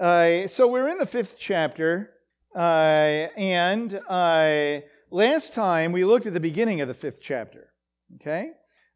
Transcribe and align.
Uh, 0.00 0.48
so 0.48 0.66
we're 0.66 0.88
in 0.88 0.96
the 0.96 1.04
fifth 1.04 1.36
chapter, 1.38 2.08
uh, 2.56 2.58
and 3.36 4.00
uh, 4.08 4.80
last 5.10 5.52
time 5.52 5.92
we 5.92 6.06
looked 6.06 6.24
at 6.24 6.32
the 6.32 6.40
beginning 6.40 6.80
of 6.80 6.88
the 6.88 6.94
fifth 6.94 7.20
chapter. 7.20 7.68
Okay? 8.14 8.52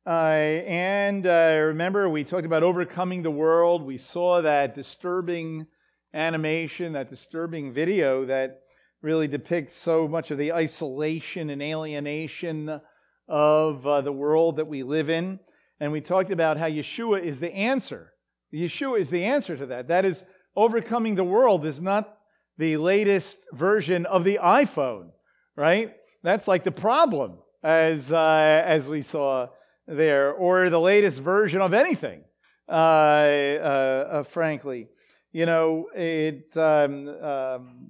Uh, 0.07 0.11
and 0.11 1.27
uh, 1.27 1.61
remember, 1.67 2.09
we 2.09 2.25
talked 2.25 2.47
about 2.47 2.63
overcoming 2.63 3.23
the 3.23 3.31
world. 3.31 3.83
We 3.83 3.99
saw 3.99 4.41
that 4.41 4.75
disturbing 4.75 5.67
animation, 6.15 6.95
that 6.95 7.11
disturbing 7.11 7.75
video 7.75 8.25
that 8.25 8.63
really 9.03 9.29
depicts 9.29 9.77
so 9.77 10.09
much 10.09 10.31
of 10.31 10.39
the 10.39 10.55
isolation 10.55 11.51
and 11.51 11.61
alienation 11.61 12.81
of 13.29 13.87
uh, 13.87 14.01
the 14.01 14.13
world 14.13 14.57
that 14.57 14.69
we 14.69 14.83
live 14.83 15.11
in. 15.11 15.39
And 15.81 15.93
we 15.93 16.01
talked 16.01 16.31
about 16.31 16.57
how 16.57 16.67
Yeshua 16.67 17.21
is 17.21 17.41
the 17.41 17.55
answer. 17.55 18.15
Yeshua 18.55 19.01
is 19.01 19.11
the 19.11 19.25
answer 19.25 19.55
to 19.55 19.67
that. 19.67 19.89
That 19.89 20.07
is, 20.07 20.25
overcoming 20.57 21.15
the 21.15 21.25
world 21.25 21.65
is 21.65 21.81
not 21.81 22.19
the 22.59 22.77
latest 22.77 23.39
version 23.53 24.07
of 24.07 24.25
the 24.25 24.39
iPhone, 24.43 25.11
right? 25.57 25.95
That's 26.23 26.47
like 26.47 26.65
the 26.65 26.73
problem, 26.73 27.39
as, 27.63 28.13
uh, 28.13 28.63
as 28.65 28.89
we 28.89 29.03
saw 29.03 29.49
there, 29.87 30.33
or 30.33 30.71
the 30.71 30.81
latest 30.81 31.19
version 31.19 31.61
of 31.61 31.75
anything, 31.75 32.23
uh, 32.69 32.73
uh, 32.73 34.09
uh 34.11 34.23
frankly. 34.23 34.89
You 35.33 35.47
know, 35.47 35.87
it, 35.95 36.57
um, 36.57 37.09
um, 37.09 37.89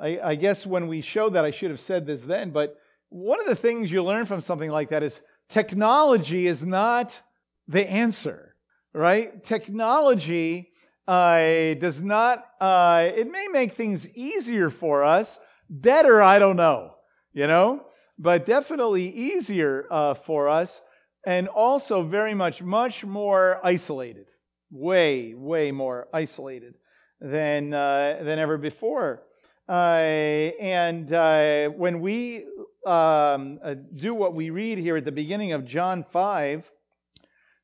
I, 0.00 0.20
I 0.22 0.34
guess 0.36 0.64
when 0.64 0.88
we 0.88 1.02
showed 1.02 1.34
that, 1.34 1.44
I 1.44 1.50
should 1.50 1.70
have 1.70 1.80
said 1.80 2.06
this 2.06 2.22
then, 2.22 2.50
but 2.50 2.76
one 3.10 3.40
of 3.40 3.46
the 3.46 3.56
things 3.56 3.92
you 3.92 4.02
learn 4.02 4.24
from 4.24 4.40
something 4.40 4.70
like 4.70 4.90
that 4.90 5.02
is 5.02 5.20
technology 5.48 6.46
is 6.46 6.64
not 6.64 7.20
the 7.66 7.88
answer, 7.88 8.54
right? 8.92 9.42
Technology 9.44 10.72
uh, 11.08 11.72
does 11.74 12.02
not, 12.02 12.44
uh, 12.60 13.08
it 13.16 13.30
may 13.30 13.48
make 13.48 13.72
things 13.72 14.06
easier 14.10 14.68
for 14.68 15.02
us. 15.02 15.38
Better, 15.70 16.22
I 16.22 16.38
don't 16.38 16.56
know, 16.56 16.96
you 17.32 17.46
know, 17.46 17.86
but 18.18 18.44
definitely 18.44 19.08
easier 19.08 19.86
uh, 19.90 20.12
for 20.12 20.50
us 20.50 20.82
and 21.26 21.48
also 21.48 22.02
very 22.02 22.34
much, 22.34 22.62
much 22.62 23.04
more 23.04 23.58
isolated. 23.64 24.26
Way, 24.70 25.32
way 25.34 25.72
more 25.72 26.08
isolated 26.12 26.74
than, 27.22 27.72
uh, 27.72 28.18
than 28.22 28.38
ever 28.38 28.58
before. 28.58 29.22
Uh, 29.66 29.72
and 29.72 31.10
uh, 31.10 31.68
when 31.70 32.00
we 32.00 32.44
um, 32.86 33.58
do 33.94 34.14
what 34.14 34.34
we 34.34 34.50
read 34.50 34.76
here 34.76 34.98
at 34.98 35.06
the 35.06 35.12
beginning 35.12 35.52
of 35.52 35.64
John 35.64 36.04
5, 36.04 36.70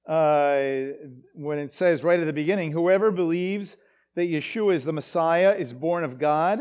uh, 0.07 0.93
when 1.35 1.59
it 1.59 1.73
says 1.73 2.03
right 2.03 2.21
at 2.21 2.27
the 2.27 2.33
beginning, 2.33 2.73
whoever 2.73 3.11
believes 3.11 3.77
that 4.15 4.31
Yeshua 4.31 4.75
is 4.75 4.85
the 4.85 4.93
Messiah 4.93 5.55
is 5.55 5.73
born 5.73 6.05
of 6.05 6.19
God, 6.19 6.61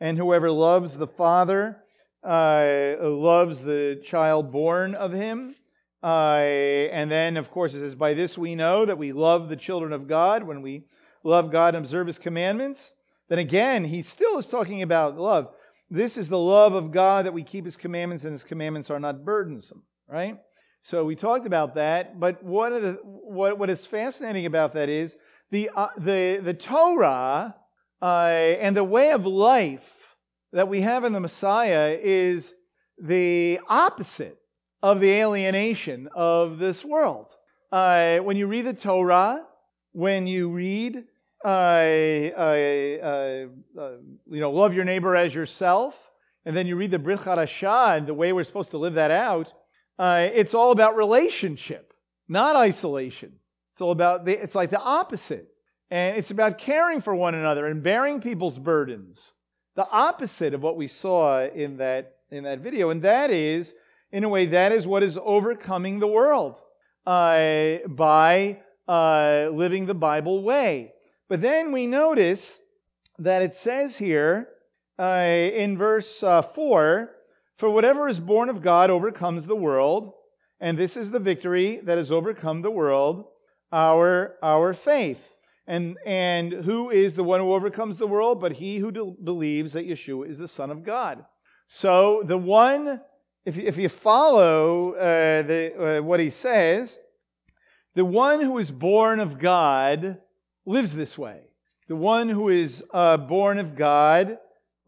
and 0.00 0.18
whoever 0.18 0.50
loves 0.50 0.96
the 0.96 1.06
Father 1.06 1.82
uh, 2.22 2.94
loves 3.00 3.62
the 3.62 4.02
child 4.04 4.50
born 4.50 4.94
of 4.94 5.12
him. 5.12 5.54
Uh, 6.02 6.88
and 6.92 7.10
then, 7.10 7.36
of 7.36 7.50
course, 7.50 7.74
it 7.74 7.80
says, 7.80 7.94
By 7.94 8.14
this 8.14 8.38
we 8.38 8.54
know 8.54 8.84
that 8.84 8.98
we 8.98 9.12
love 9.12 9.48
the 9.48 9.56
children 9.56 9.92
of 9.92 10.08
God 10.08 10.42
when 10.42 10.62
we 10.62 10.84
love 11.22 11.50
God 11.50 11.74
and 11.74 11.84
observe 11.84 12.06
his 12.06 12.18
commandments. 12.18 12.92
Then 13.28 13.38
again, 13.38 13.84
he 13.84 14.02
still 14.02 14.38
is 14.38 14.46
talking 14.46 14.82
about 14.82 15.18
love. 15.18 15.54
This 15.90 16.16
is 16.16 16.28
the 16.28 16.38
love 16.38 16.74
of 16.74 16.90
God 16.90 17.26
that 17.26 17.34
we 17.34 17.42
keep 17.42 17.64
his 17.64 17.76
commandments, 17.76 18.24
and 18.24 18.32
his 18.32 18.44
commandments 18.44 18.90
are 18.90 19.00
not 19.00 19.24
burdensome, 19.24 19.82
right? 20.08 20.38
So 20.82 21.04
we 21.04 21.14
talked 21.14 21.46
about 21.46 21.74
that, 21.74 22.18
but 22.18 22.42
one 22.42 22.72
of 22.72 22.82
the, 22.82 22.92
what, 23.02 23.58
what 23.58 23.68
is 23.68 23.84
fascinating 23.84 24.46
about 24.46 24.72
that 24.72 24.88
is 24.88 25.16
the, 25.50 25.70
uh, 25.74 25.88
the, 25.98 26.40
the 26.42 26.54
Torah 26.54 27.54
uh, 28.00 28.04
and 28.04 28.76
the 28.76 28.84
way 28.84 29.10
of 29.10 29.26
life 29.26 30.16
that 30.52 30.68
we 30.68 30.80
have 30.80 31.04
in 31.04 31.12
the 31.12 31.20
Messiah 31.20 31.98
is 32.00 32.54
the 32.98 33.60
opposite 33.68 34.38
of 34.82 35.00
the 35.00 35.10
alienation 35.10 36.08
of 36.14 36.58
this 36.58 36.84
world. 36.84 37.30
Uh, 37.70 38.18
when 38.18 38.36
you 38.36 38.46
read 38.46 38.64
the 38.64 38.72
Torah, 38.72 39.44
when 39.92 40.26
you 40.26 40.48
read 40.48 41.04
uh, 41.44 41.48
uh, 41.48 42.56
uh, 43.02 43.46
you 43.76 44.40
know, 44.40 44.50
love 44.50 44.74
your 44.74 44.84
neighbor 44.84 45.16
as 45.16 45.34
yourself, 45.34 46.10
and 46.44 46.56
then 46.56 46.66
you 46.66 46.76
read 46.76 46.90
the 46.90 46.98
Brit 46.98 47.20
Hadashah 47.20 47.96
and 47.96 48.06
the 48.06 48.14
way 48.14 48.32
we're 48.32 48.44
supposed 48.44 48.70
to 48.70 48.78
live 48.78 48.94
that 48.94 49.10
out, 49.10 49.52
it's 50.00 50.54
all 50.54 50.72
about 50.72 50.96
relationship, 50.96 51.92
not 52.28 52.56
isolation. 52.56 53.32
It's 53.72 53.82
all 53.82 53.92
about, 53.92 54.24
the, 54.24 54.42
it's 54.42 54.54
like 54.54 54.70
the 54.70 54.80
opposite. 54.80 55.48
And 55.90 56.16
it's 56.16 56.30
about 56.30 56.58
caring 56.58 57.00
for 57.00 57.14
one 57.14 57.34
another 57.34 57.66
and 57.66 57.82
bearing 57.82 58.20
people's 58.20 58.58
burdens. 58.58 59.32
The 59.74 59.88
opposite 59.88 60.54
of 60.54 60.62
what 60.62 60.76
we 60.76 60.86
saw 60.86 61.46
in 61.46 61.78
that, 61.78 62.16
in 62.30 62.44
that 62.44 62.60
video. 62.60 62.90
And 62.90 63.02
that 63.02 63.30
is, 63.30 63.74
in 64.12 64.24
a 64.24 64.28
way, 64.28 64.46
that 64.46 64.72
is 64.72 64.86
what 64.86 65.02
is 65.02 65.18
overcoming 65.22 65.98
the 65.98 66.06
world 66.06 66.60
uh, 67.06 67.78
by 67.88 68.60
uh, 68.86 69.48
living 69.52 69.86
the 69.86 69.94
Bible 69.94 70.42
way. 70.42 70.92
But 71.28 71.40
then 71.40 71.72
we 71.72 71.86
notice 71.86 72.60
that 73.18 73.42
it 73.42 73.54
says 73.54 73.96
here 73.96 74.48
uh, 74.98 75.24
in 75.54 75.78
verse 75.78 76.22
uh, 76.22 76.42
4 76.42 77.10
For 77.60 77.68
whatever 77.68 78.08
is 78.08 78.18
born 78.18 78.48
of 78.48 78.62
God 78.62 78.88
overcomes 78.88 79.44
the 79.44 79.54
world, 79.54 80.14
and 80.60 80.78
this 80.78 80.96
is 80.96 81.10
the 81.10 81.18
victory 81.18 81.76
that 81.82 81.98
has 81.98 82.10
overcome 82.10 82.62
the 82.62 82.70
world, 82.70 83.26
our, 83.70 84.36
our 84.42 84.72
faith. 84.72 85.20
And, 85.66 85.98
and 86.06 86.54
who 86.54 86.88
is 86.88 87.12
the 87.12 87.22
one 87.22 87.38
who 87.38 87.52
overcomes 87.52 87.98
the 87.98 88.06
world? 88.06 88.40
But 88.40 88.52
he 88.52 88.78
who 88.78 88.90
do, 88.90 89.14
believes 89.22 89.74
that 89.74 89.86
Yeshua 89.86 90.30
is 90.30 90.38
the 90.38 90.48
Son 90.48 90.70
of 90.70 90.82
God. 90.82 91.26
So 91.66 92.22
the 92.24 92.38
one, 92.38 93.02
if, 93.44 93.58
if 93.58 93.76
you 93.76 93.90
follow 93.90 94.94
uh, 94.94 95.42
the, 95.42 95.98
uh, 95.98 96.02
what 96.02 96.18
he 96.18 96.30
says, 96.30 96.98
the 97.94 98.06
one 98.06 98.40
who 98.40 98.56
is 98.56 98.70
born 98.70 99.20
of 99.20 99.38
God 99.38 100.16
lives 100.64 100.96
this 100.96 101.18
way. 101.18 101.42
The 101.88 101.96
one 101.96 102.30
who 102.30 102.48
is 102.48 102.82
uh, 102.90 103.18
born 103.18 103.58
of 103.58 103.76
God, 103.76 104.38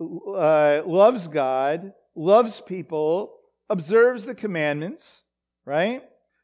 uh, 0.01 0.81
loves 0.87 1.29
God, 1.29 1.93
loves 2.15 2.61
people, 2.61 3.35
observes 3.71 4.25
the 4.25 4.35
commandments, 4.35 5.25
right? 5.65 6.03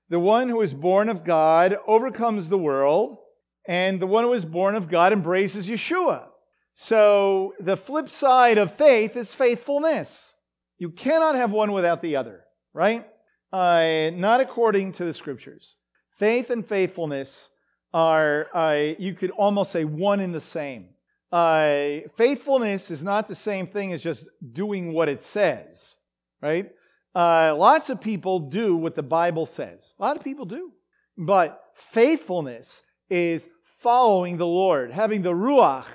The 0.09 0.21
one 0.21 0.49
who 0.49 0.61
is 0.62 0.73
born 0.73 1.09
of 1.09 1.25
God 1.25 1.79
overcomes 1.87 2.49
the 2.49 2.59
world, 2.59 3.19
and 3.67 4.01
the 4.01 4.06
one 4.06 4.25
who 4.25 4.33
is 4.33 4.45
born 4.45 4.75
of 4.75 4.89
God 4.89 5.12
embraces 5.12 5.67
Yeshua. 5.67 6.29
So 6.75 7.55
the 7.61 7.77
flip 7.77 8.09
side 8.09 8.56
of 8.56 8.73
faith 8.73 9.17
is 9.17 9.34
faithfulness. 9.34 10.34
You 10.79 10.91
cannot 10.91 11.34
have 11.34 11.51
one 11.51 11.73
without 11.73 12.00
the 12.00 12.17
other, 12.17 12.45
right? 12.73 13.06
Uh, 13.53 14.11
not 14.15 14.41
according 14.41 14.93
to 14.93 15.05
the 15.05 15.12
scriptures. 15.12 15.77
Faith 16.19 16.50
and 16.50 16.65
faithfulness 16.65 17.50
are, 17.93 18.49
uh, 18.55 18.95
you 18.99 19.15
could 19.15 19.31
almost 19.33 19.73
say, 19.73 19.85
one 19.85 20.21
in 20.21 20.33
the 20.33 20.41
same. 20.41 20.91
Uh, 21.31 22.00
faithfulness 22.16 22.91
is 22.91 23.03
not 23.03 23.28
the 23.28 23.34
same 23.34 23.66
thing 23.66 23.93
as 23.93 24.03
just 24.03 24.27
doing 24.53 24.93
what 24.93 25.09
it 25.09 25.22
says, 25.22 25.97
right? 26.41 26.71
Uh, 27.15 27.55
lots 27.56 27.91
of 27.91 28.00
people 28.00 28.39
do 28.39 28.77
what 28.77 28.94
the 28.94 29.03
Bible 29.03 29.44
says. 29.44 29.94
A 29.99 30.03
lot 30.03 30.17
of 30.17 30.25
people 30.25 30.47
do. 30.47 30.72
But 31.17 31.62
faithfulness 31.75 32.83
is 33.11 33.49
following 33.62 34.37
the 34.37 34.47
Lord, 34.47 34.93
having 34.93 35.22
the 35.22 35.33
Ruach 35.33 35.87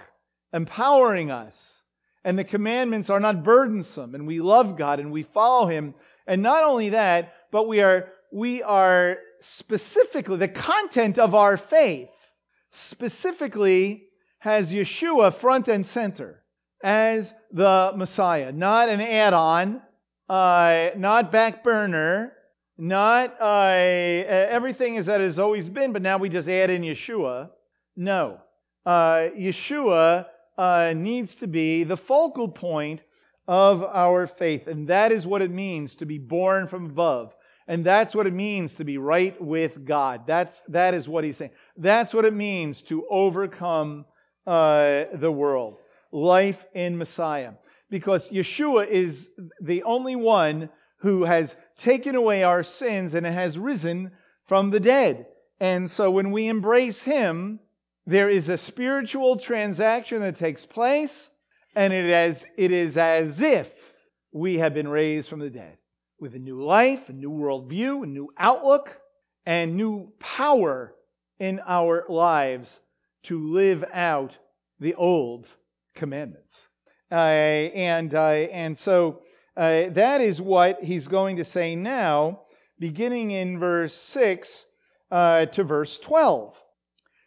empowering 0.51 1.31
us. 1.31 1.83
And 2.23 2.37
the 2.39 2.43
commandments 2.43 3.09
are 3.09 3.19
not 3.19 3.43
burdensome, 3.43 4.15
and 4.15 4.25
we 4.25 4.39
love 4.39 4.77
God 4.77 4.99
and 4.99 5.11
we 5.11 5.23
follow 5.23 5.67
Him. 5.67 5.93
And 6.25 6.41
not 6.41 6.63
only 6.63 6.89
that, 6.89 7.33
but 7.51 7.67
we 7.67 7.81
are, 7.81 8.09
we 8.31 8.63
are 8.63 9.17
specifically, 9.41 10.37
the 10.37 10.47
content 10.47 11.19
of 11.19 11.35
our 11.35 11.57
faith 11.57 12.09
specifically 12.71 14.05
has 14.43 14.73
Yeshua 14.73 15.33
front 15.33 15.69
and 15.69 15.85
center 15.85 16.43
as 16.83 17.33
the 17.53 17.93
Messiah, 17.95 18.51
not 18.51 18.89
an 18.89 18.99
add 18.99 19.31
on, 19.31 19.81
uh, 20.27 20.89
not 20.97 21.31
back 21.31 21.63
burner, 21.63 22.33
not 22.77 23.37
uh, 23.39 23.71
everything 23.71 24.95
is 24.95 25.05
that 25.05 25.21
has 25.21 25.39
always 25.39 25.69
been, 25.69 25.93
but 25.93 26.01
now 26.01 26.17
we 26.17 26.27
just 26.27 26.49
add 26.49 26.69
in 26.69 26.81
Yeshua. 26.81 27.51
No. 27.95 28.41
Uh, 28.85 29.29
Yeshua 29.33 30.25
uh, 30.57 30.93
needs 30.93 31.35
to 31.35 31.47
be 31.47 31.85
the 31.85 31.95
focal 31.95 32.49
point 32.49 33.01
of 33.47 33.81
our 33.81 34.27
faith, 34.27 34.67
and 34.67 34.89
that 34.89 35.13
is 35.13 35.25
what 35.25 35.41
it 35.41 35.51
means 35.51 35.95
to 35.95 36.05
be 36.05 36.17
born 36.17 36.67
from 36.67 36.87
above. 36.87 37.33
And 37.65 37.85
that's 37.85 38.13
what 38.13 38.27
it 38.27 38.33
means 38.33 38.73
to 38.73 38.83
be 38.83 38.97
right 38.97 39.41
with 39.41 39.85
God. 39.85 40.27
That's, 40.27 40.61
that 40.67 40.93
is 40.93 41.07
what 41.07 41.23
he's 41.23 41.37
saying. 41.37 41.51
That's 41.77 42.13
what 42.13 42.25
it 42.25 42.33
means 42.33 42.81
to 42.83 43.07
overcome 43.09 44.03
uh, 44.45 45.05
the 45.13 45.31
world. 45.31 45.77
Life 46.11 46.65
in 46.73 46.97
Messiah. 46.97 47.53
Because 47.89 48.29
Yeshua 48.29 48.87
is 48.87 49.29
the 49.61 49.83
only 49.83 50.15
one 50.15 50.69
who 50.97 51.23
has 51.23 51.55
taken 51.77 52.15
away 52.15 52.43
our 52.43 52.63
sins 52.63 53.13
and 53.13 53.25
has 53.25 53.57
risen 53.57 54.11
from 54.45 54.71
the 54.71 54.79
dead. 54.79 55.27
And 55.59 55.89
so 55.89 56.09
when 56.11 56.31
we 56.31 56.47
embrace 56.47 57.03
him, 57.03 57.59
There 58.05 58.27
is 58.27 58.49
a 58.49 58.57
spiritual 58.57 59.37
transaction 59.37 60.21
that 60.21 60.37
takes 60.37 60.65
place, 60.65 61.31
and 61.73 61.93
it 61.93 62.05
is, 62.05 62.45
it 62.57 62.71
is 62.71 62.97
as 62.97 63.39
if 63.41 63.93
we 64.33 64.57
have 64.57 64.73
been 64.73 64.89
raised 64.89 65.29
from 65.29 65.39
the 65.39 65.49
dead 65.49 65.77
with 66.19 66.35
a 66.35 66.39
new 66.39 66.61
life, 66.61 67.07
a 67.07 67.13
new 67.13 67.31
worldview, 67.31 68.03
a 68.03 68.07
new 68.07 68.29
outlook, 68.37 68.99
and 69.45 69.75
new 69.75 70.11
power 70.19 70.93
in 71.39 71.61
our 71.65 72.05
lives 72.09 72.81
to 73.23 73.39
live 73.39 73.83
out 73.93 74.37
the 74.79 74.95
old 74.95 75.53
commandments. 75.95 76.67
Uh, 77.11 77.15
and, 77.15 78.13
uh, 78.13 78.29
and 78.51 78.77
so 78.77 79.21
uh, 79.55 79.89
that 79.89 80.21
is 80.21 80.41
what 80.41 80.83
he's 80.83 81.07
going 81.07 81.37
to 81.37 81.45
say 81.45 81.75
now, 81.75 82.41
beginning 82.79 83.31
in 83.31 83.59
verse 83.59 83.93
6 83.93 84.65
uh, 85.11 85.45
to 85.47 85.63
verse 85.63 85.99
12. 85.99 86.61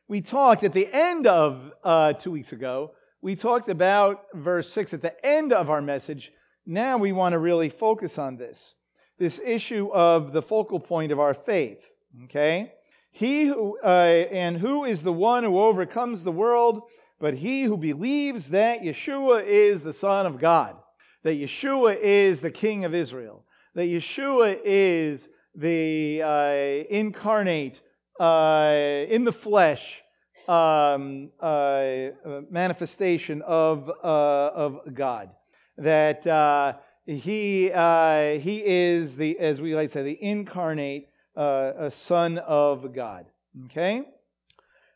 We 0.08 0.20
talked 0.20 0.64
at 0.64 0.72
the 0.72 0.88
end 0.92 1.26
of 1.26 1.72
uh, 1.84 2.12
two 2.14 2.30
weeks 2.30 2.52
ago, 2.52 2.92
we 3.22 3.34
talked 3.36 3.68
about 3.68 4.24
verse 4.34 4.70
6 4.72 4.94
at 4.94 5.02
the 5.02 5.26
end 5.26 5.52
of 5.52 5.70
our 5.70 5.80
message. 5.80 6.32
Now 6.64 6.96
we 6.98 7.12
want 7.12 7.32
to 7.32 7.38
really 7.38 7.68
focus 7.68 8.18
on 8.18 8.36
this 8.36 8.74
this 9.18 9.40
issue 9.44 9.88
of 9.92 10.32
the 10.32 10.42
focal 10.42 10.80
point 10.80 11.12
of 11.12 11.18
our 11.18 11.34
faith. 11.34 11.88
Okay? 12.24 12.72
He 13.16 13.46
who, 13.46 13.78
uh, 13.82 14.26
and 14.30 14.58
who 14.58 14.84
is 14.84 15.00
the 15.00 15.10
one 15.10 15.42
who 15.42 15.58
overcomes 15.58 16.22
the 16.22 16.30
world, 16.30 16.82
but 17.18 17.32
he 17.32 17.62
who 17.62 17.78
believes 17.78 18.50
that 18.50 18.82
Yeshua 18.82 19.42
is 19.42 19.80
the 19.80 19.94
Son 19.94 20.26
of 20.26 20.38
God, 20.38 20.76
that 21.22 21.38
Yeshua 21.38 21.98
is 21.98 22.42
the 22.42 22.50
King 22.50 22.84
of 22.84 22.94
Israel, 22.94 23.42
that 23.74 23.86
Yeshua 23.86 24.60
is 24.62 25.30
the 25.54 26.20
uh, 26.22 26.94
incarnate, 26.94 27.80
uh, 28.20 29.06
in 29.08 29.24
the 29.24 29.32
flesh, 29.32 30.02
um, 30.46 31.30
uh, 31.40 32.08
manifestation 32.50 33.40
of, 33.40 33.88
uh, 33.88 34.50
of 34.54 34.80
God. 34.92 35.30
That 35.78 36.26
uh, 36.26 36.74
he, 37.06 37.72
uh, 37.72 38.38
he 38.40 38.62
is, 38.62 39.16
the, 39.16 39.38
as 39.38 39.58
we 39.58 39.74
like 39.74 39.88
to 39.88 39.92
say, 39.94 40.02
the 40.02 40.22
incarnate 40.22 41.08
Uh, 41.36 41.72
a 41.76 41.90
Son 41.90 42.38
of 42.38 42.94
God. 42.94 43.26
Okay? 43.66 44.08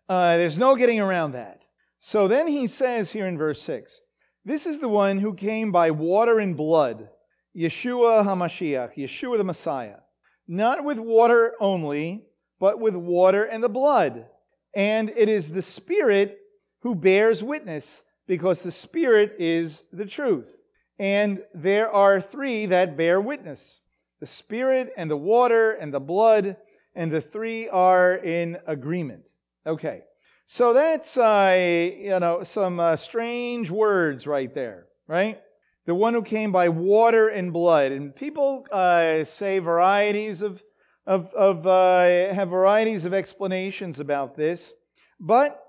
Uh, 0.09 0.37
there's 0.37 0.59
no 0.59 0.75
getting 0.75 1.01
around 1.01 1.33
that. 1.33 1.63
So 1.99 2.27
then 2.27 2.49
he 2.49 2.67
says 2.67 3.13
here 3.13 3.27
in 3.27 3.37
verse 3.37 3.63
6 3.63 4.01
This 4.45 4.67
is 4.67 4.81
the 4.81 4.89
one 4.89 5.19
who 5.19 5.35
came 5.35 5.71
by 5.71 5.91
water 5.91 6.39
and 6.39 6.57
blood, 6.57 7.11
Yeshua 7.57 8.25
HaMashiach, 8.25 8.95
Yeshua 8.97 9.37
the 9.37 9.45
Messiah, 9.45 9.99
not 10.49 10.83
with 10.83 10.99
water 10.99 11.55
only, 11.61 12.25
but 12.59 12.81
with 12.81 12.95
water 12.97 13.45
and 13.45 13.63
the 13.63 13.69
blood. 13.69 14.27
And 14.75 15.11
it 15.17 15.29
is 15.29 15.51
the 15.51 15.63
Spirit 15.63 16.39
who 16.83 16.95
bears 16.95 17.43
witness, 17.43 18.03
because 18.27 18.63
the 18.63 18.71
Spirit 18.71 19.35
is 19.39 19.85
the 19.93 20.07
truth. 20.07 20.57
And 20.99 21.43
there 21.55 21.91
are 21.91 22.21
three 22.21 22.67
that 22.67 22.97
bear 22.97 23.21
witness 23.21 23.81
the 24.21 24.27
Spirit 24.27 24.93
and 24.97 25.11
the 25.11 25.17
water 25.17 25.73
and 25.73 25.93
the 25.93 26.01
blood, 26.01 26.57
and 26.95 27.11
the 27.11 27.21
three 27.21 27.69
are 27.69 28.15
in 28.15 28.59
agreement. 28.67 29.23
Okay. 29.67 30.03
So 30.47 30.73
that's 30.73 31.17
uh, 31.17 31.57
you 31.97 32.19
know 32.19 32.43
some 32.43 32.81
uh, 32.81 32.97
strange 32.97 33.71
words 33.71 34.27
right 34.27 34.53
there, 34.53 34.87
right? 35.07 35.41
The 35.87 35.95
one 35.95 36.13
who 36.13 36.23
came 36.23 36.51
by 36.53 36.69
water 36.69 37.29
and 37.29 37.53
blood, 37.53 37.93
and 37.93 38.15
people 38.15 38.67
uh, 38.73 39.25
say 39.25 39.61
varieties 39.61 40.43
of 40.43 40.63
of, 41.07 41.33
of 41.35 41.67
uh, 41.67 42.35
have 42.35 42.51
varieties 42.51 43.05
of 43.05 43.15
explanations 43.15 44.01
about 44.01 44.37
this, 44.37 44.73
but 45.19 45.61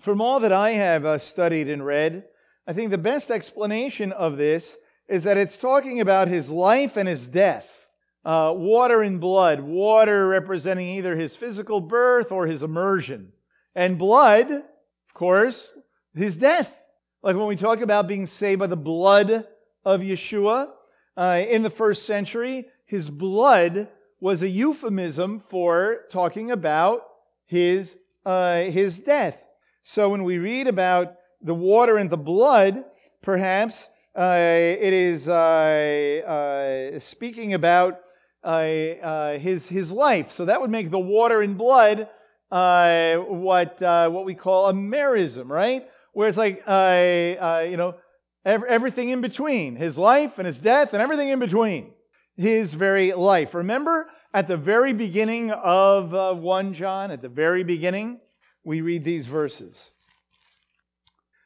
from 0.00 0.20
all 0.20 0.40
that 0.40 0.52
I 0.52 0.70
have 0.70 1.04
uh, 1.04 1.18
studied 1.18 1.68
and 1.68 1.84
read, 1.84 2.24
I 2.66 2.72
think 2.72 2.90
the 2.90 2.98
best 2.98 3.30
explanation 3.30 4.10
of 4.12 4.36
this 4.36 4.76
is 5.08 5.24
that 5.24 5.36
it's 5.36 5.56
talking 5.56 6.00
about 6.00 6.28
his 6.28 6.48
life 6.48 6.96
and 6.96 7.08
his 7.08 7.26
death. 7.26 7.83
Uh, 8.24 8.54
water 8.56 9.02
and 9.02 9.20
blood, 9.20 9.60
water 9.60 10.28
representing 10.28 10.88
either 10.88 11.14
his 11.14 11.36
physical 11.36 11.80
birth 11.80 12.32
or 12.32 12.46
his 12.46 12.62
immersion. 12.62 13.32
And 13.74 13.98
blood, 13.98 14.50
of 14.50 15.14
course, 15.14 15.76
his 16.14 16.36
death. 16.36 16.82
Like 17.22 17.36
when 17.36 17.46
we 17.46 17.56
talk 17.56 17.80
about 17.80 18.08
being 18.08 18.26
saved 18.26 18.60
by 18.60 18.66
the 18.66 18.76
blood 18.76 19.46
of 19.84 20.00
Yeshua 20.00 20.70
uh, 21.16 21.42
in 21.48 21.62
the 21.62 21.70
first 21.70 22.06
century, 22.06 22.66
his 22.86 23.10
blood 23.10 23.88
was 24.20 24.42
a 24.42 24.48
euphemism 24.48 25.40
for 25.40 26.00
talking 26.10 26.50
about 26.50 27.02
his, 27.46 27.98
uh, 28.24 28.62
his 28.62 28.98
death. 28.98 29.36
So 29.82 30.08
when 30.08 30.24
we 30.24 30.38
read 30.38 30.66
about 30.66 31.16
the 31.42 31.54
water 31.54 31.98
and 31.98 32.08
the 32.08 32.16
blood, 32.16 32.84
perhaps 33.20 33.88
uh, 34.16 34.34
it 34.38 34.92
is 34.94 35.28
uh, 35.28 36.92
uh, 36.94 36.98
speaking 36.98 37.52
about 37.52 38.00
his, 38.44 39.66
his 39.66 39.90
life. 39.90 40.32
So 40.32 40.44
that 40.44 40.60
would 40.60 40.70
make 40.70 40.90
the 40.90 40.98
water 40.98 41.40
and 41.42 41.56
blood 41.58 42.08
uh, 42.54 43.16
what 43.16 43.82
uh, 43.82 44.08
what 44.08 44.24
we 44.24 44.34
call 44.34 44.68
a 44.68 44.72
merism, 44.72 45.48
right? 45.48 45.88
Where 46.12 46.28
it's 46.28 46.38
like 46.38 46.62
uh, 46.66 46.70
uh 46.70 47.66
you 47.68 47.76
know 47.76 47.96
everything 48.44 49.08
in 49.08 49.20
between, 49.20 49.74
his 49.74 49.98
life 49.98 50.38
and 50.38 50.46
his 50.46 50.58
death 50.58 50.92
and 50.92 51.02
everything 51.02 51.30
in 51.30 51.40
between, 51.40 51.92
his 52.36 52.72
very 52.74 53.12
life. 53.12 53.54
Remember 53.54 54.08
at 54.32 54.46
the 54.46 54.56
very 54.56 54.92
beginning 54.92 55.50
of 55.50 56.14
uh, 56.14 56.32
one 56.34 56.74
John, 56.74 57.10
at 57.10 57.22
the 57.22 57.28
very 57.28 57.64
beginning, 57.64 58.20
we 58.64 58.82
read 58.82 59.02
these 59.02 59.26
verses. 59.26 59.90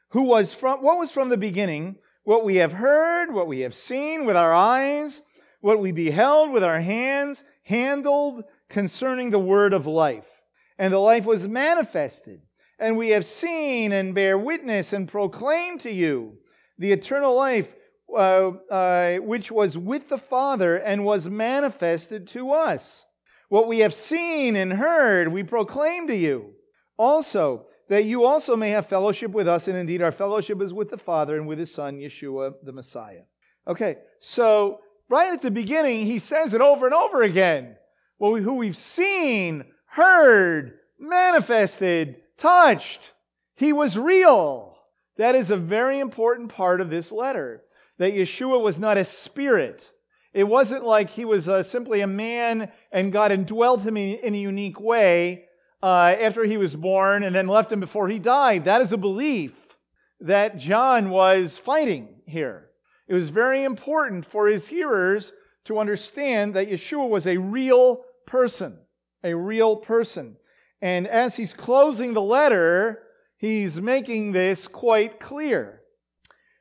Who 0.09 0.23
was 0.23 0.53
from 0.53 0.83
what 0.83 0.99
was 0.99 1.09
from 1.09 1.29
the 1.29 1.37
beginning? 1.37 1.95
What 2.23 2.43
we 2.43 2.57
have 2.57 2.73
heard, 2.73 3.33
what 3.33 3.47
we 3.47 3.61
have 3.61 3.73
seen 3.73 4.25
with 4.25 4.35
our 4.35 4.53
eyes, 4.53 5.23
what 5.61 5.79
we 5.79 5.91
beheld 5.91 6.51
with 6.51 6.63
our 6.63 6.81
hands, 6.81 7.43
handled 7.63 8.43
concerning 8.69 9.31
the 9.31 9.39
word 9.39 9.73
of 9.73 9.85
life 9.85 10.39
and 10.79 10.93
the 10.93 10.99
life 10.99 11.25
was 11.25 11.47
manifested. 11.47 12.41
And 12.79 12.97
we 12.97 13.09
have 13.09 13.25
seen 13.25 13.91
and 13.91 14.15
bear 14.15 14.37
witness 14.37 14.93
and 14.93 15.07
proclaim 15.07 15.77
to 15.79 15.91
you 15.91 16.37
the 16.77 16.93
eternal 16.93 17.35
life 17.35 17.75
uh, 18.11 18.51
uh, 18.71 19.17
which 19.17 19.51
was 19.51 19.77
with 19.77 20.09
the 20.09 20.17
Father 20.17 20.77
and 20.77 21.05
was 21.05 21.29
manifested 21.29 22.27
to 22.29 22.53
us. 22.53 23.05
What 23.49 23.67
we 23.67 23.79
have 23.79 23.93
seen 23.93 24.55
and 24.55 24.73
heard, 24.73 25.27
we 25.27 25.43
proclaim 25.43 26.07
to 26.07 26.15
you. 26.15 26.53
Also, 26.97 27.67
that 27.89 28.05
you 28.05 28.23
also 28.23 28.55
may 28.55 28.69
have 28.69 28.85
fellowship 28.85 29.31
with 29.31 29.47
us, 29.47 29.67
and 29.67 29.75
indeed 29.75 30.01
our 30.01 30.11
fellowship 30.11 30.61
is 30.61 30.73
with 30.73 30.89
the 30.89 30.97
Father 30.97 31.35
and 31.35 31.47
with 31.47 31.59
his 31.59 31.73
Son, 31.73 31.97
Yeshua 31.97 32.53
the 32.63 32.71
Messiah. 32.71 33.23
Okay, 33.67 33.97
so 34.19 34.81
right 35.09 35.33
at 35.33 35.41
the 35.41 35.51
beginning, 35.51 36.05
he 36.05 36.19
says 36.19 36.53
it 36.53 36.61
over 36.61 36.85
and 36.85 36.95
over 36.95 37.23
again. 37.23 37.75
Well, 38.19 38.35
who 38.35 38.53
we've 38.55 38.77
seen, 38.77 39.65
heard, 39.85 40.73
manifested, 40.99 42.17
touched. 42.37 43.13
He 43.55 43.73
was 43.73 43.97
real. 43.97 44.77
That 45.17 45.35
is 45.35 45.51
a 45.51 45.57
very 45.57 45.99
important 45.99 46.49
part 46.49 46.81
of 46.81 46.89
this 46.89 47.11
letter. 47.11 47.63
That 47.97 48.13
Yeshua 48.13 48.61
was 48.61 48.79
not 48.79 48.97
a 48.97 49.05
spirit. 49.05 49.91
It 50.33 50.45
wasn't 50.45 50.85
like 50.85 51.09
he 51.09 51.25
was 51.25 51.49
uh, 51.49 51.63
simply 51.63 52.01
a 52.01 52.07
man 52.07 52.71
and 52.91 53.11
God 53.11 53.31
indwelt 53.31 53.81
him 53.81 53.97
in, 53.97 54.19
in 54.19 54.35
a 54.35 54.37
unique 54.37 54.79
way 54.79 55.45
uh, 55.81 56.15
after 56.19 56.43
he 56.43 56.57
was 56.57 56.75
born 56.75 57.23
and 57.23 57.35
then 57.35 57.47
left 57.47 57.71
him 57.71 57.79
before 57.79 58.09
he 58.09 58.19
died. 58.19 58.65
That 58.65 58.81
is 58.81 58.91
a 58.91 58.97
belief 58.97 59.77
that 60.21 60.57
John 60.57 61.09
was 61.09 61.57
fighting 61.57 62.21
here. 62.25 62.68
It 63.09 63.13
was 63.13 63.27
very 63.27 63.65
important 63.65 64.25
for 64.25 64.47
his 64.47 64.67
hearers 64.67 65.33
to 65.65 65.79
understand 65.79 66.53
that 66.53 66.69
Yeshua 66.69 67.09
was 67.09 67.27
a 67.27 67.37
real 67.37 68.05
person 68.25 68.77
a 69.23 69.35
real 69.35 69.75
person. 69.75 70.37
And 70.81 71.07
as 71.07 71.35
he's 71.35 71.53
closing 71.53 72.13
the 72.13 72.21
letter, 72.21 73.03
he's 73.37 73.81
making 73.81 74.31
this 74.31 74.67
quite 74.67 75.19
clear. 75.19 75.81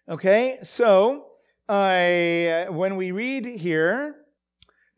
Okay, 0.08 0.58
so 0.62 1.26
uh, 1.68 2.64
when 2.66 2.96
we 2.96 3.12
read 3.12 3.44
here, 3.44 4.16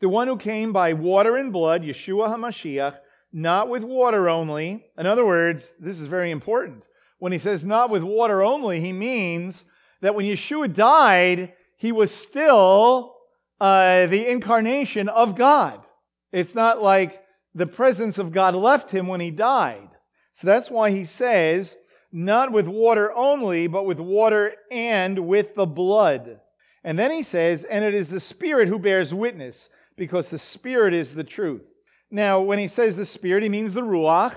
the 0.00 0.09
one 0.09 0.28
who 0.28 0.37
came 0.37 0.73
by 0.73 0.92
water 0.95 1.37
and 1.37 1.52
blood, 1.52 1.83
Yeshua 1.83 2.28
HaMashiach, 2.28 2.99
not 3.33 3.69
with 3.69 3.85
water 3.85 4.28
only. 4.28 4.87
In 4.97 5.07
other 5.07 5.26
words, 5.26 5.73
this 5.78 6.00
is 6.00 6.07
very 6.07 6.30
important. 6.30 6.87
When 7.19 7.33
he 7.33 7.38
says 7.38 7.64
not 7.64 7.90
with 7.90 8.02
water 8.02 8.42
only, 8.42 8.80
he 8.80 8.92
means 8.92 9.64
that 10.00 10.14
when 10.14 10.26
Yeshua 10.26 10.73
died, 10.73 11.52
he 11.76 11.92
was 11.92 12.14
still 12.14 13.14
uh, 13.61 14.07
the 14.07 14.30
incarnation 14.30 15.09
of 15.09 15.37
God. 15.37 15.83
It's 16.33 16.54
not 16.54 16.83
like 16.83 17.23
the 17.54 17.66
presence 17.66 18.19
of 18.19 18.33
God 18.33 18.54
left 18.54 18.90
him 18.90 19.07
when 19.07 19.21
he 19.21 19.30
died. 19.30 19.88
So 20.33 20.47
that's 20.47 20.71
why 20.71 20.90
he 20.90 21.04
says, 21.04 21.76
not 22.12 22.52
with 22.52 22.66
water 22.66 23.12
only, 23.12 23.66
but 23.66 23.85
with 23.85 23.99
water 23.99 24.54
and 24.71 25.26
with 25.26 25.54
the 25.54 25.66
blood. 25.66 26.40
And 26.83 26.99
then 26.99 27.11
he 27.11 27.23
says, 27.23 27.64
and 27.64 27.85
it 27.85 27.95
is 27.95 28.09
the 28.09 28.21
Spirit 28.21 28.69
who 28.69 28.78
bears 28.78 29.12
witness, 29.12 29.69
because 29.97 30.28
the 30.28 30.38
Spirit 30.38 30.95
is 30.95 31.14
the 31.14 31.25
truth. 31.25 31.62
Now, 32.11 32.40
when 32.40 32.59
he 32.59 32.69
says 32.69 32.97
the 32.97 33.04
Spirit, 33.04 33.42
he 33.42 33.49
means 33.49 33.75
the 33.75 33.83
Ruach, 33.83 34.35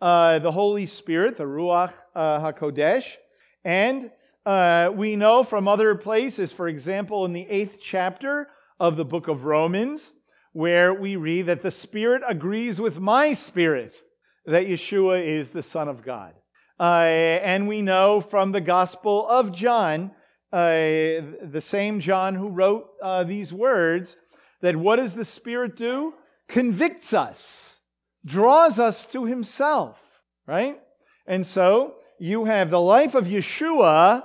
uh, 0.00 0.40
the 0.40 0.52
Holy 0.52 0.86
Spirit, 0.86 1.36
the 1.36 1.44
Ruach 1.44 1.92
uh, 2.14 2.40
HaKodesh. 2.40 3.14
And 3.64 4.10
uh, 4.46 4.90
we 4.94 5.16
know 5.16 5.42
from 5.42 5.66
other 5.66 5.94
places, 5.94 6.52
for 6.52 6.68
example, 6.68 7.24
in 7.24 7.32
the 7.32 7.48
eighth 7.48 7.78
chapter 7.80 8.48
of 8.78 8.96
the 8.96 9.04
book 9.04 9.28
of 9.28 9.44
Romans, 9.44 10.12
where 10.52 10.92
we 10.92 11.16
read 11.16 11.46
that 11.46 11.62
the 11.62 11.70
Spirit 11.70 12.22
agrees 12.28 12.80
with 12.80 13.00
my 13.00 13.32
spirit 13.32 14.00
that 14.46 14.66
Yeshua 14.66 15.22
is 15.22 15.48
the 15.48 15.62
Son 15.62 15.88
of 15.88 16.02
God. 16.02 16.34
Uh, 16.78 17.04
and 17.42 17.66
we 17.66 17.80
know 17.80 18.20
from 18.20 18.52
the 18.52 18.60
Gospel 18.60 19.26
of 19.28 19.52
John, 19.52 20.10
uh, 20.52 20.66
the 21.42 21.62
same 21.62 22.00
John 22.00 22.34
who 22.34 22.48
wrote 22.48 22.88
uh, 23.02 23.24
these 23.24 23.52
words, 23.52 24.16
that 24.60 24.76
what 24.76 24.96
does 24.96 25.14
the 25.14 25.24
Spirit 25.24 25.76
do? 25.76 26.14
Convicts 26.48 27.12
us, 27.12 27.80
draws 28.24 28.78
us 28.78 29.06
to 29.06 29.24
Himself, 29.24 30.20
right? 30.46 30.78
And 31.26 31.46
so 31.46 31.94
you 32.18 32.44
have 32.44 32.70
the 32.70 32.80
life 32.80 33.14
of 33.14 33.24
Yeshua 33.24 34.24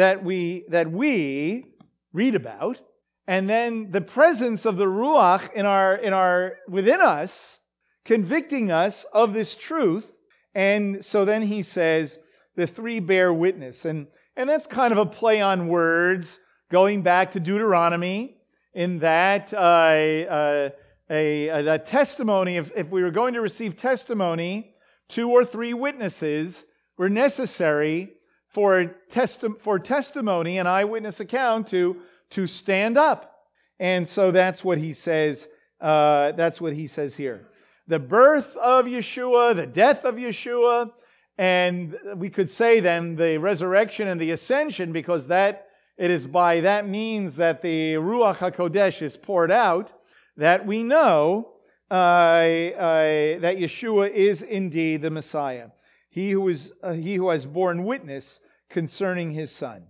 that 0.00 0.24
we, 0.24 0.64
that 0.70 0.90
we 0.90 1.74
read 2.14 2.34
about, 2.34 2.80
and 3.26 3.50
then 3.50 3.90
the 3.90 4.00
presence 4.00 4.64
of 4.64 4.78
the 4.78 4.86
Ruach 4.86 5.52
in 5.52 5.66
our, 5.66 5.94
in 5.94 6.14
our, 6.14 6.56
within 6.66 7.02
us, 7.02 7.58
convicting 8.06 8.70
us 8.70 9.04
of 9.12 9.34
this 9.34 9.54
truth. 9.54 10.10
And 10.54 11.04
so 11.04 11.26
then 11.26 11.42
he 11.42 11.62
says, 11.62 12.18
the 12.56 12.66
three 12.66 12.98
bear 12.98 13.30
witness. 13.30 13.84
And, 13.84 14.06
and 14.38 14.48
that's 14.48 14.66
kind 14.66 14.90
of 14.90 14.96
a 14.96 15.04
play 15.04 15.42
on 15.42 15.68
words, 15.68 16.38
going 16.70 17.02
back 17.02 17.32
to 17.32 17.40
Deuteronomy, 17.40 18.38
in 18.72 19.00
that 19.00 19.52
uh, 19.52 19.56
uh, 19.56 20.70
a, 21.10 21.48
a, 21.48 21.74
a, 21.74 21.78
testimony, 21.78 22.56
if, 22.56 22.72
if 22.74 22.88
we 22.88 23.02
were 23.02 23.10
going 23.10 23.34
to 23.34 23.42
receive 23.42 23.76
testimony, 23.76 24.74
two 25.10 25.30
or 25.30 25.44
three 25.44 25.74
witnesses 25.74 26.64
were 26.96 27.10
necessary 27.10 28.14
for, 28.50 28.94
testi- 29.10 29.58
for 29.58 29.78
testimony, 29.78 30.58
an 30.58 30.66
eyewitness 30.66 31.20
account 31.20 31.68
to, 31.68 31.96
to 32.30 32.46
stand 32.46 32.98
up. 32.98 33.46
And 33.78 34.08
so 34.08 34.30
that's 34.30 34.62
what 34.62 34.78
he 34.78 34.92
says. 34.92 35.48
Uh, 35.80 36.32
that's 36.32 36.60
what 36.60 36.74
he 36.74 36.86
says 36.86 37.16
here 37.16 37.46
the 37.90 37.98
birth 37.98 38.56
of 38.56 38.86
Yeshua, 38.86 39.56
the 39.56 39.66
death 39.66 40.04
of 40.04 40.14
Yeshua, 40.14 40.92
and 41.36 41.98
we 42.14 42.30
could 42.30 42.48
say 42.48 42.78
then 42.78 43.16
the 43.16 43.36
resurrection 43.38 44.06
and 44.06 44.20
the 44.20 44.30
ascension, 44.30 44.92
because 44.92 45.26
that 45.26 45.66
it 45.98 46.10
is 46.10 46.26
by 46.26 46.60
that 46.60 46.86
means 46.86 47.34
that 47.36 47.62
the 47.62 47.94
Ruach 47.94 48.36
HaKodesh 48.36 49.02
is 49.02 49.16
poured 49.16 49.50
out, 49.50 49.92
that 50.36 50.64
we 50.64 50.84
know 50.84 51.48
uh, 51.90 51.94
uh, 51.94 53.40
that 53.40 53.56
Yeshua 53.58 54.10
is 54.10 54.40
indeed 54.40 55.02
the 55.02 55.10
Messiah, 55.10 55.70
he 56.10 56.32
who, 56.32 56.48
is, 56.48 56.72
uh, 56.82 56.92
he 56.92 57.14
who 57.14 57.30
has 57.30 57.46
borne 57.46 57.84
witness 57.84 58.40
concerning 58.68 59.32
his 59.32 59.50
son. 59.50 59.84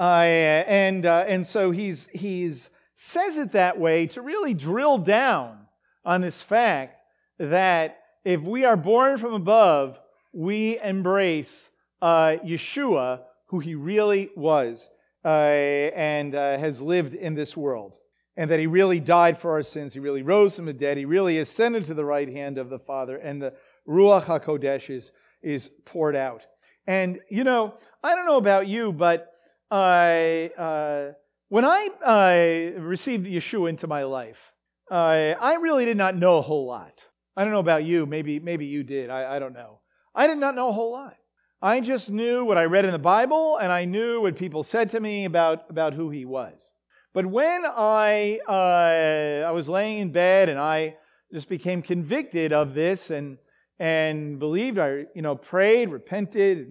Uh, 0.00 0.22
and, 0.66 1.06
uh, 1.06 1.24
and 1.26 1.46
so 1.46 1.70
he's, 1.70 2.08
he's 2.12 2.70
says 2.94 3.36
it 3.36 3.52
that 3.52 3.78
way 3.78 4.06
to 4.08 4.20
really 4.20 4.54
drill 4.54 4.98
down 4.98 5.56
on 6.04 6.20
this 6.20 6.42
fact 6.42 7.00
that 7.38 7.98
if 8.24 8.40
we 8.40 8.64
are 8.64 8.76
born 8.76 9.18
from 9.18 9.34
above, 9.34 10.00
we 10.32 10.80
embrace 10.80 11.70
uh, 12.02 12.36
Yeshua, 12.44 13.20
who 13.46 13.60
he 13.60 13.74
really 13.74 14.30
was 14.36 14.88
uh, 15.24 15.28
and 15.28 16.34
uh, 16.34 16.58
has 16.58 16.80
lived 16.80 17.14
in 17.14 17.34
this 17.34 17.56
world. 17.56 17.96
And 18.36 18.50
that 18.50 18.60
he 18.60 18.68
really 18.68 19.00
died 19.00 19.36
for 19.36 19.50
our 19.52 19.64
sins. 19.64 19.94
He 19.94 20.00
really 20.00 20.22
rose 20.22 20.56
from 20.56 20.66
the 20.66 20.72
dead. 20.72 20.96
He 20.96 21.04
really 21.04 21.38
ascended 21.38 21.86
to 21.86 21.94
the 21.94 22.04
right 22.04 22.28
hand 22.28 22.56
of 22.56 22.70
the 22.70 22.78
Father. 22.78 23.16
And 23.16 23.42
the 23.42 23.52
Ruach 23.88 24.24
HaKodesh 24.24 24.90
is, 24.90 25.12
is 25.42 25.70
poured 25.84 26.14
out. 26.14 26.46
And, 26.86 27.20
you 27.30 27.44
know, 27.44 27.74
I 28.02 28.14
don't 28.14 28.26
know 28.26 28.36
about 28.36 28.66
you, 28.66 28.92
but 28.92 29.32
uh, 29.70 31.08
when 31.48 31.64
I 31.64 32.74
received 32.76 33.26
Yeshua 33.26 33.70
into 33.70 33.86
my 33.86 34.04
life, 34.04 34.52
uh, 34.90 35.34
I 35.40 35.54
really 35.56 35.84
did 35.84 35.96
not 35.96 36.16
know 36.16 36.38
a 36.38 36.42
whole 36.42 36.66
lot. 36.66 37.02
I 37.36 37.44
don't 37.44 37.52
know 37.52 37.60
about 37.60 37.84
you. 37.84 38.06
Maybe, 38.06 38.40
maybe 38.40 38.66
you 38.66 38.82
did. 38.82 39.10
I, 39.10 39.36
I 39.36 39.38
don't 39.38 39.52
know. 39.52 39.80
I 40.14 40.26
did 40.26 40.38
not 40.38 40.54
know 40.54 40.68
a 40.68 40.72
whole 40.72 40.92
lot. 40.92 41.16
I 41.60 41.80
just 41.80 42.10
knew 42.10 42.44
what 42.44 42.56
I 42.56 42.64
read 42.64 42.84
in 42.84 42.92
the 42.92 42.98
Bible, 42.98 43.56
and 43.58 43.72
I 43.72 43.84
knew 43.84 44.20
what 44.20 44.36
people 44.36 44.62
said 44.62 44.90
to 44.90 45.00
me 45.00 45.24
about, 45.24 45.64
about 45.68 45.92
who 45.94 46.10
he 46.10 46.24
was. 46.24 46.72
But 47.14 47.26
when 47.26 47.64
I, 47.66 48.40
uh, 48.48 49.48
I 49.48 49.50
was 49.50 49.68
laying 49.68 49.98
in 49.98 50.12
bed 50.12 50.48
and 50.48 50.58
I 50.58 50.96
just 51.32 51.48
became 51.48 51.82
convicted 51.82 52.52
of 52.52 52.74
this 52.74 53.10
and, 53.10 53.38
and 53.78 54.38
believed, 54.38 54.78
I 54.78 55.06
you 55.14 55.22
know, 55.22 55.36
prayed, 55.36 55.90
repented, 55.90 56.66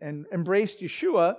and, 0.00 0.26
embraced 0.32 0.80
Yeshua, 0.80 1.36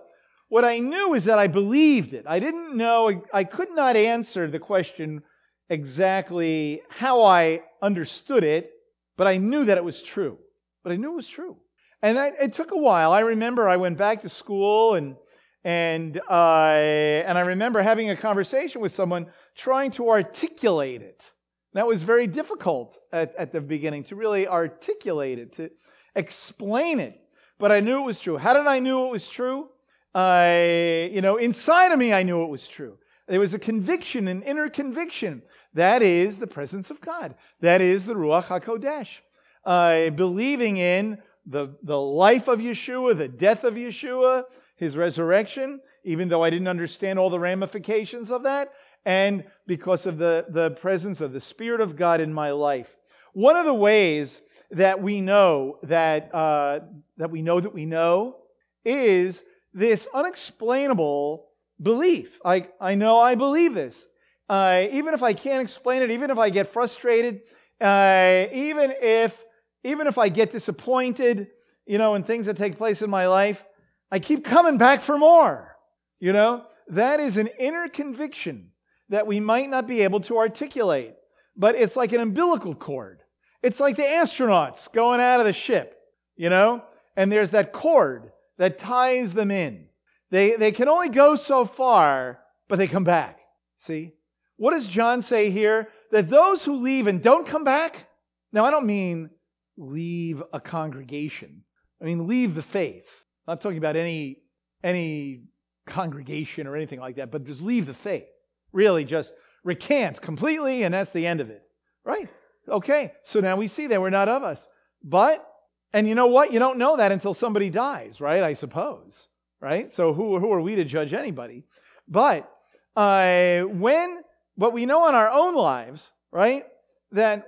what 0.50 0.66
I 0.66 0.80
knew 0.80 1.14
is 1.14 1.26
that 1.26 1.40
I 1.40 1.48
believed 1.48 2.14
it. 2.14 2.26
I 2.28 2.40
didn't 2.40 2.76
know, 2.76 3.24
I 3.34 3.44
could 3.44 3.72
not 3.72 3.96
answer 3.96 4.50
the 4.50 4.60
question, 4.60 5.22
exactly 5.70 6.82
how 6.90 7.22
I 7.22 7.62
understood 7.82 8.44
it, 8.44 8.72
but 9.18 9.28
I 9.28 9.38
knew 9.38 9.66
that 9.66 9.78
it 9.78 9.84
was 9.84 10.02
true. 10.02 10.38
But 10.84 10.94
I 10.94 10.96
knew 10.96 11.12
it 11.12 11.16
was 11.18 11.28
true. 11.28 11.58
And 12.02 12.18
I, 12.18 12.28
it 12.28 12.54
took 12.54 12.72
a 12.72 12.78
while. 12.78 13.12
I 13.12 13.22
remember 13.22 13.68
I 13.68 13.78
went 13.78 13.98
back 13.98 14.22
to 14.22 14.30
school 14.30 14.96
and 14.96 15.16
and 15.64 16.22
uh, 16.30 17.24
and 17.28 17.38
I 17.38 17.42
remember 17.42 17.82
having 17.82 18.10
a 18.10 18.16
conversation 18.16 18.80
with 18.80 18.94
someone 18.94 19.28
trying 19.56 19.92
to 19.92 20.10
articulate 20.10 21.02
it. 21.02 21.30
That 21.78 21.86
was 21.86 22.02
very 22.02 22.26
difficult 22.26 22.98
at, 23.14 23.36
at 23.36 23.52
the 23.52 23.62
beginning 23.62 24.04
to 24.06 24.16
really 24.16 24.48
articulate 24.48 25.38
it, 25.38 25.54
to 25.58 25.70
explain 26.16 27.00
it. 27.00 27.22
But 27.60 27.72
I 27.72 27.82
knew 27.82 28.00
it 28.00 28.06
was 28.06 28.20
true. 28.20 28.36
How 28.38 28.54
did 28.54 28.66
I 28.66 28.80
know 28.80 29.06
it 29.06 29.12
was 29.12 29.30
true? 29.30 29.70
I, 30.16 31.12
you 31.14 31.22
know, 31.22 31.38
inside 31.38 31.92
of 31.92 32.00
me, 32.00 32.14
I 32.14 32.24
knew 32.24 32.42
it 32.42 32.50
was 32.50 32.68
true. 32.68 32.98
There 33.28 33.40
was 33.40 33.54
a 33.54 33.60
conviction, 33.60 34.28
an 34.28 34.42
inner 34.42 34.70
conviction 34.70 35.44
that 35.76 36.02
is 36.02 36.40
the 36.40 36.48
presence 36.48 36.90
of 36.90 37.00
God. 37.00 37.36
That 37.62 37.80
is 37.80 38.08
the 38.08 38.16
Ruach 38.16 38.46
HaKodesh. 38.46 39.20
Uh, 39.64 40.10
believing 40.10 40.78
in 40.78 41.20
the, 41.46 41.76
the 41.84 42.02
life 42.02 42.48
of 42.48 42.58
Yeshua, 42.58 43.16
the 43.16 43.28
death 43.28 43.64
of 43.64 43.76
Yeshua, 43.76 44.46
his 44.78 44.98
resurrection, 44.98 45.82
even 46.04 46.28
though 46.28 46.44
I 46.44 46.50
didn't 46.50 46.70
understand 46.70 47.20
all 47.20 47.30
the 47.30 47.40
ramifications 47.40 48.32
of 48.32 48.42
that, 48.44 48.74
and 49.06 49.46
because 49.68 50.06
of 50.06 50.18
the, 50.18 50.46
the 50.50 50.72
presence 50.72 51.22
of 51.22 51.34
the 51.34 51.42
Spirit 51.42 51.82
of 51.82 51.96
God 51.96 52.22
in 52.22 52.34
my 52.34 52.52
life. 52.52 52.96
One 53.34 53.56
of 53.56 53.66
the 53.66 53.74
ways 53.74 54.42
that 54.72 55.02
we 55.02 55.22
know 55.22 55.78
that, 55.84 56.34
uh, 56.34 56.80
that 57.18 57.30
we 57.30 57.42
know 57.42 57.60
that 57.60 57.74
we 57.74 57.86
know 57.86 58.38
is 58.84 59.44
this 59.74 60.08
unexplainable 60.14 61.46
belief. 61.82 62.40
Like, 62.44 62.74
I 62.82 62.96
know 62.96 63.20
I 63.20 63.36
believe 63.36 63.74
this 63.74 64.08
uh, 64.50 64.86
even 64.92 65.14
if 65.14 65.24
I 65.24 65.34
can't 65.34 65.62
explain 65.62 66.02
it, 66.02 66.12
even 66.12 66.30
if 66.30 66.38
I 66.38 66.50
get 66.50 66.68
frustrated, 66.68 67.42
uh, 67.82 68.46
even 68.54 68.94
if 69.02 69.44
even 69.84 70.08
if 70.08 70.18
I 70.18 70.30
get 70.30 70.52
disappointed, 70.52 71.48
you 71.86 71.98
know, 71.98 72.16
in 72.16 72.24
things 72.24 72.48
that 72.48 72.58
take 72.58 72.78
place 72.78 73.02
in 73.02 73.10
my 73.10 73.28
life, 73.28 73.64
I 74.12 74.20
keep 74.20 74.44
coming 74.44 74.78
back 74.78 75.02
for 75.02 75.18
more. 75.18 75.76
You 76.20 76.34
know, 76.34 76.66
that 76.90 77.20
is 77.20 77.38
an 77.38 77.48
inner 77.60 77.88
conviction 77.88 78.72
that 79.10 79.28
we 79.28 79.40
might 79.40 79.70
not 79.70 79.88
be 79.88 80.02
able 80.02 80.20
to 80.22 80.38
articulate, 80.38 81.16
but 81.56 81.76
it's 81.76 81.96
like 81.96 82.12
an 82.14 82.22
umbilical 82.22 82.76
cord. 82.76 83.22
It's 83.64 83.80
like 83.80 83.96
the 83.96 84.04
astronauts 84.04 84.92
going 84.92 85.20
out 85.20 85.40
of 85.40 85.46
the 85.46 85.54
ship, 85.54 85.98
you 86.36 86.50
know, 86.50 86.84
and 87.16 87.32
there's 87.32 87.52
that 87.52 87.74
cord 87.74 88.32
that 88.58 88.78
ties 88.78 89.34
them 89.34 89.52
in. 89.52 89.88
They, 90.30 90.56
they 90.56 90.72
can 90.72 90.90
only 90.90 91.10
go 91.10 91.36
so 91.36 91.66
far, 91.66 92.40
but 92.68 92.78
they 92.78 92.88
come 92.88 93.04
back. 93.04 93.40
See? 93.78 94.14
What 94.58 94.72
does 94.72 94.88
John 94.88 95.22
say 95.22 95.50
here? 95.50 95.90
That 96.12 96.30
those 96.30 96.64
who 96.64 96.76
leave 96.76 97.08
and 97.08 97.22
don't 97.22 97.48
come 97.48 97.64
back, 97.64 98.08
now 98.52 98.66
I 98.66 98.72
don't 98.72 98.86
mean 98.86 99.30
leave 99.78 100.42
a 100.54 100.60
congregation, 100.60 101.64
I 102.02 102.06
mean 102.06 102.28
leave 102.28 102.56
the 102.56 102.62
faith. 102.62 103.24
I'm 103.48 103.54
not 103.54 103.62
talking 103.62 103.78
about 103.78 103.96
any, 103.96 104.40
any 104.84 105.44
congregation 105.86 106.68
or 106.68 106.76
anything 106.76 107.00
like 107.00 107.16
that, 107.16 107.32
but 107.32 107.46
just 107.46 107.62
leave 107.62 107.86
the 107.86 107.94
faith. 107.94 108.30
Really, 108.72 109.06
just 109.06 109.34
recant 109.64 110.22
completely, 110.22 110.84
and 110.84 110.94
that's 110.94 111.12
the 111.12 111.28
end 111.28 111.42
of 111.42 111.50
it. 111.50 111.64
Right? 112.04 112.30
Okay, 112.70 113.14
so 113.24 113.40
now 113.40 113.56
we 113.56 113.68
see 113.68 113.88
that 113.88 114.02
we're 114.02 114.10
not 114.10 114.28
of 114.28 114.44
us. 114.44 114.68
But, 115.04 115.46
and 115.94 116.08
you 116.08 116.16
know 116.16 116.28
what? 116.28 116.52
You 116.52 116.60
don't 116.60 116.78
know 116.78 116.98
that 116.98 117.12
until 117.12 117.34
somebody 117.34 117.70
dies, 117.70 118.20
right? 118.20 118.44
I 118.44 118.54
suppose. 118.54 119.30
Right? 119.60 119.92
So 119.92 120.14
who, 120.14 120.40
who 120.40 120.52
are 120.52 120.62
we 120.62 120.76
to 120.76 120.84
judge 120.84 121.14
anybody? 121.14 121.64
But 122.08 122.52
uh, 122.96 123.62
when 123.62 124.22
but 124.58 124.74
we 124.74 124.88
know 124.88 125.08
in 125.08 125.14
our 125.14 125.30
own 125.30 125.56
lives, 125.56 126.12
right, 126.32 126.66
that 127.12 127.46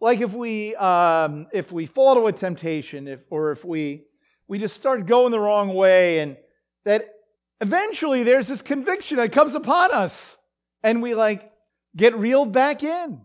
like 0.00 0.20
if 0.20 0.32
we 0.32 0.74
um, 0.76 1.46
if 1.52 1.70
we 1.70 1.84
fall 1.84 2.14
to 2.14 2.26
a 2.26 2.32
temptation, 2.32 3.06
if 3.06 3.20
or 3.30 3.52
if 3.52 3.64
we 3.64 4.04
we 4.48 4.58
just 4.58 4.76
start 4.76 5.04
going 5.04 5.30
the 5.30 5.38
wrong 5.38 5.74
way, 5.74 6.20
and 6.20 6.38
that 6.84 7.06
eventually 7.60 8.22
there's 8.22 8.48
this 8.48 8.62
conviction 8.62 9.18
that 9.18 9.30
comes 9.30 9.54
upon 9.54 9.92
us, 9.92 10.37
and 10.82 11.02
we 11.02 11.14
like 11.14 11.50
get 11.96 12.16
reeled 12.16 12.52
back 12.52 12.82
in, 12.82 13.20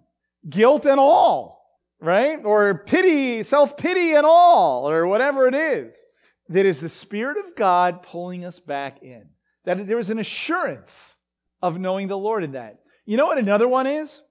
guilt 0.47 0.85
and 0.85 0.99
all, 0.99 1.63
right? 1.99 2.43
Or 2.43 2.79
pity, 2.79 3.43
self 3.43 3.77
pity 3.77 4.13
and 4.13 4.25
all, 4.25 4.89
or 4.89 5.07
whatever 5.07 5.47
it 5.47 5.55
is. 5.55 6.01
That 6.49 6.65
is 6.65 6.79
the 6.79 6.89
Spirit 6.89 7.37
of 7.37 7.55
God 7.55 8.03
pulling 8.03 8.45
us 8.45 8.59
back 8.59 9.01
in. 9.01 9.29
That 9.65 9.87
there 9.87 9.99
is 9.99 10.09
an 10.09 10.19
assurance 10.19 11.15
of 11.61 11.79
knowing 11.79 12.09
the 12.09 12.17
Lord 12.17 12.43
in 12.43 12.51
that. 12.51 12.79
You 13.05 13.17
know 13.17 13.25
what 13.25 13.37
another 13.37 13.67
one 13.67 13.87
is? 13.87 14.21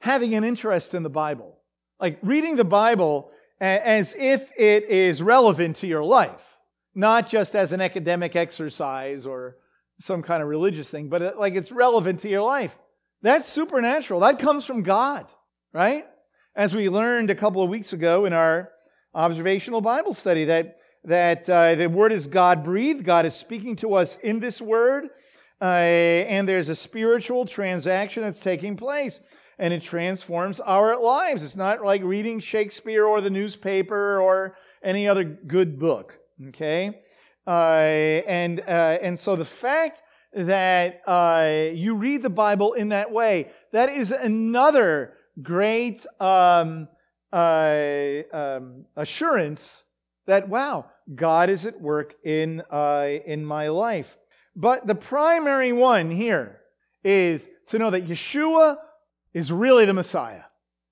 Having 0.00 0.34
an 0.34 0.44
interest 0.44 0.94
in 0.94 1.02
the 1.02 1.10
Bible. 1.10 1.58
Like 1.98 2.18
reading 2.22 2.56
the 2.56 2.64
Bible 2.64 3.30
as 3.60 4.14
if 4.16 4.50
it 4.56 4.84
is 4.84 5.22
relevant 5.22 5.76
to 5.76 5.86
your 5.86 6.02
life, 6.02 6.56
not 6.94 7.28
just 7.28 7.54
as 7.54 7.72
an 7.72 7.80
academic 7.80 8.34
exercise 8.34 9.26
or 9.26 9.56
some 10.00 10.22
kind 10.22 10.42
of 10.42 10.48
religious 10.48 10.88
thing, 10.88 11.08
but 11.08 11.22
uh, 11.22 11.32
like 11.38 11.54
it's 11.54 11.70
relevant 11.70 12.20
to 12.20 12.28
your 12.28 12.42
life. 12.42 12.76
That's 13.22 13.48
supernatural. 13.48 14.20
That 14.20 14.38
comes 14.38 14.64
from 14.64 14.82
God, 14.82 15.26
right? 15.72 16.06
As 16.56 16.74
we 16.74 16.88
learned 16.88 17.30
a 17.30 17.34
couple 17.34 17.62
of 17.62 17.68
weeks 17.68 17.92
ago 17.92 18.24
in 18.24 18.32
our 18.32 18.70
observational 19.14 19.80
Bible 19.80 20.14
study, 20.14 20.46
that, 20.46 20.78
that 21.04 21.48
uh, 21.48 21.74
the 21.74 21.88
Word 21.88 22.12
is 22.12 22.26
God 22.26 22.64
breathed. 22.64 23.04
God 23.04 23.26
is 23.26 23.34
speaking 23.34 23.76
to 23.76 23.94
us 23.94 24.16
in 24.16 24.40
this 24.40 24.60
Word, 24.60 25.10
uh, 25.60 25.64
and 25.64 26.48
there's 26.48 26.70
a 26.70 26.74
spiritual 26.74 27.44
transaction 27.44 28.22
that's 28.22 28.40
taking 28.40 28.76
place 28.76 29.20
and 29.60 29.74
it 29.74 29.82
transforms 29.82 30.58
our 30.58 30.98
lives. 30.98 31.42
It's 31.42 31.54
not 31.54 31.84
like 31.84 32.02
reading 32.02 32.40
Shakespeare 32.40 33.04
or 33.04 33.20
the 33.20 33.28
newspaper 33.28 34.18
or 34.18 34.56
any 34.82 35.06
other 35.06 35.22
good 35.22 35.78
book. 35.78 36.18
Okay? 36.48 37.02
Uh, 37.46 38.20
and, 38.26 38.60
uh, 38.60 38.98
and 39.02 39.18
so 39.18 39.36
the 39.36 39.44
fact 39.44 40.02
that 40.32 41.00
uh, 41.06 41.72
you 41.72 41.96
read 41.96 42.22
the 42.22 42.30
Bible 42.30 42.74
in 42.74 42.90
that 42.90 43.10
way, 43.10 43.50
that 43.72 43.88
is 43.88 44.12
another 44.12 45.14
great 45.42 46.06
um, 46.20 46.88
um, 47.32 48.84
assurance 48.96 49.84
that, 50.26 50.48
wow, 50.48 50.86
God 51.14 51.50
is 51.50 51.66
at 51.66 51.80
work 51.80 52.14
in, 52.24 52.62
in 53.26 53.44
my 53.44 53.68
life. 53.68 54.16
But 54.54 54.86
the 54.86 54.94
primary 54.94 55.72
one 55.72 56.10
here 56.10 56.60
is 57.02 57.48
to 57.68 57.78
know 57.78 57.90
that 57.90 58.06
Yeshua 58.06 58.76
is 59.32 59.50
really 59.50 59.86
the 59.86 59.94
Messiah. 59.94 60.42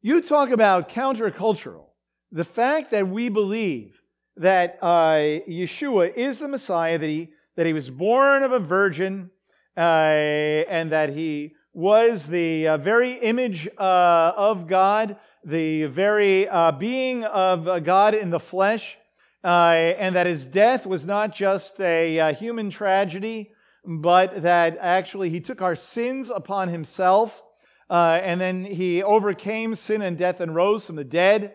You 0.00 0.20
talk 0.20 0.50
about 0.50 0.88
countercultural. 0.88 1.86
The 2.30 2.44
fact 2.44 2.90
that 2.90 3.08
we 3.08 3.28
believe 3.28 3.97
that 4.38 4.78
uh, 4.80 5.40
Yeshua 5.48 6.14
is 6.14 6.38
the 6.38 6.48
Messiah, 6.48 6.98
that 6.98 7.06
he, 7.06 7.30
that 7.56 7.66
he 7.66 7.72
was 7.72 7.90
born 7.90 8.42
of 8.42 8.52
a 8.52 8.58
virgin, 8.58 9.30
uh, 9.76 9.80
and 9.80 10.90
that 10.92 11.10
he 11.10 11.54
was 11.72 12.26
the 12.26 12.68
uh, 12.68 12.76
very 12.78 13.12
image 13.12 13.68
uh, 13.78 14.32
of 14.36 14.66
God, 14.66 15.16
the 15.44 15.84
very 15.86 16.48
uh, 16.48 16.72
being 16.72 17.24
of 17.24 17.84
God 17.84 18.14
in 18.14 18.30
the 18.30 18.40
flesh, 18.40 18.96
uh, 19.44 19.94
and 19.98 20.16
that 20.16 20.26
his 20.26 20.44
death 20.46 20.86
was 20.86 21.04
not 21.04 21.34
just 21.34 21.80
a 21.80 22.34
human 22.38 22.70
tragedy, 22.70 23.52
but 23.84 24.42
that 24.42 24.76
actually 24.80 25.30
he 25.30 25.40
took 25.40 25.62
our 25.62 25.76
sins 25.76 26.30
upon 26.30 26.68
himself 26.68 27.42
uh, 27.90 28.20
and 28.22 28.40
then 28.40 28.64
he 28.64 29.02
overcame 29.02 29.74
sin 29.74 30.02
and 30.02 30.18
death 30.18 30.40
and 30.40 30.54
rose 30.54 30.86
from 30.86 30.96
the 30.96 31.04
dead. 31.04 31.54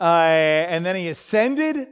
Uh, 0.00 0.04
and 0.68 0.84
then 0.84 0.96
he 0.96 1.08
ascended, 1.08 1.88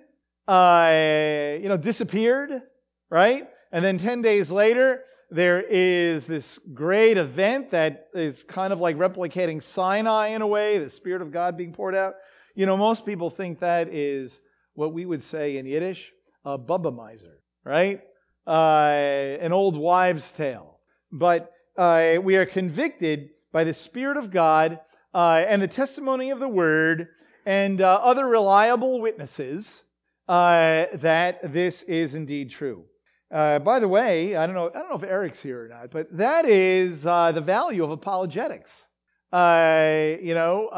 uh, 0.52 1.56
you 1.62 1.68
know, 1.71 1.78
disappeared, 1.78 2.61
right? 3.09 3.49
And 3.73 3.82
then 3.82 3.97
10 3.97 4.21
days 4.21 4.50
later, 4.50 5.02
there 5.30 5.62
is 5.62 6.26
this 6.26 6.59
great 6.75 7.16
event 7.16 7.71
that 7.71 8.09
is 8.12 8.44
kind 8.44 8.71
of 8.71 8.78
like 8.78 8.97
replicating 8.99 9.62
Sinai 9.62 10.28
in 10.28 10.42
a 10.42 10.47
way, 10.47 10.76
the 10.76 10.90
Spirit 10.90 11.23
of 11.23 11.32
God 11.32 11.56
being 11.56 11.73
poured 11.73 11.94
out. 11.94 12.16
You 12.54 12.66
know, 12.66 12.76
most 12.76 13.06
people 13.06 13.30
think 13.30 13.61
that 13.61 13.88
is 13.88 14.40
what 14.75 14.92
we 14.92 15.06
would 15.06 15.23
say 15.23 15.56
in 15.56 15.64
Yiddish, 15.64 16.12
a 16.44 16.59
bubbe 16.59 16.94
meise, 16.94 17.25
right? 17.64 18.02
Uh, 18.47 19.38
an 19.40 19.54
old 19.54 19.75
wives' 19.75 20.32
tale. 20.32 20.80
But 21.11 21.50
uh, 21.78 22.16
we 22.23 22.37
are 22.37 22.44
convicted 22.44 23.30
by 23.52 23.65
the 23.65 23.73
Spirit 23.73 24.19
of 24.19 24.30
God 24.30 24.80
uh, 25.15 25.45
and 25.49 25.62
the 25.62 25.69
testimony 25.69 26.28
of 26.28 26.41
the 26.41 26.49
Word 26.49 27.08
and 27.47 27.80
uh, 27.80 28.00
other 28.02 28.26
reliable 28.26 29.00
witnesses 29.00 29.84
uh, 30.28 30.87
that 30.95 31.52
this 31.52 31.82
is 31.85 32.15
indeed 32.15 32.50
true. 32.50 32.85
Uh, 33.30 33.58
by 33.58 33.78
the 33.78 33.89
way, 33.89 34.37
I 34.37 34.47
don't 34.47 34.54
know. 34.54 34.69
I 34.69 34.78
don't 34.78 34.91
know 34.91 34.97
if 34.97 35.04
Eric's 35.04 35.41
here 35.41 35.65
or 35.65 35.69
not, 35.69 35.91
but 35.91 36.15
that 36.17 36.45
is 36.45 37.06
uh, 37.06 37.32
the 37.32 37.41
value 37.41 37.82
of 37.82 37.91
apologetics. 37.91 38.89
Uh, 39.32 40.17
you 40.21 40.35
know, 40.35 40.69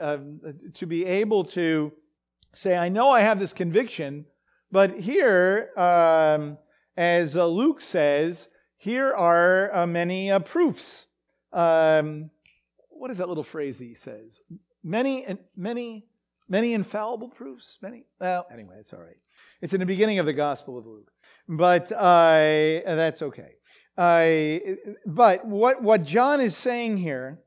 um, 0.00 0.40
to 0.74 0.86
be 0.86 1.04
able 1.04 1.44
to 1.44 1.92
say, 2.54 2.76
"I 2.76 2.88
know 2.88 3.10
I 3.10 3.22
have 3.22 3.40
this 3.40 3.52
conviction," 3.52 4.26
but 4.70 5.00
here, 5.00 5.70
um, 5.76 6.58
as 6.96 7.34
Luke 7.34 7.80
says, 7.80 8.48
here 8.76 9.12
are 9.12 9.86
many 9.86 10.30
proofs 10.44 11.06
um, 11.56 12.30
what 12.90 13.10
is 13.10 13.18
that 13.18 13.28
little 13.28 13.44
phrase 13.44 13.78
he 13.78 13.94
says? 13.94 14.42
Many, 14.84 15.24
and 15.24 15.38
many, 15.56 16.06
many 16.48 16.72
infallible 16.72 17.28
proofs. 17.28 17.78
Many. 17.80 18.04
Well, 18.20 18.46
anyway, 18.52 18.76
it's 18.78 18.92
all 18.92 19.00
right. 19.00 19.16
It's 19.60 19.72
in 19.72 19.80
the 19.80 19.86
beginning 19.86 20.18
of 20.18 20.26
the 20.26 20.32
Gospel 20.32 20.78
of 20.78 20.86
Luke, 20.86 21.10
but 21.48 21.90
uh, 21.92 22.80
that's 22.84 23.22
okay. 23.22 23.54
Uh, 23.96 24.74
but 25.06 25.46
what 25.46 25.82
what 25.82 26.04
John 26.04 26.40
is 26.40 26.56
saying 26.56 26.98
here 26.98 27.40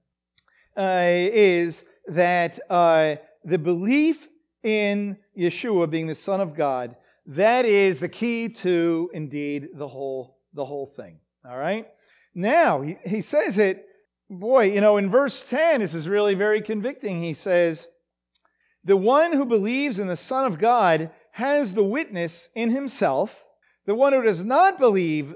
uh, 0.75 1.03
is 1.03 1.83
that 2.07 2.59
uh, 2.69 3.15
the 3.43 3.59
belief 3.59 4.27
in 4.63 5.17
Yeshua 5.37 5.89
being 5.89 6.07
the 6.07 6.15
Son 6.15 6.41
of 6.41 6.55
God 6.55 6.95
that 7.25 7.65
is 7.65 7.99
the 7.99 8.09
key 8.09 8.49
to 8.49 9.11
indeed 9.13 9.69
the 9.75 9.87
whole 9.87 10.39
the 10.53 10.65
whole 10.65 10.87
thing. 10.87 11.19
All 11.47 11.57
right. 11.57 11.87
Now 12.33 12.81
he, 12.81 12.97
he 13.05 13.21
says 13.21 13.57
it 13.59 13.85
boy, 14.29 14.71
you 14.71 14.81
know, 14.81 14.97
in 14.97 15.09
verse 15.09 15.47
10, 15.47 15.81
this 15.81 15.93
is 15.93 16.07
really 16.07 16.35
very 16.35 16.61
convicting. 16.61 17.21
He 17.21 17.33
says, 17.33 17.87
The 18.89 18.97
one 18.97 19.33
who 19.33 19.45
believes 19.45 19.99
in 19.99 20.07
the 20.07 20.17
Son 20.17 20.45
of 20.45 20.57
God 20.57 21.11
has 21.33 21.73
the 21.73 21.83
witness 21.83 22.49
in 22.55 22.71
himself. 22.71 23.45
The 23.85 23.93
one 23.93 24.13
who 24.13 24.23
does 24.23 24.43
not 24.43 24.79
believe 24.79 25.35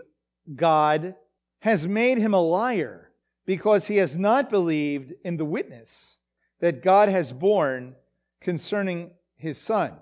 God 0.56 1.14
has 1.60 1.88
made 1.88 2.18
him 2.18 2.34
a 2.34 2.42
liar 2.42 3.12
because 3.46 3.86
he 3.86 3.98
has 3.98 4.16
not 4.16 4.50
believed 4.50 5.14
in 5.24 5.38
the 5.38 5.46
witness 5.46 6.18
that 6.62 6.82
God 6.82 7.10
has 7.10 7.32
borne 7.32 7.94
concerning 8.42 9.12
his 9.36 9.60
Son. 9.60 9.98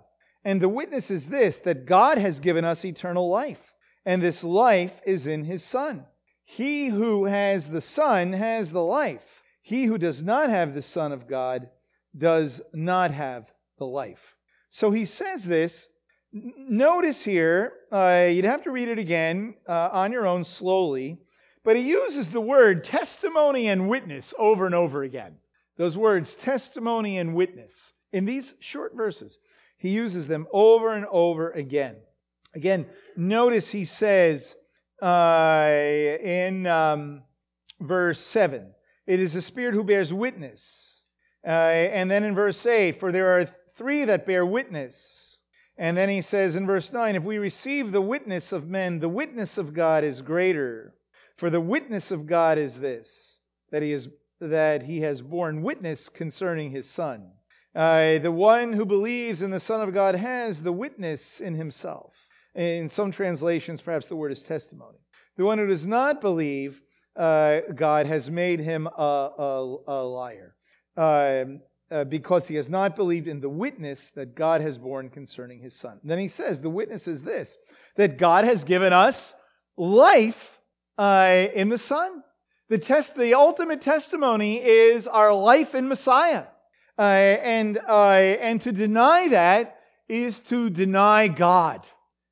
And 0.45 0.61
the 0.61 0.69
witness 0.69 1.11
is 1.11 1.27
this 1.27 1.59
that 1.59 1.85
God 1.85 2.17
has 2.17 2.39
given 2.39 2.63
us 2.63 2.85
eternal 2.85 3.29
life, 3.29 3.73
and 4.05 4.21
this 4.21 4.45
life 4.45 5.01
is 5.05 5.27
in 5.27 5.43
his 5.43 5.61
Son. 5.61 6.05
He 6.45 6.87
who 6.87 7.25
has 7.25 7.71
the 7.71 7.81
Son 7.81 8.31
has 8.31 8.71
the 8.71 8.81
life. 8.81 9.43
He 9.61 9.87
who 9.87 9.97
does 9.97 10.23
not 10.23 10.49
have 10.49 10.73
the 10.73 10.81
Son 10.81 11.11
of 11.11 11.27
God 11.27 11.69
does 12.17 12.61
not 12.73 13.11
have 13.11 13.51
the 13.77 13.85
life. 13.85 14.35
So 14.69 14.91
he 14.91 15.05
says 15.05 15.45
this. 15.45 15.89
Notice 16.33 17.23
here, 17.23 17.73
uh, 17.91 18.29
you'd 18.31 18.45
have 18.45 18.63
to 18.63 18.71
read 18.71 18.87
it 18.87 18.97
again 18.99 19.55
uh, 19.67 19.89
on 19.91 20.13
your 20.13 20.25
own 20.25 20.45
slowly, 20.45 21.17
but 21.63 21.75
he 21.75 21.81
uses 21.81 22.29
the 22.29 22.39
word 22.39 22.85
testimony 22.85 23.67
and 23.67 23.89
witness 23.89 24.33
over 24.39 24.65
and 24.65 24.73
over 24.73 25.03
again. 25.03 25.35
Those 25.77 25.97
words, 25.97 26.35
testimony 26.35 27.17
and 27.17 27.35
witness, 27.35 27.93
in 28.13 28.25
these 28.25 28.55
short 28.59 28.95
verses, 28.95 29.39
he 29.77 29.89
uses 29.89 30.27
them 30.27 30.47
over 30.53 30.93
and 30.93 31.05
over 31.11 31.51
again. 31.51 31.97
Again, 32.53 32.85
notice 33.17 33.69
he 33.69 33.83
says, 33.83 34.55
uh, 35.01 35.67
in 36.21 36.67
um, 36.67 37.23
verse 37.79 38.19
7. 38.19 38.71
It 39.07 39.19
is 39.19 39.33
the 39.33 39.41
Spirit 39.41 39.73
who 39.73 39.83
bears 39.83 40.13
witness. 40.13 40.90
Uh, 41.45 41.49
and 41.49 42.09
then 42.09 42.23
in 42.23 42.35
verse 42.35 42.65
8, 42.65 42.93
for 42.93 43.11
there 43.11 43.37
are 43.37 43.45
three 43.75 44.05
that 44.05 44.25
bear 44.25 44.45
witness. 44.45 45.39
And 45.77 45.97
then 45.97 46.09
he 46.09 46.21
says 46.21 46.55
in 46.55 46.67
verse 46.67 46.93
9, 46.93 47.15
if 47.15 47.23
we 47.23 47.37
receive 47.37 47.91
the 47.91 48.01
witness 48.01 48.51
of 48.51 48.67
men, 48.67 48.99
the 48.99 49.09
witness 49.09 49.57
of 49.57 49.73
God 49.73 50.03
is 50.03 50.21
greater. 50.21 50.93
For 51.37 51.49
the 51.49 51.61
witness 51.61 52.11
of 52.11 52.27
God 52.27 52.59
is 52.59 52.79
this, 52.79 53.39
that 53.71 53.81
he, 53.81 53.91
is, 53.91 54.09
that 54.39 54.83
he 54.83 55.01
has 55.01 55.21
borne 55.21 55.63
witness 55.63 56.09
concerning 56.09 56.69
his 56.69 56.87
Son. 56.87 57.31
Uh, 57.73 58.19
the 58.19 58.31
one 58.31 58.73
who 58.73 58.85
believes 58.85 59.41
in 59.41 59.49
the 59.49 59.59
Son 59.59 59.81
of 59.81 59.93
God 59.93 60.13
has 60.13 60.61
the 60.61 60.73
witness 60.73 61.39
in 61.39 61.55
himself. 61.55 62.27
In 62.53 62.89
some 62.89 63.11
translations, 63.11 63.81
perhaps 63.81 64.07
the 64.07 64.15
word 64.15 64.31
is 64.31 64.43
testimony. 64.43 64.99
The 65.37 65.45
one 65.45 65.57
who 65.57 65.67
does 65.67 65.85
not 65.85 66.21
believe 66.21 66.81
uh, 67.15 67.61
God 67.73 68.05
has 68.05 68.29
made 68.29 68.59
him 68.59 68.87
a, 68.87 68.91
a, 69.37 69.77
a 69.87 69.99
liar 70.03 70.55
uh, 70.97 71.45
uh, 71.91 72.03
because 72.05 72.47
he 72.47 72.55
has 72.55 72.69
not 72.69 72.95
believed 72.95 73.27
in 73.27 73.41
the 73.41 73.49
witness 73.49 74.09
that 74.11 74.35
God 74.35 74.61
has 74.61 74.77
borne 74.77 75.09
concerning 75.09 75.59
his 75.59 75.75
son. 75.75 75.99
Then 76.03 76.19
he 76.19 76.27
says, 76.27 76.61
The 76.61 76.69
witness 76.69 77.07
is 77.07 77.23
this 77.23 77.57
that 77.95 78.17
God 78.17 78.45
has 78.45 78.63
given 78.63 78.93
us 78.93 79.33
life 79.77 80.59
uh, 80.97 81.47
in 81.53 81.69
the 81.69 81.77
Son. 81.77 82.23
The, 82.69 82.77
test, 82.77 83.17
the 83.17 83.33
ultimate 83.33 83.81
testimony 83.81 84.63
is 84.63 85.07
our 85.07 85.33
life 85.33 85.75
in 85.75 85.89
Messiah. 85.89 86.45
Uh, 86.97 87.01
and, 87.01 87.77
uh, 87.77 88.11
and 88.11 88.61
to 88.61 88.71
deny 88.71 89.27
that 89.29 89.79
is 90.07 90.39
to 90.39 90.69
deny 90.69 91.27
God, 91.27 91.85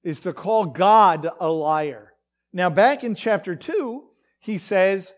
is 0.03 0.21
to 0.21 0.31
call 0.33 0.65
God 0.65 1.29
a 1.39 1.49
liar. 1.49 2.13
Now, 2.53 2.69
back 2.69 3.03
in 3.03 3.15
chapter 3.15 3.55
2, 3.55 4.03
he 4.39 4.57
says, 4.57 5.13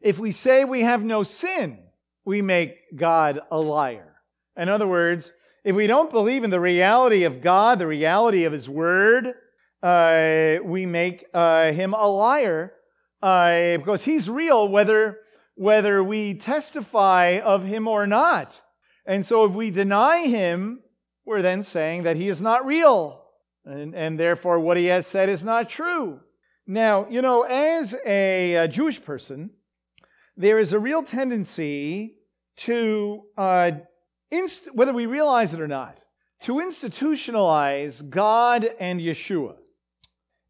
if 0.00 0.18
we 0.18 0.32
say 0.32 0.64
we 0.64 0.80
have 0.80 1.02
no 1.02 1.22
sin, 1.22 1.78
we 2.24 2.42
make 2.42 2.96
God 2.96 3.40
a 3.50 3.58
liar. 3.58 4.16
In 4.56 4.68
other 4.68 4.86
words, 4.86 5.32
if 5.64 5.76
we 5.76 5.86
don't 5.86 6.10
believe 6.10 6.44
in 6.44 6.50
the 6.50 6.60
reality 6.60 7.24
of 7.24 7.40
God, 7.40 7.78
the 7.78 7.86
reality 7.86 8.44
of 8.44 8.52
His 8.52 8.68
Word, 8.68 9.34
uh, 9.82 10.56
we 10.64 10.86
make 10.86 11.24
uh, 11.32 11.72
Him 11.72 11.94
a 11.94 12.06
liar 12.06 12.72
uh, 13.22 13.78
because 13.78 14.04
He's 14.04 14.28
real 14.28 14.68
whether, 14.68 15.18
whether 15.54 16.02
we 16.02 16.34
testify 16.34 17.40
of 17.42 17.64
Him 17.64 17.86
or 17.86 18.06
not. 18.06 18.60
And 19.06 19.24
so 19.24 19.44
if 19.44 19.52
we 19.52 19.70
deny 19.70 20.26
Him, 20.26 20.80
we're 21.24 21.42
then 21.42 21.62
saying 21.62 22.02
that 22.04 22.16
He 22.16 22.28
is 22.28 22.40
not 22.40 22.66
real. 22.66 23.24
And, 23.64 23.94
and 23.94 24.18
therefore, 24.18 24.58
what 24.58 24.76
He 24.76 24.86
has 24.86 25.06
said 25.06 25.28
is 25.28 25.44
not 25.44 25.68
true. 25.68 26.20
Now, 26.66 27.06
you 27.08 27.22
know, 27.22 27.42
as 27.42 27.94
a, 28.06 28.54
a 28.54 28.68
Jewish 28.68 29.02
person, 29.02 29.50
there 30.36 30.58
is 30.58 30.72
a 30.72 30.78
real 30.78 31.02
tendency 31.02 32.16
to, 32.56 33.22
uh, 33.36 33.72
inst- 34.30 34.74
whether 34.74 34.92
we 34.92 35.06
realize 35.06 35.54
it 35.54 35.60
or 35.60 35.68
not, 35.68 35.98
to 36.42 36.54
institutionalize 36.54 38.08
God 38.08 38.68
and 38.80 39.00
Yeshua 39.00 39.56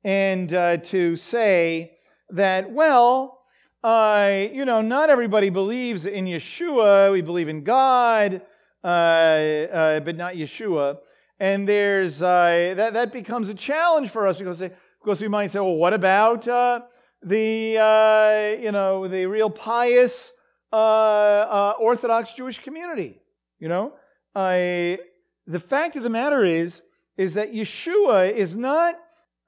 and 0.05 0.53
uh, 0.53 0.79
to 0.79 1.17
say 1.17 1.93
that, 2.31 2.71
well, 2.71 3.41
uh, 3.85 4.47
you 4.53 4.65
know, 4.65 4.81
not 4.81 5.11
everybody 5.11 5.51
believes 5.51 6.07
in 6.07 6.25
Yeshua. 6.25 7.13
We 7.13 7.21
believe 7.21 7.49
in 7.49 7.65
God, 7.65 8.43
uh, 8.83 8.87
uh 8.87 10.01
but 10.01 10.17
not 10.17 10.35
Yeshua. 10.35 10.99
And 11.41 11.69
there's 11.69 12.23
uh, 12.23 12.75
that 12.77 12.95
that 12.95 13.13
becomes 13.13 13.49
a 13.49 13.55
challenge 13.55 14.11
for 14.11 14.29
us 14.29 14.39
because 14.39 14.61
they, 14.61 14.71
because 15.03 15.21
we 15.21 15.29
might 15.29 15.51
say, 15.51 15.59
well, 15.59 15.77
what 15.77 15.93
about 15.93 16.47
uh, 17.25 17.29
the 17.29 18.59
you 18.63 18.73
know 18.73 19.09
the 19.09 19.27
real 19.27 19.51
pious 19.51 20.33
Orthodox 20.73 22.33
Jewish 22.35 22.59
community? 22.59 23.21
You 23.59 23.69
know, 23.69 23.95
I, 24.35 24.99
the 25.47 25.61
fact 25.61 25.97
of 25.97 26.03
the 26.03 26.11
matter 26.11 26.45
is 26.45 26.83
is 27.17 27.35
that 27.35 27.53
Yeshua 27.53 28.33
is 28.33 28.57
not 28.57 28.99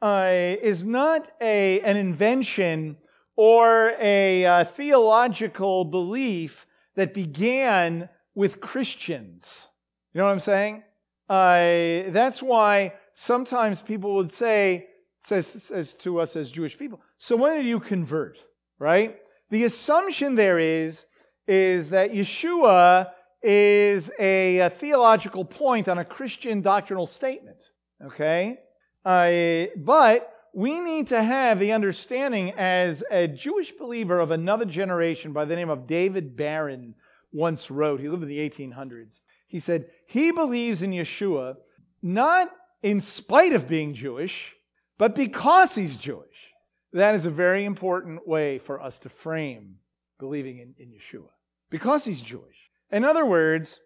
uh, 0.03 0.57
is 0.61 0.85
not 0.85 1.27
a, 1.41 1.81
an 1.81 1.97
invention 1.97 2.99
or 3.37 3.95
a 3.99 4.45
uh, 4.45 4.65
theological 4.65 5.85
belief 5.85 6.67
that 6.95 7.15
began 7.15 8.09
with 8.35 8.61
Christians. 8.61 9.69
You 10.13 10.19
know 10.19 10.27
what 10.27 10.33
I'm 10.33 10.41
saying? 10.41 10.83
Uh, 11.29 12.13
that's 12.13 12.43
why 12.43 12.93
sometimes 13.15 13.81
people 13.81 14.15
would 14.15 14.31
say, 14.31 14.89
says, 15.23 15.47
says 15.47 15.95
to 15.95 16.21
us 16.21 16.37
as 16.37 16.51
Jewish 16.51 16.79
people, 16.79 17.01
so 17.19 17.37
when 17.37 17.57
did 17.57 17.67
you 17.67 17.81
convert? 17.81 18.39
Right? 18.79 19.19
The 19.51 19.65
assumption 19.65 20.35
there 20.35 20.59
is, 20.59 21.05
is 21.47 21.91
that 21.91 22.13
Yeshua 22.13 23.11
is 23.43 24.11
a, 24.19 24.59
a 24.59 24.71
theological 24.71 25.45
point 25.45 25.89
on 25.89 25.99
a 25.99 26.05
Christian 26.05 26.63
doctrinal 26.63 27.07
statement. 27.07 27.71
Okay? 28.05 28.59
Uh, 29.05 29.67
but 29.77 30.31
we 30.55 30.81
need 30.81 31.09
to 31.09 31.23
have 31.23 31.59
the 31.59 31.73
understanding 31.73 32.53
as 32.53 33.03
a 33.11 33.29
Jewish 33.29 33.73
believer 33.73 34.19
of 34.19 34.31
another 34.31 34.65
generation 34.65 35.33
by 35.33 35.45
the 35.45 35.57
name 35.57 35.69
of 35.69 35.87
David 35.87 36.37
Baron 36.37 36.95
once 37.33 37.71
wrote. 37.71 38.01
He 38.01 38.09
lived 38.09 38.23
in 38.23 38.29
the 38.29 38.51
1800s. 38.51 39.21
He 39.47 39.61
said, 39.61 39.91
he 40.07 40.31
believes 40.31 40.83
in 40.83 40.93
Yeshua 40.93 41.57
not 42.03 42.51
in 42.83 43.01
spite 43.01 43.53
of 43.53 43.69
being 43.69 43.95
Jewish, 43.95 44.55
but 44.99 45.15
because 45.15 45.75
he's 45.75 45.97
Jewish. 45.97 46.54
That 46.95 47.17
is 47.17 47.27
a 47.27 47.31
very 47.31 47.65
important 47.65 48.27
way 48.27 48.59
for 48.59 48.81
us 48.81 49.01
to 49.01 49.09
frame 49.09 49.79
believing 50.21 50.61
in, 50.61 50.77
in 50.79 50.93
Yeshua. 50.93 51.29
Because 51.69 52.05
he's 52.05 52.23
Jewish. 52.23 52.71
In 52.93 53.05
other 53.05 53.27
words, 53.27 53.81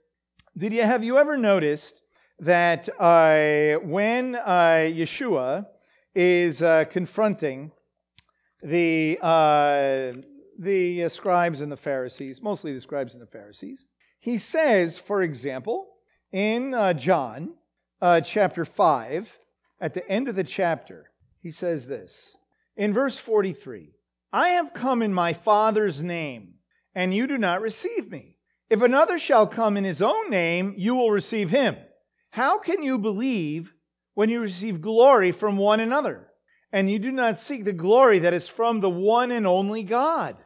did 0.58 0.74
you 0.74 0.82
have 0.82 1.02
you 1.02 1.16
ever 1.16 1.38
noticed 1.38 2.02
that 2.38 2.86
uh, 3.00 3.80
when 3.80 4.34
uh, 4.34 4.90
Yeshua 4.92 5.66
is 6.14 6.60
uh, 6.60 6.84
confronting 6.90 7.72
the, 8.62 9.18
uh, 9.22 10.12
the 10.58 11.08
scribes 11.08 11.62
and 11.62 11.72
the 11.72 11.78
Pharisees, 11.78 12.42
mostly 12.42 12.74
the 12.74 12.80
scribes 12.80 13.14
and 13.14 13.22
the 13.22 13.26
Pharisees, 13.26 13.86
he 14.20 14.36
says, 14.36 14.98
for 14.98 15.22
example, 15.22 15.94
in 16.30 16.74
uh, 16.74 16.92
John 16.92 17.54
uh, 18.02 18.20
chapter 18.20 18.66
5, 18.66 19.38
at 19.80 19.94
the 19.94 20.06
end 20.10 20.28
of 20.28 20.34
the 20.34 20.44
chapter, 20.44 21.10
he 21.40 21.50
says 21.50 21.86
this 21.86 22.34
in 22.78 22.94
verse 22.94 23.18
43 23.18 23.92
I 24.32 24.50
have 24.50 24.72
come 24.72 25.02
in 25.02 25.12
my 25.12 25.32
Father's 25.32 26.02
name, 26.02 26.54
and 26.94 27.14
you 27.14 27.26
do 27.26 27.36
not 27.36 27.60
receive 27.60 28.10
me. 28.10 28.36
If 28.70 28.82
another 28.82 29.18
shall 29.18 29.46
come 29.46 29.76
in 29.76 29.84
his 29.84 30.00
own 30.00 30.30
name, 30.30 30.74
you 30.76 30.94
will 30.94 31.10
receive 31.10 31.50
him. 31.50 31.76
How 32.30 32.58
can 32.58 32.82
you 32.82 32.98
believe 32.98 33.74
when 34.14 34.28
you 34.28 34.40
receive 34.40 34.80
glory 34.80 35.32
from 35.32 35.56
one 35.56 35.80
another, 35.80 36.28
and 36.70 36.90
you 36.90 36.98
do 36.98 37.10
not 37.10 37.38
seek 37.38 37.64
the 37.64 37.72
glory 37.72 38.18
that 38.20 38.34
is 38.34 38.48
from 38.48 38.80
the 38.80 38.90
one 38.90 39.30
and 39.30 39.46
only 39.46 39.82
God? 39.82 40.36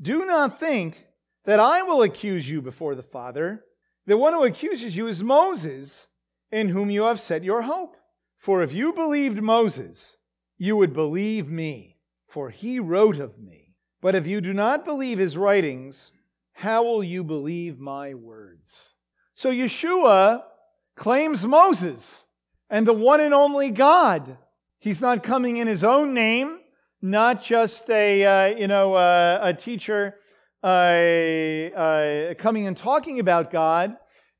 Do 0.00 0.24
not 0.24 0.60
think 0.60 1.04
that 1.44 1.58
I 1.60 1.82
will 1.82 2.02
accuse 2.02 2.48
you 2.48 2.62
before 2.62 2.94
the 2.94 3.02
Father. 3.02 3.64
The 4.06 4.16
one 4.16 4.32
who 4.32 4.44
accuses 4.44 4.96
you 4.96 5.08
is 5.08 5.22
Moses, 5.22 6.06
in 6.52 6.68
whom 6.68 6.90
you 6.90 7.02
have 7.02 7.20
set 7.20 7.42
your 7.42 7.62
hope. 7.62 7.96
For 8.36 8.62
if 8.62 8.72
you 8.72 8.92
believed 8.92 9.42
Moses, 9.42 10.16
you 10.62 10.76
would 10.76 10.92
believe 10.92 11.48
me, 11.48 11.96
for 12.28 12.48
he 12.48 12.78
wrote 12.78 13.18
of 13.18 13.36
me. 13.36 13.74
But 14.00 14.14
if 14.14 14.28
you 14.28 14.40
do 14.40 14.52
not 14.52 14.84
believe 14.84 15.18
his 15.18 15.36
writings, 15.36 16.12
how 16.52 16.84
will 16.84 17.02
you 17.02 17.24
believe 17.24 17.80
my 17.80 18.14
words? 18.14 18.94
So 19.34 19.50
Yeshua 19.50 20.44
claims 20.94 21.44
Moses 21.44 22.26
and 22.70 22.86
the 22.86 22.92
one 22.92 23.20
and 23.20 23.34
only 23.34 23.72
God. 23.72 24.38
He's 24.78 25.00
not 25.00 25.24
coming 25.24 25.56
in 25.56 25.66
his 25.66 25.82
own 25.82 26.14
name, 26.14 26.60
not 27.00 27.42
just 27.42 27.90
a 27.90 28.24
uh, 28.24 28.56
you 28.56 28.68
know 28.68 28.94
uh, 28.94 29.40
a 29.42 29.52
teacher 29.52 30.14
uh, 30.62 32.34
coming 32.38 32.68
and 32.68 32.76
talking 32.76 33.18
about 33.18 33.50
God. 33.50 33.96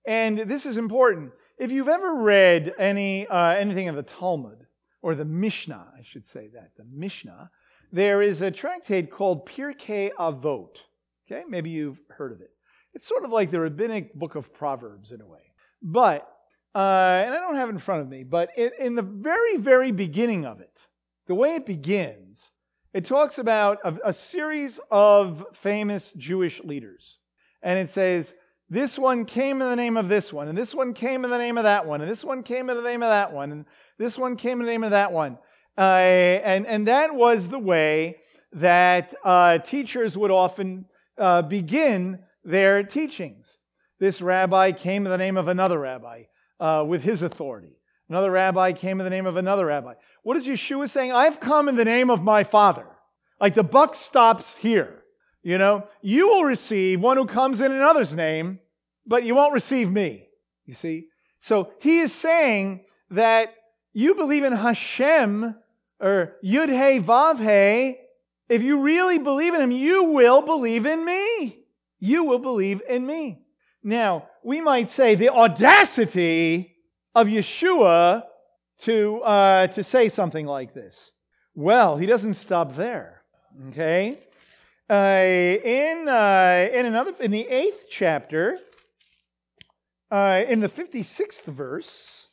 And 0.06 0.38
this 0.38 0.66
is 0.66 0.76
important. 0.76 1.32
If 1.58 1.72
you've 1.72 1.88
ever 1.88 2.14
read 2.14 2.72
any 2.78 3.26
uh, 3.26 3.54
anything 3.54 3.88
of 3.88 3.96
the 3.96 4.04
Talmud 4.04 4.61
or 5.02 5.14
the 5.14 5.24
Mishnah, 5.24 5.92
I 5.98 6.02
should 6.02 6.26
say 6.26 6.48
that 6.54 6.70
the 6.76 6.84
Mishnah, 6.84 7.50
there 7.92 8.22
is 8.22 8.40
a 8.40 8.50
tractate 8.50 9.10
called 9.10 9.46
Pirkei 9.46 10.12
Avot. 10.18 10.84
Okay, 11.26 11.42
maybe 11.48 11.70
you've 11.70 12.00
heard 12.08 12.32
of 12.32 12.40
it. 12.40 12.50
It's 12.94 13.06
sort 13.06 13.24
of 13.24 13.30
like 13.30 13.50
the 13.50 13.60
rabbinic 13.60 14.14
book 14.14 14.34
of 14.34 14.52
Proverbs 14.52 15.12
in 15.12 15.20
a 15.20 15.26
way. 15.26 15.52
But 15.82 16.28
uh, 16.74 17.24
and 17.26 17.34
I 17.34 17.40
don't 17.40 17.56
have 17.56 17.68
it 17.68 17.72
in 17.72 17.78
front 17.78 18.00
of 18.00 18.08
me, 18.08 18.22
but 18.22 18.50
it, 18.56 18.72
in 18.78 18.94
the 18.94 19.02
very, 19.02 19.58
very 19.58 19.92
beginning 19.92 20.46
of 20.46 20.60
it, 20.60 20.86
the 21.26 21.34
way 21.34 21.54
it 21.54 21.66
begins, 21.66 22.50
it 22.94 23.04
talks 23.04 23.38
about 23.38 23.78
a, 23.84 24.08
a 24.08 24.12
series 24.12 24.80
of 24.90 25.44
famous 25.52 26.12
Jewish 26.16 26.64
leaders. 26.64 27.18
And 27.62 27.78
it 27.78 27.90
says, 27.90 28.34
this 28.72 28.98
one 28.98 29.26
came 29.26 29.60
in 29.60 29.68
the 29.68 29.76
name 29.76 29.98
of 29.98 30.08
this 30.08 30.32
one, 30.32 30.48
and 30.48 30.56
this 30.56 30.74
one 30.74 30.94
came 30.94 31.26
in 31.26 31.30
the 31.30 31.36
name 31.36 31.58
of 31.58 31.64
that 31.64 31.84
one, 31.84 32.00
and 32.00 32.10
this 32.10 32.24
one 32.24 32.42
came 32.42 32.70
in 32.70 32.76
the 32.76 32.82
name 32.82 33.02
of 33.02 33.10
that 33.10 33.30
one, 33.30 33.52
and 33.52 33.66
this 33.98 34.16
one 34.16 34.34
came 34.34 34.60
in 34.60 34.66
the 34.66 34.72
name 34.72 34.82
of 34.82 34.92
that 34.92 35.12
one. 35.12 35.36
Uh, 35.76 35.80
and, 35.82 36.66
and 36.66 36.88
that 36.88 37.14
was 37.14 37.48
the 37.48 37.58
way 37.58 38.16
that 38.54 39.14
uh, 39.24 39.58
teachers 39.58 40.16
would 40.16 40.30
often 40.30 40.86
uh, 41.18 41.42
begin 41.42 42.20
their 42.44 42.82
teachings. 42.82 43.58
This 44.00 44.22
rabbi 44.22 44.72
came 44.72 45.04
in 45.04 45.12
the 45.12 45.18
name 45.18 45.36
of 45.36 45.48
another 45.48 45.78
rabbi 45.78 46.22
uh, 46.58 46.82
with 46.88 47.02
his 47.02 47.20
authority. 47.20 47.76
Another 48.08 48.30
rabbi 48.30 48.72
came 48.72 49.00
in 49.00 49.04
the 49.04 49.10
name 49.10 49.26
of 49.26 49.36
another 49.36 49.66
rabbi. 49.66 49.92
What 50.22 50.38
is 50.38 50.46
Yeshua 50.46 50.88
saying? 50.88 51.12
I've 51.12 51.40
come 51.40 51.68
in 51.68 51.76
the 51.76 51.84
name 51.84 52.08
of 52.08 52.22
my 52.22 52.42
Father. 52.42 52.86
Like 53.38 53.52
the 53.52 53.62
buck 53.62 53.94
stops 53.94 54.56
here. 54.56 55.02
You 55.42 55.58
know, 55.58 55.88
you 56.02 56.28
will 56.28 56.44
receive 56.44 57.00
one 57.00 57.16
who 57.16 57.26
comes 57.26 57.60
in 57.60 57.72
another's 57.72 58.14
name, 58.14 58.60
but 59.06 59.24
you 59.24 59.34
won't 59.34 59.52
receive 59.52 59.90
me. 59.90 60.28
You 60.66 60.74
see? 60.74 61.08
So 61.40 61.72
he 61.80 61.98
is 61.98 62.12
saying 62.12 62.84
that 63.10 63.54
you 63.92 64.14
believe 64.14 64.44
in 64.44 64.52
Hashem 64.52 65.56
or 66.00 66.36
Yud 66.44 66.68
He 66.68 67.00
Vav 67.00 67.38
He. 67.38 67.98
If 68.48 68.62
you 68.62 68.80
really 68.80 69.18
believe 69.18 69.54
in 69.54 69.60
him, 69.60 69.70
you 69.70 70.04
will 70.04 70.42
believe 70.42 70.84
in 70.84 71.04
me. 71.04 71.64
You 72.00 72.24
will 72.24 72.38
believe 72.38 72.82
in 72.88 73.06
me. 73.06 73.38
Now, 73.82 74.28
we 74.42 74.60
might 74.60 74.90
say 74.90 75.14
the 75.14 75.30
audacity 75.30 76.76
of 77.14 77.28
Yeshua 77.28 78.24
to, 78.80 79.22
uh, 79.22 79.66
to 79.68 79.82
say 79.82 80.08
something 80.08 80.46
like 80.46 80.74
this. 80.74 81.12
Well, 81.54 81.96
he 81.96 82.06
doesn't 82.06 82.34
stop 82.34 82.74
there. 82.74 83.22
Okay? 83.68 84.18
Uh, 84.90 84.94
in, 84.94 86.08
uh, 86.08 86.68
in, 86.72 86.86
another, 86.86 87.12
in 87.20 87.30
the 87.30 87.46
eighth 87.48 87.86
chapter 87.88 88.58
uh, 90.12 90.44
in 90.46 90.60
the 90.60 90.68
56th 90.68 91.44
verse, 91.44 92.28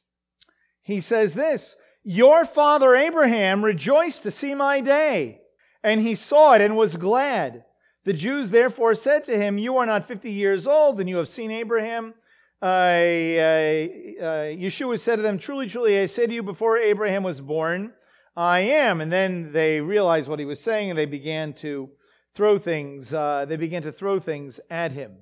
he 0.81 0.99
says 0.99 1.33
this 1.33 1.77
Your 2.03 2.43
father 2.43 2.93
Abraham 2.93 3.63
rejoiced 3.63 4.23
to 4.23 4.31
see 4.31 4.53
my 4.53 4.81
day, 4.81 5.39
and 5.81 6.01
he 6.01 6.13
saw 6.13 6.53
it 6.53 6.61
and 6.61 6.75
was 6.75 6.97
glad. 6.97 7.63
The 8.03 8.11
Jews 8.11 8.49
therefore 8.49 8.95
said 8.95 9.23
to 9.25 9.37
him, 9.37 9.57
You 9.57 9.77
are 9.77 9.85
not 9.85 10.07
50 10.07 10.29
years 10.29 10.67
old, 10.67 10.99
and 10.99 11.07
you 11.07 11.15
have 11.17 11.29
seen 11.29 11.51
Abraham. 11.51 12.15
Uh, 12.61 12.65
uh, 12.65 14.49
Yeshua 14.51 14.99
said 14.99 15.15
to 15.15 15.21
them, 15.21 15.37
Truly, 15.37 15.69
truly, 15.69 15.97
I 15.99 16.05
say 16.07 16.27
to 16.27 16.33
you, 16.33 16.43
before 16.43 16.77
Abraham 16.77 17.23
was 17.23 17.39
born, 17.39 17.93
I 18.35 18.59
am. 18.59 18.99
And 18.99 19.09
then 19.09 19.53
they 19.53 19.79
realized 19.79 20.27
what 20.27 20.39
he 20.39 20.45
was 20.45 20.59
saying, 20.59 20.89
and 20.89 20.99
they 20.99 21.05
began 21.05 21.53
to 21.53 21.91
throw 22.35 22.57
things. 22.57 23.13
Uh, 23.13 23.45
they 23.47 23.55
began 23.55 23.83
to 23.83 23.91
throw 23.93 24.19
things 24.19 24.59
at 24.69 24.91
him. 24.91 25.19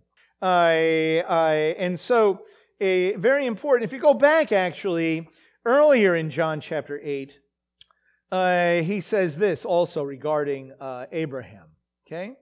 And 1.77 1.99
so, 1.99 2.45
a, 2.79 3.15
very 3.15 3.45
important. 3.45 3.85
If 3.85 3.93
you 3.93 3.99
go 3.99 4.13
back, 4.13 4.51
actually, 4.51 5.27
earlier 5.65 6.15
in 6.15 6.29
John 6.29 6.61
chapter 6.61 6.99
eight, 7.03 7.39
uh, 8.31 8.81
he 8.81 9.01
says 9.01 9.37
this 9.37 9.65
also 9.65 10.03
regarding 10.03 10.73
uh, 10.79 11.05
Abraham. 11.11 11.65
Okay, 12.05 12.35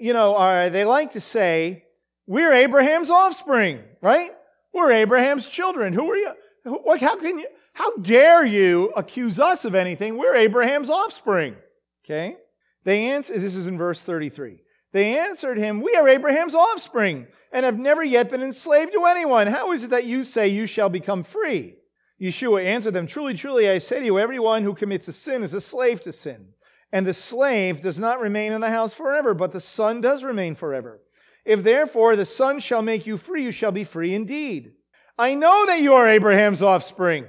you 0.00 0.12
know, 0.12 0.70
they 0.70 0.84
like 0.84 1.12
to 1.12 1.20
say 1.20 1.84
we're 2.26 2.52
Abraham's 2.52 3.10
offspring, 3.10 3.80
right? 4.00 4.30
We're 4.72 4.92
Abraham's 4.92 5.46
children. 5.46 5.92
Who 5.92 6.10
are 6.10 6.16
you? 6.16 6.32
What, 6.64 7.00
how 7.00 7.16
can 7.16 7.38
you? 7.38 7.46
How 7.74 7.96
dare 7.96 8.44
you 8.44 8.92
accuse 8.96 9.38
us 9.40 9.64
of 9.64 9.74
anything? 9.74 10.18
We're 10.18 10.34
Abraham's 10.34 10.90
offspring. 10.90 11.56
Okay? 12.04 12.36
They 12.84 13.06
answer, 13.10 13.38
this 13.38 13.54
is 13.54 13.66
in 13.66 13.78
verse 13.78 14.02
33. 14.02 14.61
They 14.92 15.18
answered 15.18 15.58
him, 15.58 15.80
We 15.80 15.94
are 15.96 16.08
Abraham's 16.08 16.54
offspring 16.54 17.26
and 17.50 17.64
have 17.64 17.78
never 17.78 18.04
yet 18.04 18.30
been 18.30 18.42
enslaved 18.42 18.92
to 18.92 19.04
anyone. 19.04 19.46
How 19.46 19.72
is 19.72 19.84
it 19.84 19.90
that 19.90 20.04
you 20.04 20.24
say 20.24 20.48
you 20.48 20.66
shall 20.66 20.88
become 20.88 21.22
free? 21.24 21.76
Yeshua 22.20 22.64
answered 22.64 22.94
them, 22.94 23.06
Truly, 23.06 23.34
truly, 23.34 23.68
I 23.68 23.78
say 23.78 24.00
to 24.00 24.04
you, 24.04 24.18
everyone 24.18 24.62
who 24.62 24.74
commits 24.74 25.08
a 25.08 25.12
sin 25.12 25.42
is 25.42 25.54
a 25.54 25.60
slave 25.60 26.00
to 26.02 26.12
sin. 26.12 26.48
And 26.92 27.06
the 27.06 27.14
slave 27.14 27.82
does 27.82 27.98
not 27.98 28.20
remain 28.20 28.52
in 28.52 28.60
the 28.60 28.70
house 28.70 28.92
forever, 28.92 29.34
but 29.34 29.52
the 29.52 29.60
son 29.60 30.00
does 30.00 30.22
remain 30.22 30.54
forever. 30.54 31.00
If 31.44 31.64
therefore 31.64 32.16
the 32.16 32.24
Son 32.24 32.60
shall 32.60 32.82
make 32.82 33.06
you 33.06 33.16
free, 33.16 33.42
you 33.42 33.52
shall 33.52 33.72
be 33.72 33.84
free 33.84 34.14
indeed. 34.14 34.72
I 35.18 35.34
know 35.34 35.66
that 35.66 35.80
you 35.80 35.94
are 35.94 36.08
Abraham's 36.08 36.62
offspring, 36.62 37.26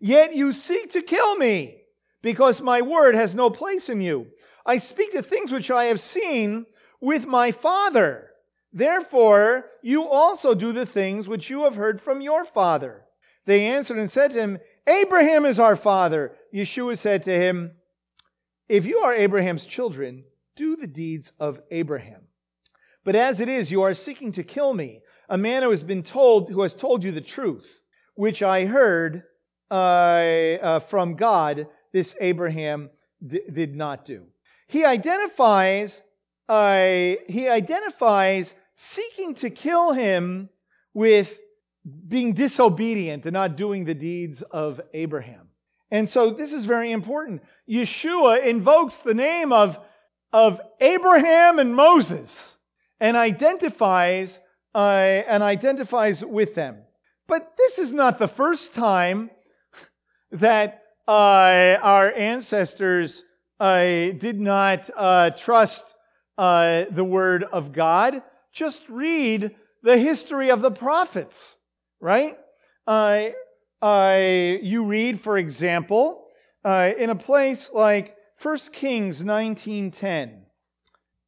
yet 0.00 0.34
you 0.34 0.52
seek 0.52 0.92
to 0.92 1.02
kill 1.02 1.36
me, 1.36 1.78
because 2.22 2.60
my 2.60 2.82
word 2.82 3.14
has 3.14 3.34
no 3.34 3.50
place 3.50 3.88
in 3.88 4.00
you. 4.00 4.26
I 4.66 4.78
speak 4.78 5.12
the 5.12 5.22
things 5.22 5.50
which 5.50 5.70
I 5.70 5.84
have 5.84 6.00
seen 6.00 6.66
with 7.02 7.26
my 7.26 7.50
Father. 7.50 8.30
Therefore, 8.72 9.66
you 9.82 10.08
also 10.08 10.54
do 10.54 10.72
the 10.72 10.86
things 10.86 11.28
which 11.28 11.50
you 11.50 11.64
have 11.64 11.74
heard 11.74 12.00
from 12.00 12.22
your 12.22 12.46
father. 12.46 13.02
They 13.44 13.66
answered 13.66 13.98
and 13.98 14.10
said 14.10 14.30
to 14.30 14.40
him, 14.40 14.58
Abraham 14.86 15.44
is 15.44 15.58
our 15.58 15.76
father. 15.76 16.32
Yeshua 16.54 16.96
said 16.96 17.22
to 17.24 17.36
him, 17.38 17.72
If 18.68 18.86
you 18.86 18.98
are 18.98 19.12
Abraham's 19.12 19.66
children, 19.66 20.24
do 20.56 20.76
the 20.76 20.86
deeds 20.86 21.32
of 21.38 21.60
Abraham. 21.70 22.22
But 23.04 23.16
as 23.16 23.40
it 23.40 23.48
is, 23.48 23.70
you 23.70 23.82
are 23.82 23.94
seeking 23.94 24.32
to 24.32 24.42
kill 24.42 24.72
me, 24.72 25.00
a 25.28 25.36
man 25.36 25.62
who 25.62 25.70
has 25.70 25.82
been 25.82 26.02
told, 26.02 26.50
who 26.50 26.62
has 26.62 26.74
told 26.74 27.04
you 27.04 27.10
the 27.10 27.20
truth, 27.20 27.80
which 28.14 28.42
I 28.42 28.64
heard 28.64 29.24
uh, 29.70 29.74
uh, 29.74 30.78
from 30.78 31.16
God. 31.16 31.66
This 31.92 32.14
Abraham 32.20 32.90
d- 33.26 33.42
did 33.52 33.74
not 33.74 34.04
do. 34.04 34.26
He 34.66 34.84
identifies, 34.84 36.00
uh, 36.48 37.16
he 37.28 37.48
identifies 37.48 38.54
seeking 38.74 39.34
to 39.36 39.50
kill 39.50 39.92
him 39.92 40.48
with 40.94 41.38
being 42.08 42.32
disobedient 42.32 43.26
and 43.26 43.34
not 43.34 43.56
doing 43.56 43.84
the 43.84 43.94
deeds 43.94 44.42
of 44.42 44.80
Abraham. 44.94 45.48
And 45.90 46.08
so 46.08 46.30
this 46.30 46.52
is 46.52 46.64
very 46.64 46.90
important. 46.90 47.42
Yeshua 47.68 48.44
invokes 48.44 48.98
the 48.98 49.14
name 49.14 49.52
of, 49.52 49.78
of 50.32 50.60
Abraham 50.80 51.58
and 51.58 51.74
Moses 51.74 52.56
and 53.00 53.16
identifies 53.16 54.38
uh, 54.74 55.22
and 55.28 55.42
identifies 55.42 56.24
with 56.24 56.54
them. 56.54 56.78
But 57.26 57.56
this 57.56 57.78
is 57.78 57.92
not 57.92 58.18
the 58.18 58.28
first 58.28 58.74
time 58.74 59.30
that 60.30 60.82
uh, 61.06 61.76
our 61.82 62.12
ancestors 62.12 63.22
uh, 63.60 63.82
did 63.82 64.40
not 64.40 64.88
uh, 64.96 65.30
trust 65.30 65.94
uh, 66.42 66.86
the 66.90 67.04
word 67.04 67.44
of 67.44 67.72
God. 67.72 68.20
Just 68.52 68.88
read 68.88 69.54
the 69.84 69.96
history 69.96 70.50
of 70.50 70.60
the 70.60 70.72
prophets, 70.72 71.56
right? 72.00 72.36
Uh, 72.84 73.28
you 74.60 74.84
read, 74.84 75.20
for 75.20 75.38
example, 75.38 76.24
in 76.64 77.10
a 77.10 77.14
place 77.14 77.70
like 77.72 78.16
1 78.40 78.58
Kings 78.72 79.22
19:10. 79.22 80.46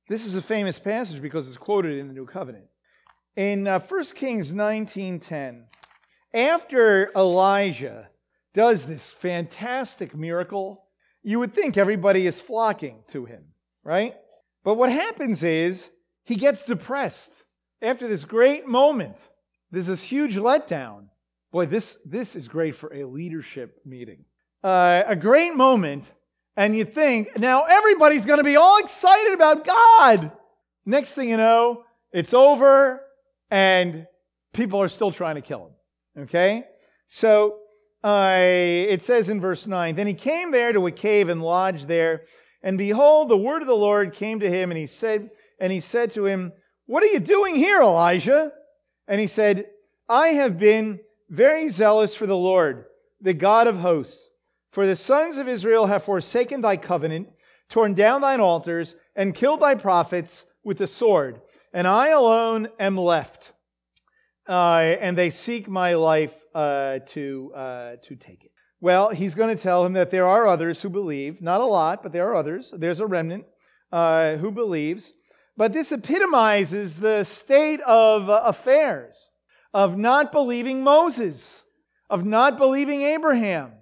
This 0.08 0.26
is 0.26 0.34
a 0.34 0.42
famous 0.42 0.80
passage 0.80 1.22
because 1.22 1.46
it's 1.46 1.58
quoted 1.58 1.96
in 1.96 2.08
the 2.08 2.12
New 2.12 2.26
Covenant. 2.26 2.66
In 3.36 3.68
uh, 3.68 3.78
1 3.78 4.04
Kings 4.16 4.50
19:10, 4.50 5.66
after 6.34 7.12
Elijah 7.14 8.08
does 8.52 8.86
this 8.86 9.12
fantastic 9.12 10.16
miracle, 10.16 10.86
you 11.22 11.38
would 11.38 11.54
think 11.54 11.76
everybody 11.76 12.26
is 12.26 12.40
flocking 12.40 13.04
to 13.12 13.26
him, 13.26 13.44
right? 13.84 14.16
But 14.64 14.74
what 14.74 14.90
happens 14.90 15.42
is 15.42 15.90
he 16.24 16.36
gets 16.36 16.64
depressed 16.64 17.44
after 17.80 18.08
this 18.08 18.24
great 18.24 18.66
moment. 18.66 19.28
There's 19.70 19.86
this 19.86 20.02
huge 20.02 20.36
letdown. 20.36 21.08
Boy, 21.52 21.66
this, 21.66 21.98
this 22.04 22.34
is 22.34 22.48
great 22.48 22.74
for 22.74 22.92
a 22.92 23.04
leadership 23.04 23.80
meeting. 23.84 24.24
Uh, 24.62 25.02
a 25.06 25.14
great 25.14 25.54
moment 25.54 26.10
and 26.56 26.76
you 26.76 26.84
think, 26.84 27.38
now 27.38 27.64
everybody's 27.64 28.24
going 28.24 28.38
to 28.38 28.44
be 28.44 28.56
all 28.56 28.78
excited 28.78 29.34
about 29.34 29.66
God. 29.66 30.32
Next 30.86 31.12
thing 31.12 31.28
you 31.28 31.36
know, 31.36 31.84
it's 32.12 32.32
over 32.32 33.00
and 33.50 34.06
people 34.52 34.80
are 34.80 34.88
still 34.88 35.10
trying 35.10 35.34
to 35.34 35.40
kill 35.40 35.66
him. 35.66 36.22
Okay? 36.24 36.64
So 37.06 37.58
uh, 38.04 38.36
it 38.38 39.02
says 39.02 39.28
in 39.28 39.40
verse 39.40 39.66
9 39.66 39.96
Then 39.96 40.06
he 40.06 40.14
came 40.14 40.52
there 40.52 40.72
to 40.72 40.86
a 40.86 40.92
cave 40.92 41.28
and 41.28 41.42
lodged 41.42 41.88
there. 41.88 42.22
And 42.64 42.78
behold, 42.78 43.28
the 43.28 43.36
word 43.36 43.60
of 43.60 43.68
the 43.68 43.76
Lord 43.76 44.14
came 44.14 44.40
to 44.40 44.50
him, 44.50 44.70
and 44.70 44.78
he 44.78 44.86
said, 44.86 45.30
and 45.60 45.70
he 45.70 45.80
said 45.80 46.14
to 46.14 46.24
him, 46.24 46.54
What 46.86 47.02
are 47.02 47.08
you 47.08 47.20
doing 47.20 47.54
here, 47.54 47.82
Elijah? 47.82 48.52
And 49.06 49.20
he 49.20 49.26
said, 49.26 49.66
I 50.08 50.28
have 50.28 50.58
been 50.58 51.00
very 51.28 51.68
zealous 51.68 52.14
for 52.14 52.26
the 52.26 52.36
Lord, 52.36 52.86
the 53.20 53.34
God 53.34 53.66
of 53.66 53.76
hosts. 53.76 54.30
For 54.72 54.86
the 54.86 54.96
sons 54.96 55.36
of 55.36 55.46
Israel 55.46 55.86
have 55.86 56.04
forsaken 56.04 56.62
thy 56.62 56.78
covenant, 56.78 57.28
torn 57.68 57.92
down 57.92 58.22
thine 58.22 58.40
altars, 58.40 58.96
and 59.14 59.34
killed 59.34 59.60
thy 59.60 59.74
prophets 59.74 60.46
with 60.64 60.78
the 60.78 60.86
sword. 60.86 61.42
And 61.74 61.86
I 61.86 62.08
alone 62.08 62.68
am 62.80 62.96
left. 62.96 63.52
Uh, 64.48 64.96
and 65.00 65.18
they 65.18 65.28
seek 65.28 65.68
my 65.68 65.94
life 65.94 66.34
uh, 66.54 67.00
to, 67.08 67.52
uh, 67.54 67.96
to 68.04 68.16
take 68.16 68.44
it. 68.44 68.52
Well, 68.84 69.08
he's 69.08 69.34
going 69.34 69.56
to 69.56 69.62
tell 69.62 69.86
him 69.86 69.94
that 69.94 70.10
there 70.10 70.26
are 70.26 70.46
others 70.46 70.82
who 70.82 70.90
believe. 70.90 71.40
Not 71.40 71.62
a 71.62 71.64
lot, 71.64 72.02
but 72.02 72.12
there 72.12 72.28
are 72.28 72.34
others. 72.34 72.70
There's 72.76 73.00
a 73.00 73.06
remnant 73.06 73.46
uh, 73.90 74.36
who 74.36 74.50
believes. 74.50 75.14
But 75.56 75.72
this 75.72 75.90
epitomizes 75.90 77.00
the 77.00 77.24
state 77.24 77.80
of 77.80 78.28
affairs 78.28 79.30
of 79.72 79.96
not 79.96 80.32
believing 80.32 80.84
Moses, 80.84 81.64
of 82.10 82.26
not 82.26 82.58
believing 82.58 83.00
Abraham 83.00 83.72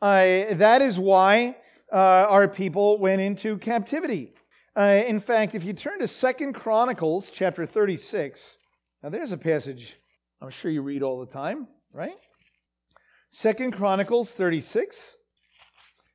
uh, 0.00 0.54
that 0.54 0.80
is 0.80 0.96
why 0.96 1.56
uh, 1.92 1.96
our 2.28 2.46
people 2.46 2.98
went 2.98 3.20
into 3.20 3.58
captivity. 3.58 4.32
Uh, 4.76 5.02
in 5.08 5.18
fact, 5.18 5.56
if 5.56 5.64
you 5.64 5.72
turn 5.72 5.98
to 5.98 6.06
Second 6.06 6.52
Chronicles 6.52 7.30
chapter 7.34 7.66
36, 7.66 8.58
now 9.02 9.08
there's 9.08 9.32
a 9.32 9.36
passage 9.36 9.96
I'm 10.40 10.50
sure 10.50 10.70
you 10.70 10.82
read 10.82 11.02
all 11.02 11.18
the 11.18 11.32
time, 11.32 11.66
right? 11.92 12.14
Second 13.34 13.72
Chronicles 13.72 14.30
36 14.30 15.16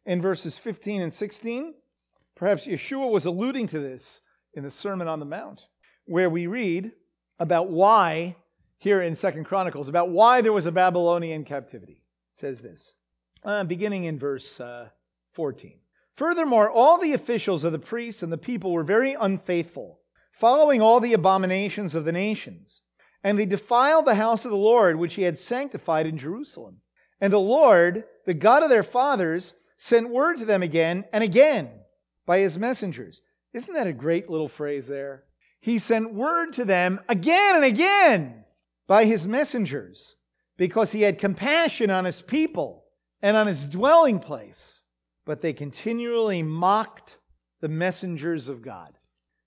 in 0.05 0.21
verses 0.21 0.59
15 0.59 1.01
and 1.01 1.11
16. 1.11 1.73
Perhaps 2.35 2.67
Yeshua 2.67 3.09
was 3.09 3.25
alluding 3.25 3.65
to 3.69 3.79
this 3.79 4.21
in 4.53 4.61
the 4.61 4.69
Sermon 4.69 5.07
on 5.07 5.19
the 5.19 5.25
Mount, 5.25 5.65
where 6.05 6.29
we 6.29 6.45
read 6.45 6.91
about 7.39 7.71
why, 7.71 8.35
here 8.77 9.01
in 9.01 9.15
Second 9.15 9.45
Chronicles, 9.45 9.89
about 9.89 10.09
why 10.09 10.41
there 10.41 10.53
was 10.53 10.67
a 10.67 10.71
Babylonian 10.71 11.43
captivity. 11.43 12.03
It 12.33 12.37
says 12.37 12.61
this 12.61 12.93
uh, 13.43 13.63
beginning 13.63 14.03
in 14.03 14.19
verse 14.19 14.59
uh, 14.59 14.89
14. 15.33 15.79
Furthermore, 16.15 16.69
all 16.69 16.99
the 16.99 17.13
officials 17.13 17.63
of 17.63 17.71
the 17.71 17.79
priests 17.79 18.21
and 18.21 18.31
the 18.31 18.37
people 18.37 18.71
were 18.71 18.83
very 18.83 19.15
unfaithful, 19.15 20.01
following 20.31 20.83
all 20.83 20.99
the 20.99 21.13
abominations 21.13 21.95
of 21.95 22.05
the 22.05 22.11
nations. 22.11 22.83
And 23.23 23.39
they 23.39 23.47
defiled 23.47 24.05
the 24.05 24.15
house 24.15 24.45
of 24.45 24.51
the 24.51 24.57
Lord, 24.57 24.97
which 24.97 25.15
he 25.15 25.23
had 25.23 25.39
sanctified 25.39 26.05
in 26.05 26.19
Jerusalem. 26.19 26.81
And 27.19 27.33
the 27.33 27.39
Lord, 27.39 28.03
the 28.25 28.33
God 28.33 28.63
of 28.63 28.69
their 28.69 28.83
fathers, 28.83 29.53
sent 29.77 30.09
word 30.09 30.37
to 30.37 30.45
them 30.45 30.63
again 30.63 31.05
and 31.11 31.23
again 31.23 31.69
by 32.25 32.39
his 32.39 32.57
messengers. 32.57 33.21
Isn't 33.53 33.73
that 33.73 33.87
a 33.87 33.93
great 33.93 34.29
little 34.29 34.47
phrase 34.49 34.87
there? 34.87 35.23
He 35.59 35.79
sent 35.79 36.13
word 36.13 36.53
to 36.53 36.65
them 36.65 36.99
again 37.09 37.55
and 37.55 37.65
again 37.65 38.45
by 38.85 39.05
his 39.05 39.27
messengers 39.27 40.15
because 40.57 40.91
he 40.91 41.01
had 41.01 41.19
compassion 41.19 41.89
on 41.89 42.05
his 42.05 42.21
people 42.21 42.85
and 43.21 43.35
on 43.35 43.47
his 43.47 43.65
dwelling 43.65 44.19
place. 44.19 44.83
But 45.25 45.41
they 45.41 45.53
continually 45.53 46.41
mocked 46.41 47.17
the 47.59 47.67
messengers 47.67 48.47
of 48.47 48.61
God, 48.61 48.97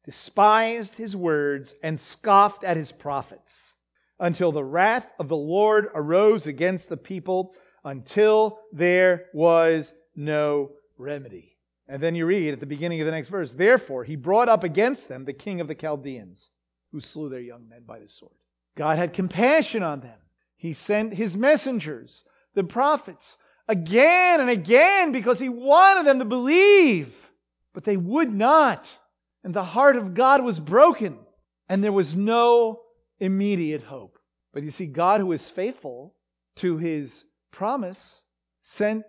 despised 0.04 0.96
his 0.96 1.16
words, 1.16 1.74
and 1.82 1.98
scoffed 1.98 2.64
at 2.64 2.76
his 2.76 2.92
prophets 2.92 3.76
until 4.20 4.52
the 4.52 4.62
wrath 4.62 5.10
of 5.18 5.28
the 5.28 5.36
Lord 5.36 5.88
arose 5.94 6.46
against 6.46 6.88
the 6.88 6.96
people 6.96 7.54
until 7.82 8.60
there 8.72 9.26
was 9.32 9.94
no 10.14 10.72
remedy. 10.98 11.56
And 11.88 12.00
then 12.02 12.14
you 12.14 12.26
read 12.26 12.52
at 12.52 12.60
the 12.60 12.66
beginning 12.66 13.00
of 13.00 13.06
the 13.06 13.12
next 13.12 13.28
verse, 13.28 13.52
therefore 13.52 14.04
he 14.04 14.14
brought 14.14 14.48
up 14.48 14.62
against 14.62 15.08
them 15.08 15.24
the 15.24 15.32
king 15.32 15.60
of 15.60 15.66
the 15.66 15.74
Chaldeans, 15.74 16.50
who 16.92 17.00
slew 17.00 17.28
their 17.28 17.40
young 17.40 17.68
men 17.68 17.82
by 17.86 17.98
the 17.98 18.06
sword. 18.06 18.34
God 18.76 18.98
had 18.98 19.12
compassion 19.12 19.82
on 19.82 20.00
them. 20.00 20.18
He 20.56 20.74
sent 20.74 21.14
his 21.14 21.36
messengers, 21.36 22.24
the 22.54 22.62
prophets, 22.62 23.38
again 23.66 24.40
and 24.40 24.50
again 24.50 25.12
because 25.12 25.38
he 25.38 25.48
wanted 25.48 26.06
them 26.06 26.18
to 26.18 26.24
believe. 26.24 27.30
But 27.72 27.84
they 27.84 27.96
would 27.96 28.34
not. 28.34 28.86
And 29.42 29.54
the 29.54 29.64
heart 29.64 29.96
of 29.96 30.12
God 30.12 30.44
was 30.44 30.60
broken. 30.60 31.18
And 31.68 31.82
there 31.82 31.92
was 31.92 32.14
no 32.14 32.82
immediate 33.20 33.84
hope. 33.84 34.18
But 34.52 34.62
you 34.62 34.70
see, 34.70 34.86
God, 34.86 35.20
who 35.20 35.30
is 35.32 35.48
faithful 35.48 36.14
to 36.56 36.78
his 36.78 37.24
promise, 37.52 38.24
sent 38.62 39.04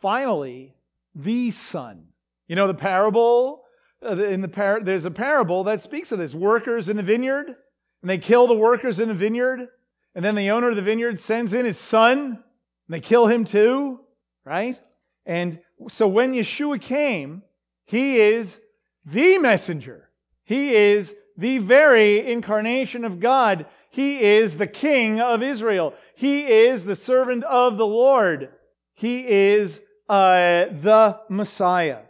finally 0.00 0.74
the 1.14 1.50
Son. 1.50 2.08
You 2.48 2.56
know 2.56 2.66
the 2.66 2.74
parable? 2.74 3.62
Uh, 4.04 4.16
in 4.16 4.40
the 4.40 4.48
par- 4.48 4.80
there's 4.82 5.04
a 5.04 5.10
parable 5.10 5.64
that 5.64 5.80
speaks 5.80 6.12
of 6.12 6.18
this 6.18 6.34
workers 6.34 6.88
in 6.88 6.96
the 6.96 7.02
vineyard, 7.02 7.46
and 7.46 8.10
they 8.10 8.18
kill 8.18 8.46
the 8.46 8.54
workers 8.54 8.98
in 8.98 9.08
the 9.08 9.14
vineyard, 9.14 9.68
and 10.14 10.24
then 10.24 10.34
the 10.34 10.50
owner 10.50 10.70
of 10.70 10.76
the 10.76 10.82
vineyard 10.82 11.20
sends 11.20 11.54
in 11.54 11.64
his 11.64 11.78
son, 11.78 12.18
and 12.18 12.42
they 12.88 13.00
kill 13.00 13.28
him 13.28 13.44
too, 13.44 14.00
right? 14.44 14.78
And 15.24 15.60
so 15.88 16.08
when 16.08 16.32
Yeshua 16.32 16.80
came, 16.80 17.42
he 17.84 18.18
is 18.18 18.60
the 19.04 19.38
messenger. 19.38 20.10
He 20.44 20.74
is 20.74 21.14
the 21.42 21.58
very 21.58 22.24
incarnation 22.24 23.04
of 23.04 23.18
God. 23.18 23.66
He 23.90 24.20
is 24.20 24.56
the 24.58 24.68
king 24.68 25.20
of 25.20 25.42
Israel. 25.42 25.92
He 26.14 26.46
is 26.46 26.84
the 26.84 26.94
servant 26.94 27.42
of 27.42 27.78
the 27.78 27.86
Lord. 27.86 28.50
He 28.94 29.26
is 29.26 29.80
uh, 30.08 30.66
the 30.70 31.18
Messiah. 31.28 32.02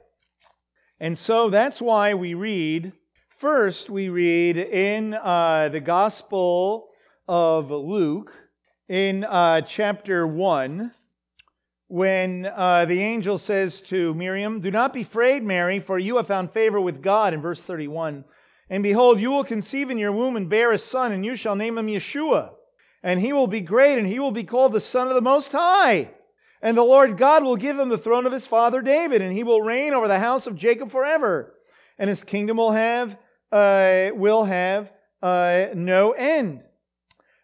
And 1.00 1.16
so 1.16 1.48
that's 1.48 1.80
why 1.80 2.12
we 2.12 2.34
read, 2.34 2.92
first, 3.38 3.88
we 3.88 4.10
read 4.10 4.58
in 4.58 5.14
uh, 5.14 5.70
the 5.70 5.80
Gospel 5.80 6.90
of 7.26 7.70
Luke, 7.70 8.34
in 8.86 9.24
uh, 9.24 9.62
chapter 9.62 10.26
1, 10.26 10.92
when 11.88 12.44
uh, 12.54 12.84
the 12.84 13.00
angel 13.00 13.38
says 13.38 13.80
to 13.80 14.12
Miriam, 14.12 14.60
Do 14.60 14.70
not 14.70 14.92
be 14.92 15.00
afraid, 15.00 15.42
Mary, 15.42 15.78
for 15.78 15.98
you 15.98 16.18
have 16.18 16.26
found 16.26 16.50
favor 16.50 16.78
with 16.78 17.00
God, 17.00 17.32
in 17.32 17.40
verse 17.40 17.62
31. 17.62 18.26
And 18.72 18.82
behold, 18.82 19.20
you 19.20 19.30
will 19.30 19.44
conceive 19.44 19.90
in 19.90 19.98
your 19.98 20.12
womb 20.12 20.34
and 20.34 20.48
bear 20.48 20.72
a 20.72 20.78
son, 20.78 21.12
and 21.12 21.26
you 21.26 21.36
shall 21.36 21.54
name 21.54 21.76
him 21.76 21.88
Yeshua. 21.88 22.54
And 23.02 23.20
he 23.20 23.34
will 23.34 23.46
be 23.46 23.60
great, 23.60 23.98
and 23.98 24.06
he 24.06 24.18
will 24.18 24.30
be 24.30 24.44
called 24.44 24.72
the 24.72 24.80
Son 24.80 25.08
of 25.08 25.14
the 25.14 25.20
Most 25.20 25.52
High. 25.52 26.10
And 26.62 26.74
the 26.74 26.82
Lord 26.82 27.18
God 27.18 27.44
will 27.44 27.56
give 27.56 27.78
him 27.78 27.90
the 27.90 27.98
throne 27.98 28.24
of 28.24 28.32
his 28.32 28.46
father 28.46 28.80
David, 28.80 29.20
and 29.20 29.30
he 29.30 29.44
will 29.44 29.60
reign 29.60 29.92
over 29.92 30.08
the 30.08 30.18
house 30.18 30.46
of 30.46 30.56
Jacob 30.56 30.90
forever. 30.90 31.52
And 31.98 32.08
his 32.08 32.24
kingdom 32.24 32.56
will 32.56 32.72
have 32.72 33.18
uh, 33.52 34.08
will 34.14 34.44
have 34.44 34.90
uh, 35.20 35.66
no 35.74 36.12
end. 36.12 36.62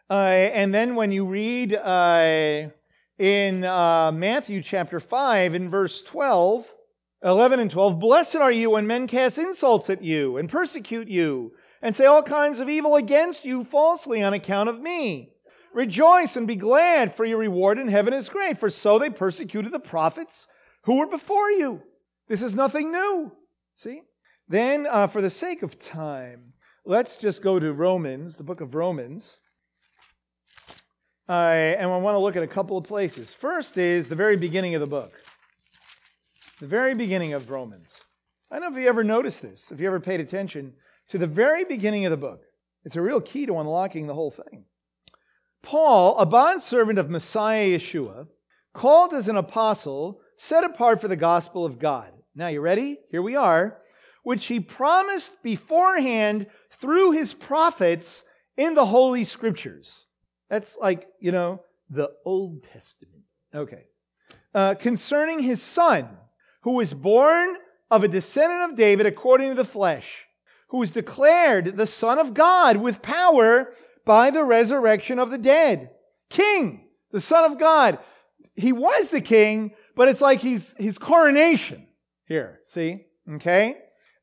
Uh, 0.08 0.14
and 0.14 0.74
then 0.74 0.94
when 0.94 1.12
you 1.12 1.26
read 1.26 1.74
uh, 1.74 2.70
in 3.18 3.64
uh, 3.64 4.12
Matthew 4.12 4.62
chapter 4.62 4.98
5, 4.98 5.54
in 5.54 5.68
verse 5.68 6.00
12, 6.00 6.72
11 7.22 7.59
and 7.59 7.70
12 7.70 7.98
Blessed 7.98 8.37
are 8.37 8.52
you 8.52 8.70
when 8.70 8.87
men 8.87 9.07
cast 9.07 9.38
insults 9.38 9.90
at 9.90 10.02
you 10.02 10.37
and 10.37 10.48
persecute 10.48 11.09
you 11.09 11.52
and 11.83 11.94
say 11.94 12.04
all 12.04 12.22
kinds 12.22 12.61
of 12.61 12.68
evil 12.68 12.96
against 12.96 13.44
you 13.44 13.64
falsely 13.64 14.22
on 14.22 14.33
account 14.33 14.68
of 14.68 14.81
me. 14.81 15.33
Rejoice 15.74 16.37
and 16.37 16.46
be 16.46 16.57
glad, 16.57 17.14
for 17.14 17.24
your 17.24 17.38
reward 17.38 17.78
in 17.78 17.88
heaven 17.88 18.14
is 18.14 18.28
great, 18.28 18.57
for 18.59 18.70
so 18.70 18.98
they 18.98 19.11
persecuted 19.11 19.70
the 19.70 19.78
prophets 19.78 20.46
who 20.85 20.96
were 20.96 21.07
before 21.07 21.50
you. 21.50 21.83
This 22.28 22.42
is 22.42 22.54
nothing 22.54 22.90
new. 22.90 23.33
See? 23.74 24.02
Then, 24.48 24.87
uh, 24.90 25.07
for 25.07 25.20
the 25.20 25.31
sake 25.31 25.62
of 25.62 25.78
time, 25.78 26.54
let's 26.85 27.16
just 27.16 27.42
go 27.42 27.59
to 27.59 27.72
Romans, 27.72 28.37
the 28.37 28.44
book 28.44 28.61
of 28.61 28.74
Romans. 28.74 29.40
Uh, 31.28 31.33
and 31.33 31.90
I 31.90 31.96
want 31.98 32.14
to 32.14 32.18
look 32.18 32.37
at 32.37 32.42
a 32.42 32.48
couple 32.48 32.78
of 32.78 32.85
places. 32.85 33.35
First 33.35 33.76
is 33.76 34.09
the 34.09 34.14
very 34.14 34.37
beginning 34.37 34.74
of 34.74 34.81
the 34.81 34.87
book 34.87 35.12
the 36.61 36.66
very 36.66 36.94
beginning 36.94 37.35
of 37.35 37.51
Romans. 37.51 38.01
I 38.51 38.59
don't 38.59 38.71
know 38.71 38.77
if 38.77 38.83
you 38.83 38.88
ever 38.88 39.05
noticed 39.05 39.42
this, 39.42 39.71
if 39.71 39.79
you 39.81 39.87
ever 39.87 40.01
paid 40.01 40.21
attention 40.21 40.73
to 41.09 41.18
the 41.18 41.27
very 41.27 41.64
beginning 41.64 42.05
of 42.05 42.11
the 42.11 42.16
book. 42.16 42.42
It's 42.85 42.97
a 42.97 43.03
real 43.03 43.21
key 43.21 43.47
to 43.47 43.59
unlocking 43.59 44.07
the 44.07 44.14
whole 44.14 44.31
thing. 44.31 44.64
Paul, 45.62 46.16
a 46.18 46.27
bondservant 46.27 46.99
of 46.99 47.11
Messiah 47.11 47.68
Yeshua, 47.68 48.29
called 48.73 49.12
as 49.12 49.29
an 49.29 49.37
apostle, 49.37 50.21
set 50.37 50.64
apart 50.64 51.01
for 51.01 51.09
the 51.09 51.16
gospel 51.16 51.64
of 51.64 51.79
God. 51.79 52.12
Now, 52.35 52.49
you 52.49 52.61
ready? 52.61 52.99
Here 53.11 53.23
we 53.23 53.37
are. 53.37 53.79
Which 54.23 54.47
he 54.47 54.61
promised 54.61 55.42
beforehand 55.42 56.47
through 56.81 57.12
his 57.12 57.35
prophets 57.35 58.25
in 58.57 58.75
the 58.75 58.87
Holy 58.87 59.25
Scriptures. 59.25 60.07
That's 60.49 60.77
like, 60.77 61.09
you 61.21 61.33
know, 61.33 61.62
the 61.90 62.11
Old 62.25 62.64
Testament. 62.64 63.23
Okay. 63.55 63.85
Uh, 64.55 64.75
concerning 64.75 65.40
his 65.40 65.62
son 65.62 66.09
who 66.62 66.73
was 66.73 66.92
born 66.94 67.57
of 67.90 68.05
a 68.05 68.09
descendant 68.09 68.71
of 68.71 68.77
David 68.77 69.07
according 69.07 69.49
to 69.51 69.55
the 69.55 69.64
flesh, 69.64 70.27
who 70.68 70.79
was 70.79 70.90
declared 70.90 71.77
the 71.77 71.87
Son 71.87 72.18
of 72.18 72.35
God 72.35 72.77
with 72.77 73.03
power 73.03 73.73
by 74.05 74.31
the 74.31 74.44
resurrection 74.44 75.18
of 75.18 75.31
the 75.31 75.38
dead. 75.38 75.90
King, 76.31 76.88
the 77.11 77.21
Son 77.21 77.51
of 77.51 77.59
God. 77.59 77.99
He 78.55 78.73
was 78.73 79.11
the 79.11 79.21
king, 79.21 79.73
but 79.94 80.09
it's 80.09 80.21
like 80.21 80.40
he's 80.40 80.75
his 80.79 80.99
coronation 80.99 81.87
here. 82.27 82.61
See? 82.64 83.07
Okay? 83.31 83.77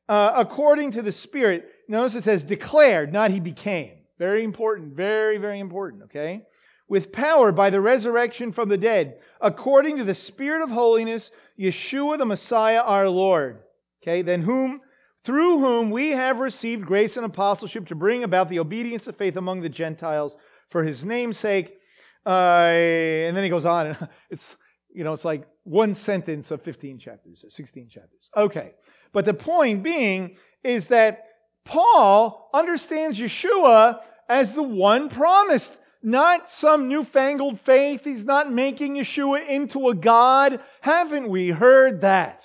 Uh, 0.08 0.32
according 0.36 0.92
to 0.92 1.02
the 1.02 1.12
Spirit. 1.12 1.68
Notice 1.88 2.16
it 2.16 2.24
says 2.24 2.44
declared, 2.44 3.12
not 3.12 3.30
he 3.30 3.40
became. 3.40 3.92
Very 4.18 4.44
important. 4.44 4.94
Very, 4.94 5.38
very 5.38 5.58
important. 5.58 6.04
Okay? 6.04 6.42
With 6.88 7.12
power 7.12 7.50
by 7.50 7.70
the 7.70 7.80
resurrection 7.80 8.52
from 8.52 8.68
the 8.68 8.78
dead, 8.78 9.18
according 9.40 9.96
to 9.96 10.04
the 10.04 10.14
Spirit 10.14 10.62
of 10.62 10.70
holiness 10.70 11.30
Yeshua 11.58 12.18
the 12.18 12.26
Messiah 12.26 12.80
our 12.80 13.08
Lord. 13.08 13.62
Okay, 14.02 14.22
then 14.22 14.42
whom 14.42 14.80
through 15.24 15.58
whom 15.58 15.90
we 15.90 16.10
have 16.10 16.38
received 16.38 16.86
grace 16.86 17.16
and 17.16 17.26
apostleship 17.26 17.88
to 17.88 17.96
bring 17.96 18.22
about 18.22 18.48
the 18.48 18.60
obedience 18.60 19.08
of 19.08 19.16
faith 19.16 19.36
among 19.36 19.60
the 19.60 19.68
Gentiles 19.68 20.36
for 20.68 20.84
his 20.84 21.04
name's 21.04 21.36
sake. 21.36 21.76
Uh, 22.24 22.70
and 22.70 23.36
then 23.36 23.42
he 23.42 23.50
goes 23.50 23.64
on, 23.64 23.86
and 23.88 24.08
it's 24.30 24.56
you 24.92 25.02
know 25.02 25.12
it's 25.12 25.24
like 25.24 25.46
one 25.64 25.94
sentence 25.94 26.50
of 26.50 26.62
15 26.62 26.98
chapters 26.98 27.44
or 27.44 27.50
16 27.50 27.88
chapters. 27.88 28.30
Okay, 28.36 28.74
but 29.12 29.24
the 29.24 29.34
point 29.34 29.82
being 29.82 30.36
is 30.62 30.86
that 30.88 31.24
Paul 31.64 32.48
understands 32.54 33.18
Yeshua 33.18 34.00
as 34.28 34.52
the 34.52 34.62
one 34.62 35.08
promised 35.08 35.76
not 36.06 36.48
some 36.48 36.86
newfangled 36.86 37.58
faith. 37.58 38.04
He's 38.04 38.24
not 38.24 38.52
making 38.52 38.94
Yeshua 38.94 39.44
into 39.48 39.88
a 39.88 39.94
God. 39.94 40.60
Haven't 40.80 41.28
we 41.28 41.48
heard 41.48 42.02
that? 42.02 42.44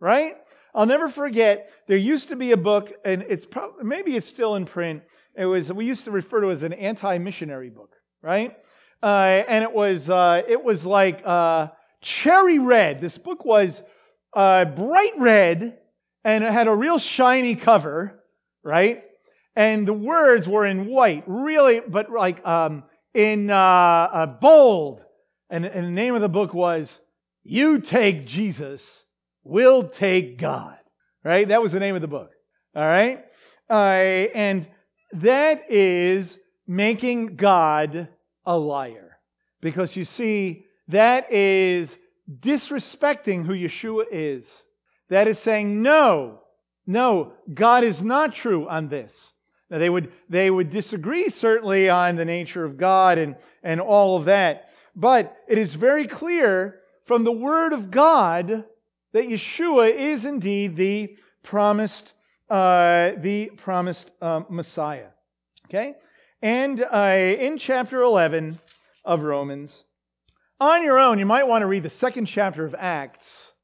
Right? 0.00 0.36
I'll 0.74 0.86
never 0.86 1.10
forget, 1.10 1.70
there 1.86 1.98
used 1.98 2.28
to 2.28 2.36
be 2.36 2.52
a 2.52 2.56
book, 2.56 2.90
and 3.04 3.22
it's 3.28 3.44
probably, 3.44 3.84
maybe 3.84 4.16
it's 4.16 4.26
still 4.26 4.54
in 4.54 4.64
print. 4.64 5.02
It 5.36 5.44
was, 5.44 5.70
we 5.70 5.84
used 5.84 6.06
to 6.06 6.10
refer 6.10 6.40
to 6.40 6.50
as 6.50 6.62
an 6.62 6.72
anti-missionary 6.72 7.68
book, 7.68 7.94
right? 8.22 8.56
Uh, 9.02 9.42
and 9.46 9.62
it 9.62 9.72
was, 9.72 10.08
uh, 10.08 10.40
it 10.48 10.64
was 10.64 10.86
like 10.86 11.20
uh, 11.26 11.68
cherry 12.00 12.58
red. 12.58 13.02
This 13.02 13.18
book 13.18 13.44
was 13.44 13.82
uh, 14.32 14.64
bright 14.64 15.12
red, 15.18 15.78
and 16.24 16.44
it 16.44 16.50
had 16.50 16.66
a 16.66 16.74
real 16.74 16.98
shiny 16.98 17.56
cover, 17.56 18.24
right? 18.62 19.04
And 19.54 19.86
the 19.86 19.92
words 19.92 20.48
were 20.48 20.64
in 20.64 20.86
white, 20.86 21.24
really, 21.26 21.80
but 21.80 22.10
like 22.10 22.46
um, 22.46 22.84
in 23.14 23.50
uh, 23.50 23.56
uh, 23.56 24.26
bold. 24.26 25.02
And, 25.50 25.64
and 25.64 25.86
the 25.86 25.90
name 25.90 26.14
of 26.14 26.20
the 26.20 26.28
book 26.28 26.54
was 26.54 27.00
You 27.42 27.80
Take 27.80 28.26
Jesus, 28.26 29.04
We'll 29.44 29.88
Take 29.88 30.38
God. 30.38 30.78
Right? 31.24 31.46
That 31.46 31.62
was 31.62 31.72
the 31.72 31.80
name 31.80 31.94
of 31.94 32.00
the 32.00 32.08
book. 32.08 32.32
All 32.74 32.82
right? 32.82 33.24
Uh, 33.70 34.28
and 34.34 34.68
that 35.12 35.70
is 35.70 36.38
making 36.66 37.36
God 37.36 38.08
a 38.44 38.56
liar. 38.56 39.18
Because 39.60 39.94
you 39.94 40.04
see, 40.04 40.66
that 40.88 41.30
is 41.30 41.96
disrespecting 42.30 43.44
who 43.44 43.52
Yeshua 43.52 44.04
is. 44.10 44.64
That 45.08 45.28
is 45.28 45.38
saying, 45.38 45.82
no, 45.82 46.40
no, 46.86 47.34
God 47.52 47.84
is 47.84 48.02
not 48.02 48.34
true 48.34 48.68
on 48.68 48.88
this. 48.88 49.32
Now, 49.72 49.78
they 49.78 49.88
would, 49.88 50.12
they 50.28 50.50
would 50.50 50.70
disagree 50.70 51.30
certainly 51.30 51.88
on 51.88 52.16
the 52.16 52.26
nature 52.26 52.62
of 52.62 52.76
God 52.76 53.16
and, 53.16 53.36
and 53.62 53.80
all 53.80 54.18
of 54.18 54.26
that. 54.26 54.68
But 54.94 55.34
it 55.48 55.56
is 55.56 55.72
very 55.72 56.06
clear 56.06 56.80
from 57.06 57.24
the 57.24 57.32
Word 57.32 57.72
of 57.72 57.90
God 57.90 58.66
that 59.12 59.24
Yeshua 59.24 59.90
is 59.94 60.26
indeed 60.26 60.76
the 60.76 61.16
promised, 61.42 62.12
uh, 62.50 63.12
the 63.16 63.50
promised 63.56 64.10
uh, 64.20 64.42
Messiah. 64.50 65.08
Okay? 65.70 65.94
And 66.42 66.84
uh, 66.92 67.34
in 67.38 67.56
chapter 67.56 68.02
11 68.02 68.58
of 69.06 69.22
Romans, 69.22 69.84
on 70.60 70.84
your 70.84 70.98
own, 70.98 71.18
you 71.18 71.24
might 71.24 71.48
want 71.48 71.62
to 71.62 71.66
read 71.66 71.82
the 71.82 71.88
second 71.88 72.26
chapter 72.26 72.66
of 72.66 72.74
Acts, 72.78 73.54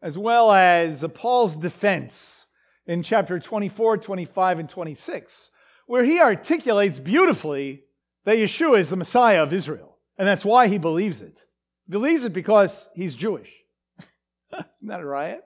as 0.00 0.16
well 0.16 0.52
as 0.52 1.04
Paul's 1.12 1.56
defense 1.56 2.43
in 2.86 3.02
chapter 3.02 3.38
24, 3.38 3.98
25, 3.98 4.58
and 4.60 4.68
26, 4.68 5.50
where 5.86 6.04
he 6.04 6.20
articulates 6.20 6.98
beautifully 6.98 7.84
that 8.24 8.36
Yeshua 8.36 8.78
is 8.78 8.88
the 8.88 8.96
Messiah 8.96 9.42
of 9.42 9.52
Israel. 9.52 9.98
And 10.18 10.28
that's 10.28 10.44
why 10.44 10.68
he 10.68 10.78
believes 10.78 11.20
it. 11.20 11.44
He 11.86 11.92
believes 11.92 12.24
it 12.24 12.32
because 12.32 12.88
he's 12.94 13.14
Jewish. 13.14 13.50
Not 14.82 15.00
a 15.00 15.04
riot? 15.04 15.42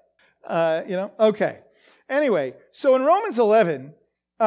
Uh, 0.47 0.82
you 0.86 0.97
know? 0.97 1.12
Okay. 1.18 1.59
Anyway, 2.09 2.55
so 2.70 2.95
in 2.95 3.03
Romans 3.03 3.39
11, 3.39 3.95
uh, 4.41 4.43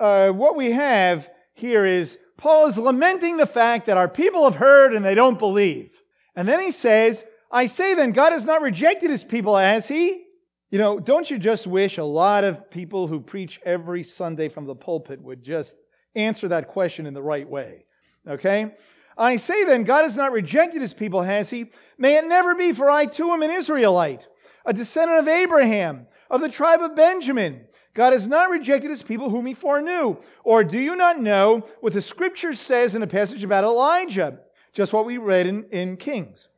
uh, 0.00 0.30
what 0.30 0.56
we 0.56 0.72
have 0.72 1.28
here 1.54 1.84
is 1.84 2.18
Paul 2.36 2.66
is 2.66 2.78
lamenting 2.78 3.36
the 3.36 3.46
fact 3.46 3.86
that 3.86 3.96
our 3.96 4.08
people 4.08 4.44
have 4.44 4.56
heard 4.56 4.94
and 4.94 5.04
they 5.04 5.14
don't 5.14 5.38
believe. 5.38 5.90
And 6.34 6.46
then 6.46 6.60
he 6.60 6.72
says, 6.72 7.24
I 7.50 7.66
say 7.66 7.94
then, 7.94 8.12
God 8.12 8.32
has 8.32 8.44
not 8.44 8.62
rejected 8.62 9.10
his 9.10 9.24
people, 9.24 9.56
has 9.56 9.88
he? 9.88 10.25
You 10.70 10.78
know, 10.78 10.98
don't 10.98 11.30
you 11.30 11.38
just 11.38 11.66
wish 11.66 11.98
a 11.98 12.04
lot 12.04 12.42
of 12.42 12.70
people 12.70 13.06
who 13.06 13.20
preach 13.20 13.60
every 13.64 14.02
Sunday 14.02 14.48
from 14.48 14.66
the 14.66 14.74
pulpit 14.74 15.22
would 15.22 15.44
just 15.44 15.76
answer 16.16 16.48
that 16.48 16.68
question 16.68 17.06
in 17.06 17.14
the 17.14 17.22
right 17.22 17.48
way? 17.48 17.84
Okay? 18.26 18.74
I 19.16 19.36
say 19.36 19.64
then, 19.64 19.84
God 19.84 20.02
has 20.02 20.16
not 20.16 20.32
rejected 20.32 20.82
his 20.82 20.92
people, 20.92 21.22
has 21.22 21.50
he? 21.50 21.70
May 21.98 22.16
it 22.18 22.26
never 22.26 22.54
be, 22.54 22.72
for 22.72 22.90
I 22.90 23.06
too 23.06 23.30
am 23.30 23.42
an 23.42 23.50
Israelite, 23.50 24.26
a 24.64 24.72
descendant 24.72 25.20
of 25.20 25.28
Abraham, 25.28 26.08
of 26.30 26.40
the 26.40 26.48
tribe 26.48 26.82
of 26.82 26.96
Benjamin. 26.96 27.66
God 27.94 28.12
has 28.12 28.26
not 28.26 28.50
rejected 28.50 28.90
his 28.90 29.02
people 29.02 29.30
whom 29.30 29.46
he 29.46 29.54
foreknew. 29.54 30.16
Or 30.44 30.64
do 30.64 30.78
you 30.78 30.96
not 30.96 31.20
know 31.20 31.60
what 31.80 31.94
the 31.94 32.02
scripture 32.02 32.54
says 32.54 32.94
in 32.94 33.02
a 33.02 33.06
passage 33.06 33.42
about 33.42 33.64
Elijah? 33.64 34.40
Just 34.74 34.92
what 34.92 35.06
we 35.06 35.16
read 35.16 35.46
in, 35.46 35.64
in 35.70 35.96
Kings. 35.96 36.48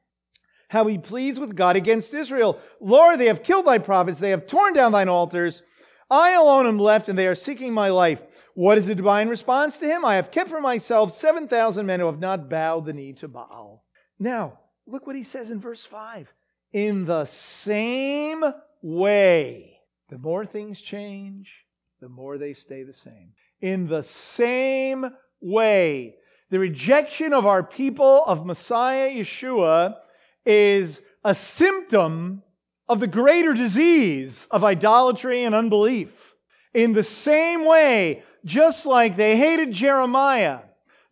How 0.69 0.87
he 0.87 0.99
pleads 0.99 1.41
with 1.41 1.57
God 1.57 1.77
against 1.77 2.15
Israel. 2.15 2.59
Lord, 2.81 3.19
they 3.19 3.27
have 3.27 3.43
killed 3.43 3.67
thy 3.67 3.79
prophets, 3.79 4.19
they 4.19 4.31
have 4.31 4.47
torn 4.47 4.75
down 4.75 4.93
thine 4.93 5.09
altars. 5.09 5.63
I 6.11 6.33
alone 6.33 6.67
am 6.67 6.79
left, 6.79 7.09
and 7.09 7.19
they 7.19 7.27
are 7.27 7.35
seeking 7.35 7.73
my 7.73 7.91
life. 7.91 8.23
What 8.55 8.79
is 8.79 8.87
the 8.87 8.95
divine 8.95 9.29
response 9.29 9.77
to 9.79 9.87
him? 9.87 10.05
I 10.05 10.15
have 10.17 10.31
kept 10.31 10.49
for 10.49 10.61
myself 10.61 11.17
7,000 11.17 11.85
men 11.85 12.01
who 12.01 12.07
have 12.07 12.19
not 12.19 12.49
bowed 12.49 12.87
the 12.87 12.95
knee 12.95 13.13
to 13.15 13.29
Baal. 13.29 13.85
Now, 14.19 14.59
look 14.87 15.07
what 15.07 15.17
he 15.17 15.23
says 15.23 15.51
in 15.51 15.61
verse 15.61 15.85
5. 15.85 16.33
In 16.73 17.05
the 17.05 17.25
same 17.27 18.43
way, 18.83 19.81
the 20.09 20.19
more 20.19 20.47
things 20.47 20.81
change, 20.81 21.67
the 22.01 22.09
more 22.09 22.39
they 22.39 22.53
stay 22.53 22.83
the 22.83 22.93
same. 22.93 23.33
In 23.61 23.87
the 23.87 24.03
same 24.03 25.11
way, 25.41 26.17
the 26.51 26.59
rejection 26.59 27.33
of 27.33 27.47
our 27.47 27.63
people 27.63 28.25
of 28.25 28.47
Messiah 28.47 29.11
Yeshua 29.11 29.97
is 30.45 31.03
a 31.25 31.35
symptom 31.35 32.43
of 32.89 33.01
the 33.01 33.07
greater 33.07 33.53
disease 33.53 34.49
of 34.51 34.65
idolatry 34.65 35.45
and 35.45 35.55
unbelief. 35.55 36.35
In 36.73 36.93
the 36.93 37.03
same 37.03 37.65
way, 37.65 38.23
just 38.45 38.87
like 38.87 39.17
they 39.17 39.37
hated 39.37 39.73
Jeremiah, 39.73 40.61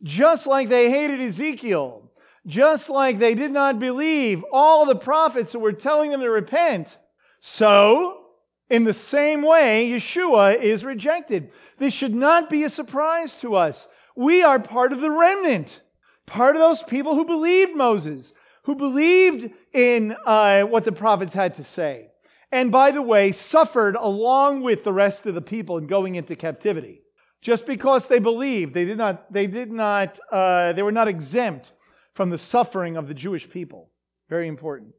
just 0.02 0.46
like 0.46 0.68
they 0.68 0.90
hated 0.90 1.20
Ezekiel, 1.20 2.10
just 2.46 2.88
like 2.88 3.18
they 3.18 3.34
did 3.34 3.50
not 3.50 3.78
believe 3.78 4.44
all 4.52 4.86
the 4.86 4.96
prophets 4.96 5.52
who 5.52 5.58
were 5.58 5.72
telling 5.72 6.10
them 6.10 6.20
to 6.20 6.30
repent. 6.30 6.96
So, 7.40 8.26
in 8.70 8.84
the 8.84 8.92
same 8.92 9.42
way, 9.42 9.90
Yeshua 9.90 10.60
is 10.60 10.84
rejected. 10.84 11.50
This 11.78 11.92
should 11.92 12.14
not 12.14 12.48
be 12.48 12.64
a 12.64 12.70
surprise 12.70 13.34
to 13.40 13.54
us. 13.54 13.88
We 14.14 14.42
are 14.42 14.58
part 14.58 14.92
of 14.92 15.00
the 15.00 15.10
remnant, 15.10 15.80
part 16.26 16.56
of 16.56 16.60
those 16.60 16.82
people 16.82 17.14
who 17.14 17.24
believed 17.24 17.76
Moses, 17.76 18.32
who 18.66 18.74
believed 18.74 19.48
in 19.72 20.16
uh, 20.26 20.62
what 20.62 20.84
the 20.84 20.90
prophets 20.90 21.34
had 21.34 21.54
to 21.54 21.62
say. 21.62 22.08
And 22.50 22.72
by 22.72 22.90
the 22.90 23.00
way, 23.00 23.30
suffered 23.30 23.94
along 23.94 24.62
with 24.62 24.82
the 24.82 24.92
rest 24.92 25.24
of 25.24 25.36
the 25.36 25.40
people 25.40 25.78
in 25.78 25.86
going 25.86 26.16
into 26.16 26.34
captivity. 26.34 27.02
Just 27.40 27.64
because 27.64 28.08
they 28.08 28.18
believed, 28.18 28.74
they 28.74 28.84
did 28.84 28.98
not, 28.98 29.32
they 29.32 29.46
did 29.46 29.70
not, 29.70 30.18
uh, 30.32 30.72
they 30.72 30.82
were 30.82 30.90
not 30.90 31.06
exempt 31.06 31.72
from 32.12 32.30
the 32.30 32.38
suffering 32.38 32.96
of 32.96 33.06
the 33.06 33.14
Jewish 33.14 33.48
people. 33.48 33.90
Very 34.28 34.48
important. 34.48 34.94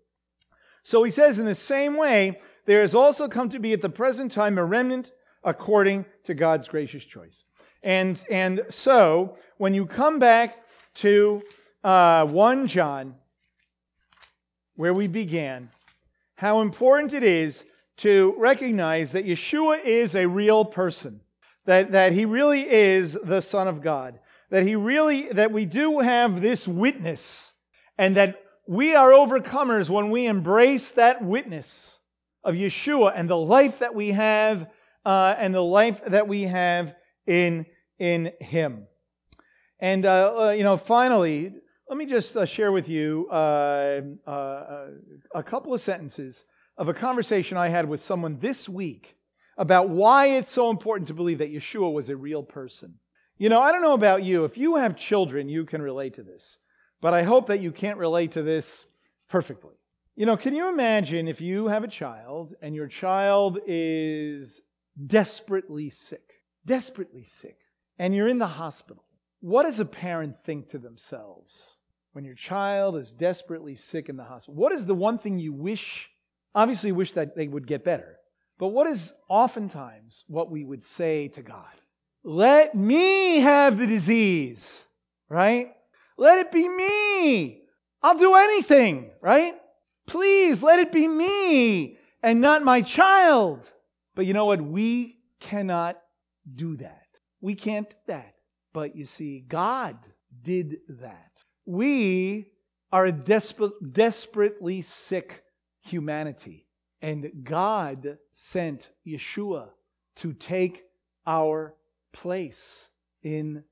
So 0.83 1.03
he 1.03 1.11
says, 1.11 1.37
in 1.37 1.45
the 1.45 1.53
same 1.53 1.97
way, 1.97 2.39
there 2.67 2.79
has 2.79 2.95
also 2.95 3.27
come 3.27 3.49
to 3.49 3.59
be 3.59 3.73
at 3.73 3.81
the 3.81 3.89
present 3.89 4.31
time 4.31 4.57
a 4.57 4.63
remnant 4.63 5.11
according 5.43 6.05
to 6.23 6.33
God's 6.33 6.69
gracious 6.69 7.03
choice. 7.03 7.43
And, 7.83 8.17
and 8.31 8.61
so, 8.69 9.37
when 9.57 9.73
you 9.73 9.85
come 9.85 10.19
back 10.19 10.55
to 10.95 11.43
uh, 11.83 12.25
1 12.27 12.67
John, 12.67 13.15
where 14.77 14.93
we 14.93 15.07
began, 15.07 15.69
how 16.35 16.61
important 16.61 17.13
it 17.13 17.23
is 17.23 17.65
to 17.97 18.33
recognize 18.37 19.11
that 19.11 19.25
Yeshua 19.25 19.83
is 19.83 20.15
a 20.15 20.27
real 20.27 20.63
person 20.63 21.19
that, 21.67 21.91
that 21.91 22.13
he 22.13 22.25
really 22.25 22.67
is 22.67 23.17
the 23.23 23.41
Son 23.41 23.67
of 23.67 23.81
God, 23.81 24.19
that 24.49 24.63
he 24.63 24.75
really, 24.75 25.27
that 25.33 25.51
we 25.51 25.65
do 25.65 25.99
have 25.99 26.41
this 26.41 26.67
witness, 26.67 27.53
and 27.97 28.15
that 28.15 28.41
we 28.65 28.95
are 28.95 29.11
overcomers 29.11 29.89
when 29.89 30.09
we 30.09 30.25
embrace 30.25 30.91
that 30.91 31.21
witness 31.21 31.99
of 32.43 32.55
Yeshua 32.55 33.11
and 33.15 33.29
the 33.29 33.37
life 33.37 33.79
that 33.79 33.93
we 33.93 34.11
have, 34.11 34.69
uh, 35.05 35.35
and 35.37 35.53
the 35.53 35.63
life 35.63 36.01
that 36.05 36.27
we 36.27 36.43
have 36.43 36.95
in, 37.25 37.65
in 37.99 38.31
him. 38.39 38.87
And, 39.79 40.05
uh, 40.05 40.47
uh, 40.47 40.49
you 40.51 40.63
know, 40.63 40.77
finally, 40.77 41.53
let 41.89 41.97
me 41.97 42.05
just 42.05 42.35
uh, 42.35 42.45
share 42.45 42.71
with 42.71 42.89
you 42.89 43.27
uh, 43.31 44.01
uh, 44.25 44.87
a 45.33 45.43
couple 45.43 45.73
of 45.73 45.79
sentences 45.79 46.43
of 46.77 46.89
a 46.89 46.93
conversation 46.93 47.57
I 47.57 47.69
had 47.69 47.87
with 47.87 48.01
someone 48.01 48.39
this 48.39 48.67
week 48.67 49.15
about 49.57 49.89
why 49.89 50.27
it's 50.27 50.51
so 50.51 50.69
important 50.69 51.07
to 51.07 51.13
believe 51.13 51.37
that 51.37 51.53
Yeshua 51.53 51.91
was 51.91 52.09
a 52.09 52.17
real 52.17 52.43
person. 52.43 52.95
You 53.37 53.49
know, 53.49 53.61
I 53.61 53.71
don't 53.71 53.81
know 53.81 53.93
about 53.93 54.23
you. 54.23 54.43
If 54.43 54.57
you 54.57 54.75
have 54.75 54.97
children, 54.97 55.47
you 55.47 55.63
can 55.63 55.81
relate 55.81 56.15
to 56.15 56.23
this. 56.23 56.57
But 56.99 57.13
I 57.13 57.23
hope 57.23 57.47
that 57.47 57.61
you 57.61 57.71
can't 57.71 57.97
relate 57.97 58.33
to 58.33 58.43
this 58.43 58.85
perfectly. 59.29 59.75
You 60.15 60.25
know, 60.25 60.35
can 60.35 60.55
you 60.55 60.67
imagine 60.67 61.27
if 61.27 61.39
you 61.39 61.67
have 61.67 61.83
a 61.83 61.87
child 61.87 62.53
and 62.61 62.75
your 62.75 62.87
child 62.87 63.59
is 63.65 64.61
desperately 65.05 65.89
sick, 65.89 66.41
desperately 66.65 67.23
sick, 67.23 67.59
and 67.97 68.13
you're 68.13 68.27
in 68.27 68.39
the 68.39 68.47
hospital? 68.47 69.06
What 69.47 69.63
does 69.63 69.79
a 69.79 69.85
parent 69.85 70.43
think 70.43 70.71
to 70.71 70.77
themselves 70.77 71.77
when 72.11 72.25
your 72.25 72.35
child 72.35 72.97
is 72.97 73.13
desperately 73.13 73.75
sick 73.75 74.09
in 74.09 74.17
the 74.17 74.25
hospital? 74.25 74.55
What 74.55 74.73
is 74.73 74.85
the 74.85 74.93
one 74.93 75.17
thing 75.17 75.39
you 75.39 75.53
wish? 75.53 76.09
Obviously, 76.53 76.89
you 76.89 76.95
wish 76.95 77.13
that 77.13 77.37
they 77.37 77.47
would 77.47 77.65
get 77.65 77.85
better. 77.85 78.17
But 78.59 78.67
what 78.67 78.87
is 78.87 79.13
oftentimes 79.29 80.25
what 80.27 80.51
we 80.51 80.65
would 80.65 80.83
say 80.83 81.29
to 81.29 81.41
God? 81.41 81.63
Let 82.25 82.75
me 82.75 83.39
have 83.39 83.77
the 83.77 83.87
disease, 83.87 84.83
right? 85.29 85.71
Let 86.17 86.39
it 86.39 86.51
be 86.51 86.67
me. 86.67 87.61
I'll 88.03 88.17
do 88.17 88.35
anything, 88.35 89.11
right? 89.21 89.53
Please 90.07 90.61
let 90.61 90.79
it 90.79 90.91
be 90.91 91.07
me 91.07 91.97
and 92.21 92.41
not 92.41 92.65
my 92.65 92.81
child. 92.81 93.71
But 94.13 94.25
you 94.25 94.33
know 94.33 94.43
what? 94.43 94.59
We 94.59 95.19
cannot 95.39 96.01
do 96.51 96.75
that. 96.75 97.07
We 97.39 97.55
can't 97.55 97.89
do 97.89 97.95
that. 98.07 98.33
But 98.77 98.95
you 98.95 99.05
see, 99.05 99.39
God 99.39 99.97
did 100.43 100.81
that. 100.87 101.43
We 101.65 102.51
are 102.91 103.07
a 103.07 103.11
desper- 103.11 103.71
desperately 103.91 104.83
sick 104.83 105.41
humanity. 105.81 106.67
And 107.01 107.43
God 107.43 108.19
sent 108.29 108.91
Yeshua 109.03 109.69
to 110.17 110.31
take 110.31 110.83
our 111.25 111.73
place 112.13 112.89
in 113.23 113.63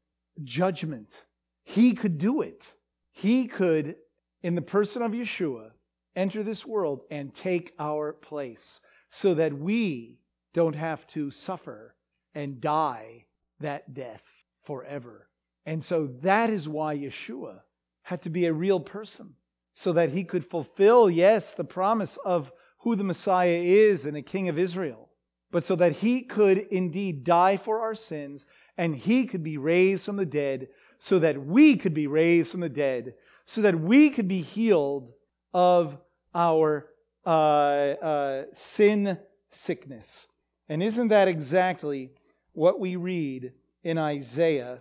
judgment. 0.44 1.26
He 1.64 1.94
could 1.94 2.18
do 2.18 2.42
it. 2.42 2.74
He 3.12 3.46
could, 3.46 3.98
in 4.42 4.56
the 4.56 4.64
person 4.64 5.04
of 5.04 5.12
Yeshua, 5.12 5.70
enter 6.16 6.42
this 6.42 6.66
world 6.66 7.04
and 7.12 7.32
take 7.32 7.76
our 7.78 8.12
place 8.12 8.82
so 9.10 9.36
that 9.36 9.54
we 9.54 10.18
don't 10.56 10.76
have 10.76 11.06
to 11.10 11.30
suffer 11.30 11.96
and 12.34 12.60
die 12.60 13.26
that 13.60 13.94
death 13.94 14.24
forever. 14.66 15.30
And 15.66 15.84
so 15.84 16.08
that 16.22 16.50
is 16.50 16.68
why 16.68 16.98
Yeshua 16.98 17.62
had 18.04 18.22
to 18.24 18.30
be 18.30 18.46
a 18.46 18.54
real 18.54 18.80
person 18.80 19.36
so 19.74 19.94
that 19.94 20.10
he 20.10 20.24
could 20.24 20.46
fulfill, 20.50 21.10
yes, 21.10 21.54
the 21.54 21.64
promise 21.64 22.18
of 22.26 22.52
who 22.80 22.96
the 22.96 23.04
Messiah 23.04 23.62
is 23.64 24.06
and 24.06 24.16
a 24.16 24.22
king 24.22 24.50
of 24.50 24.60
Israel. 24.60 25.10
but 25.56 25.64
so 25.64 25.74
that 25.74 25.94
he 25.94 26.22
could 26.22 26.58
indeed 26.70 27.24
die 27.24 27.56
for 27.56 27.80
our 27.80 27.96
sins 27.96 28.46
and 28.78 28.94
he 28.94 29.26
could 29.26 29.42
be 29.42 29.58
raised 29.58 30.04
from 30.04 30.18
the 30.18 30.26
dead, 30.26 30.68
so 30.98 31.18
that 31.18 31.46
we 31.46 31.78
could 31.78 31.94
be 31.94 32.08
raised 32.08 32.52
from 32.52 32.60
the 32.60 32.68
dead, 32.68 33.14
so 33.46 33.62
that 33.62 33.80
we 33.80 34.10
could 34.10 34.28
be 34.28 34.42
healed 34.42 35.14
of 35.54 35.98
our 36.34 36.88
uh, 37.26 37.30
uh, 37.30 38.44
sin 38.52 39.18
sickness. 39.48 40.28
And 40.68 40.84
isn't 40.84 41.08
that 41.08 41.30
exactly 41.30 42.12
what 42.52 42.82
we 42.82 42.98
read 42.98 43.54
in 43.86 44.00
Isaiah 44.00 44.80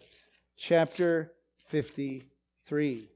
chapter 0.57 1.31
53? 1.67 3.07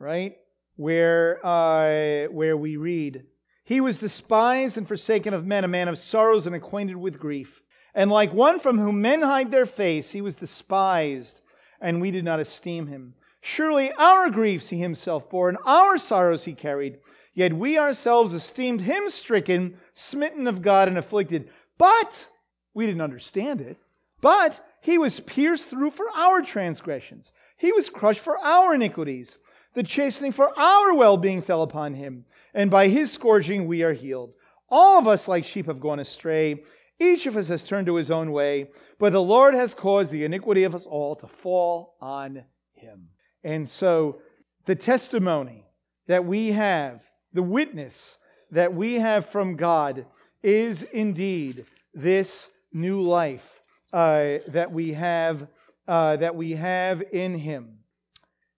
Right? 0.00 0.36
Where, 0.74 1.38
uh, 1.46 2.24
where 2.32 2.56
we 2.56 2.76
read, 2.76 3.24
He 3.62 3.80
was 3.80 3.98
despised 3.98 4.76
and 4.76 4.86
forsaken 4.86 5.32
of 5.32 5.46
men, 5.46 5.62
a 5.62 5.68
man 5.68 5.86
of 5.86 5.96
sorrows 5.96 6.46
and 6.46 6.56
acquainted 6.56 6.96
with 6.96 7.20
grief. 7.20 7.62
And 7.94 8.10
like 8.10 8.34
one 8.34 8.58
from 8.58 8.78
whom 8.78 9.00
men 9.00 9.22
hide 9.22 9.52
their 9.52 9.64
face, 9.64 10.10
he 10.10 10.20
was 10.20 10.34
despised, 10.34 11.40
and 11.80 12.00
we 12.00 12.10
did 12.10 12.24
not 12.24 12.40
esteem 12.40 12.88
him. 12.88 13.14
Surely 13.40 13.92
our 13.92 14.28
griefs 14.28 14.70
he 14.70 14.78
himself 14.78 15.30
bore, 15.30 15.48
and 15.48 15.58
our 15.64 15.98
sorrows 15.98 16.44
he 16.44 16.52
carried. 16.52 16.98
Yet 17.32 17.52
we 17.52 17.78
ourselves 17.78 18.32
esteemed 18.32 18.80
him 18.80 19.08
stricken, 19.08 19.78
smitten 19.94 20.48
of 20.48 20.62
God, 20.62 20.88
and 20.88 20.98
afflicted. 20.98 21.48
But 21.78 22.26
we 22.74 22.86
didn't 22.86 23.02
understand 23.02 23.60
it. 23.60 23.78
But 24.24 24.66
he 24.80 24.96
was 24.96 25.20
pierced 25.20 25.66
through 25.66 25.90
for 25.90 26.06
our 26.16 26.40
transgressions, 26.40 27.30
he 27.58 27.72
was 27.72 27.90
crushed 27.90 28.20
for 28.20 28.38
our 28.38 28.74
iniquities. 28.74 29.36
The 29.74 29.82
chastening 29.82 30.32
for 30.32 30.58
our 30.58 30.94
well 30.94 31.18
being 31.18 31.42
fell 31.42 31.62
upon 31.62 31.92
him, 31.92 32.24
and 32.54 32.70
by 32.70 32.88
his 32.88 33.12
scourging 33.12 33.66
we 33.66 33.82
are 33.82 33.92
healed. 33.92 34.32
All 34.70 34.98
of 34.98 35.06
us, 35.06 35.28
like 35.28 35.44
sheep, 35.44 35.66
have 35.66 35.78
gone 35.78 36.00
astray. 36.00 36.62
Each 36.98 37.26
of 37.26 37.36
us 37.36 37.48
has 37.48 37.64
turned 37.64 37.86
to 37.88 37.96
his 37.96 38.10
own 38.10 38.32
way, 38.32 38.70
but 38.98 39.12
the 39.12 39.20
Lord 39.20 39.52
has 39.52 39.74
caused 39.74 40.10
the 40.10 40.24
iniquity 40.24 40.62
of 40.62 40.74
us 40.74 40.86
all 40.86 41.16
to 41.16 41.26
fall 41.26 41.96
on 42.00 42.44
him. 42.72 43.08
And 43.42 43.68
so 43.68 44.22
the 44.64 44.76
testimony 44.76 45.66
that 46.06 46.24
we 46.24 46.52
have, 46.52 47.10
the 47.34 47.42
witness 47.42 48.16
that 48.52 48.72
we 48.72 48.94
have 48.94 49.26
from 49.26 49.56
God, 49.56 50.06
is 50.42 50.82
indeed 50.84 51.66
this 51.92 52.48
new 52.72 53.02
life 53.02 53.60
uh, 53.94 54.40
that 54.48 54.72
we 54.72 54.94
have 54.94 55.46
uh, 55.86 56.16
that 56.16 56.34
we 56.34 56.52
have 56.52 57.02
in 57.12 57.38
Him. 57.38 57.78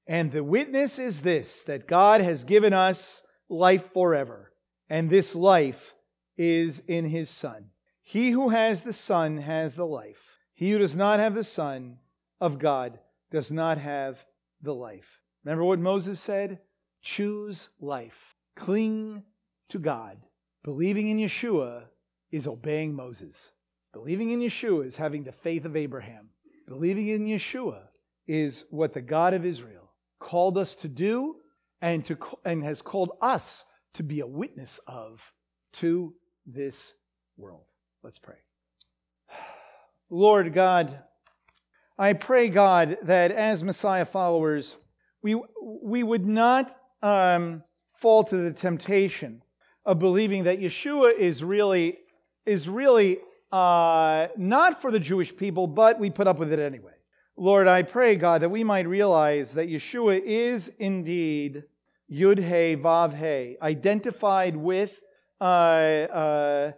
And 0.07 0.33
the 0.33 0.43
witness 0.43 0.99
is 0.99 1.21
this: 1.21 1.63
that 1.65 1.87
God 1.87 2.23
has 2.23 2.43
given 2.43 2.73
us 2.73 3.23
life 3.51 3.93
forever, 3.93 4.53
and 4.89 5.11
this 5.11 5.35
life 5.35 5.95
is 6.39 6.83
in 6.89 7.05
His 7.05 7.29
Son. 7.29 7.67
He 8.01 8.31
who 8.31 8.49
has 8.49 8.83
the 8.83 8.95
Son 8.95 9.37
has 9.39 9.75
the 9.75 9.87
life. 9.87 10.39
He 10.55 10.71
who 10.71 10.79
does 10.79 10.97
not 10.97 11.21
have 11.21 11.35
the 11.35 11.45
Son 11.45 11.99
of 12.41 12.59
God 12.59 12.99
does 13.31 13.51
not 13.51 13.77
have 13.77 14.25
the 14.63 14.75
life. 14.75 15.21
Remember 15.45 15.65
what 15.65 15.81
Moses 15.81 16.19
said? 16.19 16.61
Choose 17.03 17.69
life. 17.79 18.37
Cling 18.55 19.23
to 19.69 19.79
God. 19.79 20.17
Believing 20.65 21.09
in 21.09 21.19
Yeshua 21.19 21.85
is 22.31 22.47
obeying 22.47 22.95
Moses. 22.95 23.51
Believing 23.97 24.31
in 24.31 24.41
Yeshua 24.41 24.85
is 24.85 24.97
having 24.97 25.25
the 25.25 25.33
faith 25.33 25.65
of 25.65 25.75
Abraham. 25.75 26.29
Believing 26.69 27.09
in 27.09 27.25
Yeshua 27.25 27.81
is 28.29 28.67
what 28.69 28.93
the 28.93 29.01
God 29.01 29.33
of 29.33 29.47
Israel 29.47 29.91
called 30.19 30.59
us 30.59 30.75
to 30.77 30.89
do 30.89 31.37
and, 31.81 32.05
to, 32.05 32.19
and 32.45 32.63
has 32.63 32.83
called 32.83 33.13
us 33.23 33.65
to 33.95 34.03
be 34.03 34.21
a 34.21 34.27
witness 34.27 34.79
of 34.87 35.33
to 35.73 36.13
this 36.45 36.93
world. 37.39 37.65
Let's 38.03 38.19
pray. 38.19 38.37
Lord 40.11 40.53
God, 40.53 40.99
I 41.99 42.13
pray, 42.13 42.51
God, 42.51 42.99
that 43.05 43.33
as 43.33 43.65
Messiah 43.65 44.05
followers, 44.05 44.77
we, 45.23 45.41
we 45.83 46.03
would 46.03 46.27
not 46.27 46.77
um, 47.03 47.63
fall 47.95 48.25
to 48.25 48.37
the 48.37 48.53
temptation 48.53 49.41
of 49.87 49.99
believing 49.99 50.45
that 50.45 50.61
Yeshua 50.61 51.15
is 51.15 51.43
really, 51.43 51.97
is 52.45 52.69
really 52.69 53.21
uh, 53.57 54.29
not 54.37 54.83
for 54.83 54.91
the 54.91 55.01
Jewish 55.01 55.35
people, 55.35 55.67
but 55.67 55.99
we 55.99 56.11
put 56.11 56.27
up 56.27 56.39
with 56.39 56.53
it 56.53 56.59
anyway. 56.59 56.93
Lord, 57.39 57.67
I 57.69 57.85
pray, 57.85 58.17
God, 58.17 58.43
that 58.43 58.51
we 58.51 58.65
might 58.65 58.87
realize 58.87 59.55
that 59.55 59.69
Yeshua 59.69 60.21
is 60.23 60.71
indeed 60.79 61.65
Yud 62.13 62.39
He 62.39 62.77
Vav 62.77 63.15
He, 63.15 63.57
identified 63.63 64.57
with 64.57 65.01
uh, 65.41 65.45
uh, 65.45 66.73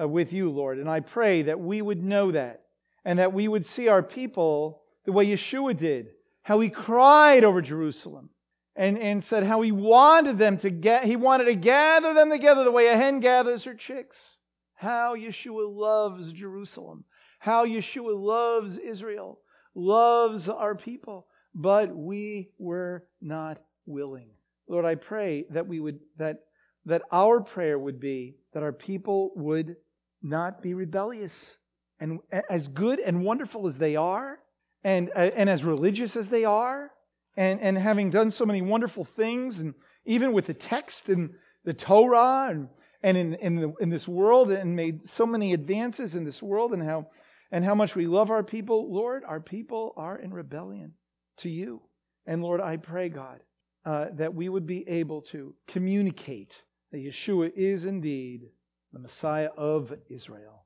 uh, 0.00 0.08
with 0.08 0.32
you, 0.32 0.50
Lord. 0.50 0.78
And 0.78 0.90
I 0.90 1.00
pray 1.00 1.42
that 1.42 1.60
we 1.60 1.80
would 1.80 2.02
know 2.02 2.32
that 2.32 2.62
and 3.04 3.20
that 3.20 3.32
we 3.32 3.46
would 3.46 3.64
see 3.64 3.86
our 3.86 4.02
people 4.02 4.82
the 5.04 5.12
way 5.12 5.28
Yeshua 5.28 5.76
did, 5.76 6.08
how 6.42 6.58
he 6.58 6.68
cried 6.68 7.44
over 7.44 7.62
Jerusalem 7.62 8.30
and, 8.74 8.98
and 8.98 9.22
said 9.22 9.44
how 9.44 9.60
he 9.60 9.70
wanted 9.70 10.38
them 10.38 10.56
to 10.58 10.70
get, 10.70 11.04
he 11.04 11.14
wanted 11.14 11.44
to 11.44 11.54
gather 11.54 12.12
them 12.12 12.30
together 12.30 12.64
the 12.64 12.72
way 12.72 12.88
a 12.88 12.96
hen 12.96 13.20
gathers 13.20 13.62
her 13.64 13.74
chicks. 13.74 14.38
How 14.74 15.16
Yeshua 15.16 15.72
loves 15.74 16.32
Jerusalem, 16.32 17.04
how 17.38 17.64
Yeshua 17.64 18.14
loves 18.18 18.76
Israel, 18.78 19.40
loves 19.74 20.48
our 20.48 20.74
people, 20.74 21.26
but 21.54 21.94
we 21.94 22.50
were 22.58 23.06
not 23.20 23.58
willing. 23.86 24.30
Lord, 24.68 24.84
I 24.84 24.94
pray 24.94 25.46
that 25.50 25.66
we 25.66 25.80
would, 25.80 26.00
that, 26.18 26.38
that 26.86 27.02
our 27.12 27.40
prayer 27.40 27.78
would 27.78 28.00
be 28.00 28.36
that 28.52 28.62
our 28.62 28.72
people 28.72 29.32
would 29.36 29.76
not 30.22 30.62
be 30.62 30.74
rebellious. 30.74 31.58
And 32.00 32.20
as 32.48 32.68
good 32.68 32.98
and 32.98 33.24
wonderful 33.24 33.66
as 33.66 33.78
they 33.78 33.94
are, 33.96 34.40
and, 34.82 35.10
uh, 35.14 35.30
and 35.36 35.48
as 35.48 35.64
religious 35.64 36.16
as 36.16 36.28
they 36.28 36.44
are, 36.44 36.90
and, 37.36 37.60
and 37.60 37.78
having 37.78 38.10
done 38.10 38.30
so 38.30 38.44
many 38.44 38.62
wonderful 38.62 39.04
things, 39.04 39.60
and 39.60 39.74
even 40.04 40.32
with 40.32 40.46
the 40.46 40.54
text 40.54 41.08
and 41.08 41.34
the 41.64 41.74
Torah, 41.74 42.48
and, 42.50 42.68
and 43.04 43.16
in, 43.18 43.34
in, 43.34 43.56
the, 43.56 43.72
in 43.80 43.90
this 43.90 44.08
world, 44.08 44.50
and 44.50 44.74
made 44.74 45.06
so 45.06 45.26
many 45.26 45.52
advances 45.52 46.14
in 46.14 46.24
this 46.24 46.42
world, 46.42 46.72
and 46.72 46.82
how, 46.82 47.08
and 47.52 47.62
how 47.62 47.74
much 47.74 47.94
we 47.94 48.06
love 48.06 48.30
our 48.30 48.42
people, 48.42 48.90
Lord, 48.90 49.22
our 49.24 49.40
people 49.40 49.92
are 49.98 50.18
in 50.18 50.32
rebellion 50.32 50.94
to 51.36 51.50
you. 51.50 51.82
And 52.26 52.42
Lord, 52.42 52.62
I 52.62 52.78
pray, 52.78 53.10
God, 53.10 53.40
uh, 53.84 54.06
that 54.14 54.34
we 54.34 54.48
would 54.48 54.66
be 54.66 54.88
able 54.88 55.20
to 55.22 55.54
communicate 55.68 56.54
that 56.90 57.04
Yeshua 57.04 57.52
is 57.54 57.84
indeed 57.84 58.48
the 58.92 59.00
Messiah 59.00 59.50
of 59.54 59.92
Israel. 60.08 60.64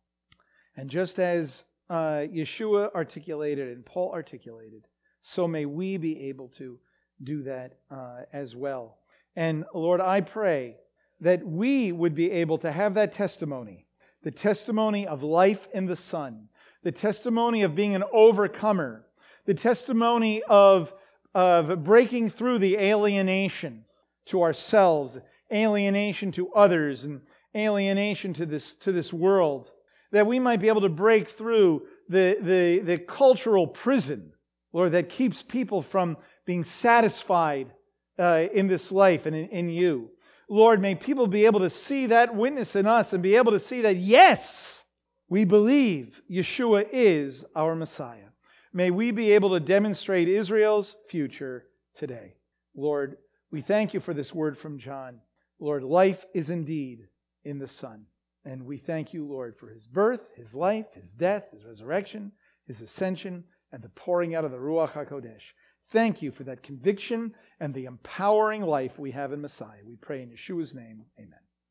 And 0.76 0.88
just 0.88 1.18
as 1.18 1.64
uh, 1.90 2.26
Yeshua 2.32 2.94
articulated 2.94 3.68
and 3.74 3.84
Paul 3.84 4.12
articulated, 4.12 4.86
so 5.20 5.48
may 5.48 5.66
we 5.66 5.96
be 5.96 6.28
able 6.28 6.50
to 6.50 6.78
do 7.20 7.42
that 7.42 7.78
uh, 7.90 8.20
as 8.32 8.54
well. 8.54 8.98
And 9.34 9.64
Lord, 9.74 10.00
I 10.00 10.20
pray 10.20 10.76
that 11.20 11.44
we 11.44 11.92
would 11.92 12.14
be 12.14 12.30
able 12.30 12.58
to 12.58 12.72
have 12.72 12.94
that 12.94 13.12
testimony 13.12 13.84
the 14.22 14.30
testimony 14.32 15.06
of 15.06 15.22
life 15.22 15.68
in 15.72 15.86
the 15.86 15.96
Son, 15.96 16.48
the 16.82 16.92
testimony 16.92 17.62
of 17.62 17.74
being 17.74 17.94
an 17.94 18.04
overcomer, 18.12 19.06
the 19.46 19.54
testimony 19.54 20.42
of, 20.48 20.92
of 21.34 21.84
breaking 21.84 22.28
through 22.28 22.58
the 22.58 22.76
alienation 22.76 23.84
to 24.26 24.42
ourselves, 24.42 25.18
alienation 25.52 26.32
to 26.32 26.52
others, 26.52 27.04
and 27.04 27.20
alienation 27.56 28.34
to 28.34 28.44
this, 28.44 28.74
to 28.74 28.92
this 28.92 29.12
world, 29.12 29.70
that 30.10 30.26
we 30.26 30.38
might 30.38 30.60
be 30.60 30.68
able 30.68 30.80
to 30.80 30.88
break 30.88 31.28
through 31.28 31.86
the, 32.08 32.38
the, 32.40 32.80
the 32.80 32.98
cultural 32.98 33.66
prison, 33.66 34.32
Lord, 34.72 34.92
that 34.92 35.08
keeps 35.08 35.42
people 35.42 35.80
from 35.80 36.16
being 36.44 36.64
satisfied 36.64 37.72
uh, 38.18 38.46
in 38.52 38.66
this 38.66 38.90
life 38.90 39.26
and 39.26 39.36
in, 39.36 39.48
in 39.48 39.68
you. 39.68 40.10
Lord, 40.48 40.80
may 40.80 40.94
people 40.94 41.26
be 41.26 41.44
able 41.44 41.60
to 41.60 41.70
see 41.70 42.06
that 42.06 42.34
witness 42.34 42.74
in 42.74 42.86
us 42.86 43.12
and 43.12 43.22
be 43.22 43.36
able 43.36 43.52
to 43.52 43.60
see 43.60 43.82
that, 43.82 43.96
yes, 43.96 44.86
we 45.28 45.44
believe 45.44 46.22
Yeshua 46.30 46.86
is 46.90 47.44
our 47.54 47.74
Messiah. 47.74 48.30
May 48.72 48.90
we 48.90 49.10
be 49.10 49.32
able 49.32 49.50
to 49.50 49.60
demonstrate 49.60 50.28
Israel's 50.28 50.96
future 51.08 51.66
today. 51.94 52.34
Lord, 52.74 53.18
we 53.50 53.60
thank 53.60 53.92
you 53.92 54.00
for 54.00 54.14
this 54.14 54.34
word 54.34 54.56
from 54.56 54.78
John. 54.78 55.20
Lord, 55.58 55.82
life 55.82 56.24
is 56.34 56.50
indeed 56.50 57.08
in 57.44 57.58
the 57.58 57.68
Son. 57.68 58.06
And 58.44 58.64
we 58.64 58.78
thank 58.78 59.12
you, 59.12 59.26
Lord, 59.26 59.56
for 59.58 59.68
his 59.68 59.86
birth, 59.86 60.30
his 60.34 60.54
life, 60.54 60.86
his 60.94 61.12
death, 61.12 61.50
his 61.52 61.64
resurrection, 61.64 62.32
his 62.66 62.80
ascension, 62.80 63.44
and 63.72 63.82
the 63.82 63.90
pouring 63.90 64.34
out 64.34 64.44
of 64.44 64.50
the 64.50 64.56
Ruach 64.56 64.92
HaKodesh. 64.92 65.42
Thank 65.90 66.22
you 66.22 66.30
for 66.30 66.44
that 66.44 66.62
conviction 66.62 67.34
and 67.60 67.74
the 67.74 67.86
empowering 67.86 68.62
life 68.62 68.98
we 68.98 69.10
have 69.12 69.32
in 69.32 69.40
Messiah. 69.40 69.80
We 69.86 69.96
pray 69.96 70.22
in 70.22 70.30
Yeshua's 70.30 70.74
name. 70.74 71.04
Amen. 71.18 71.47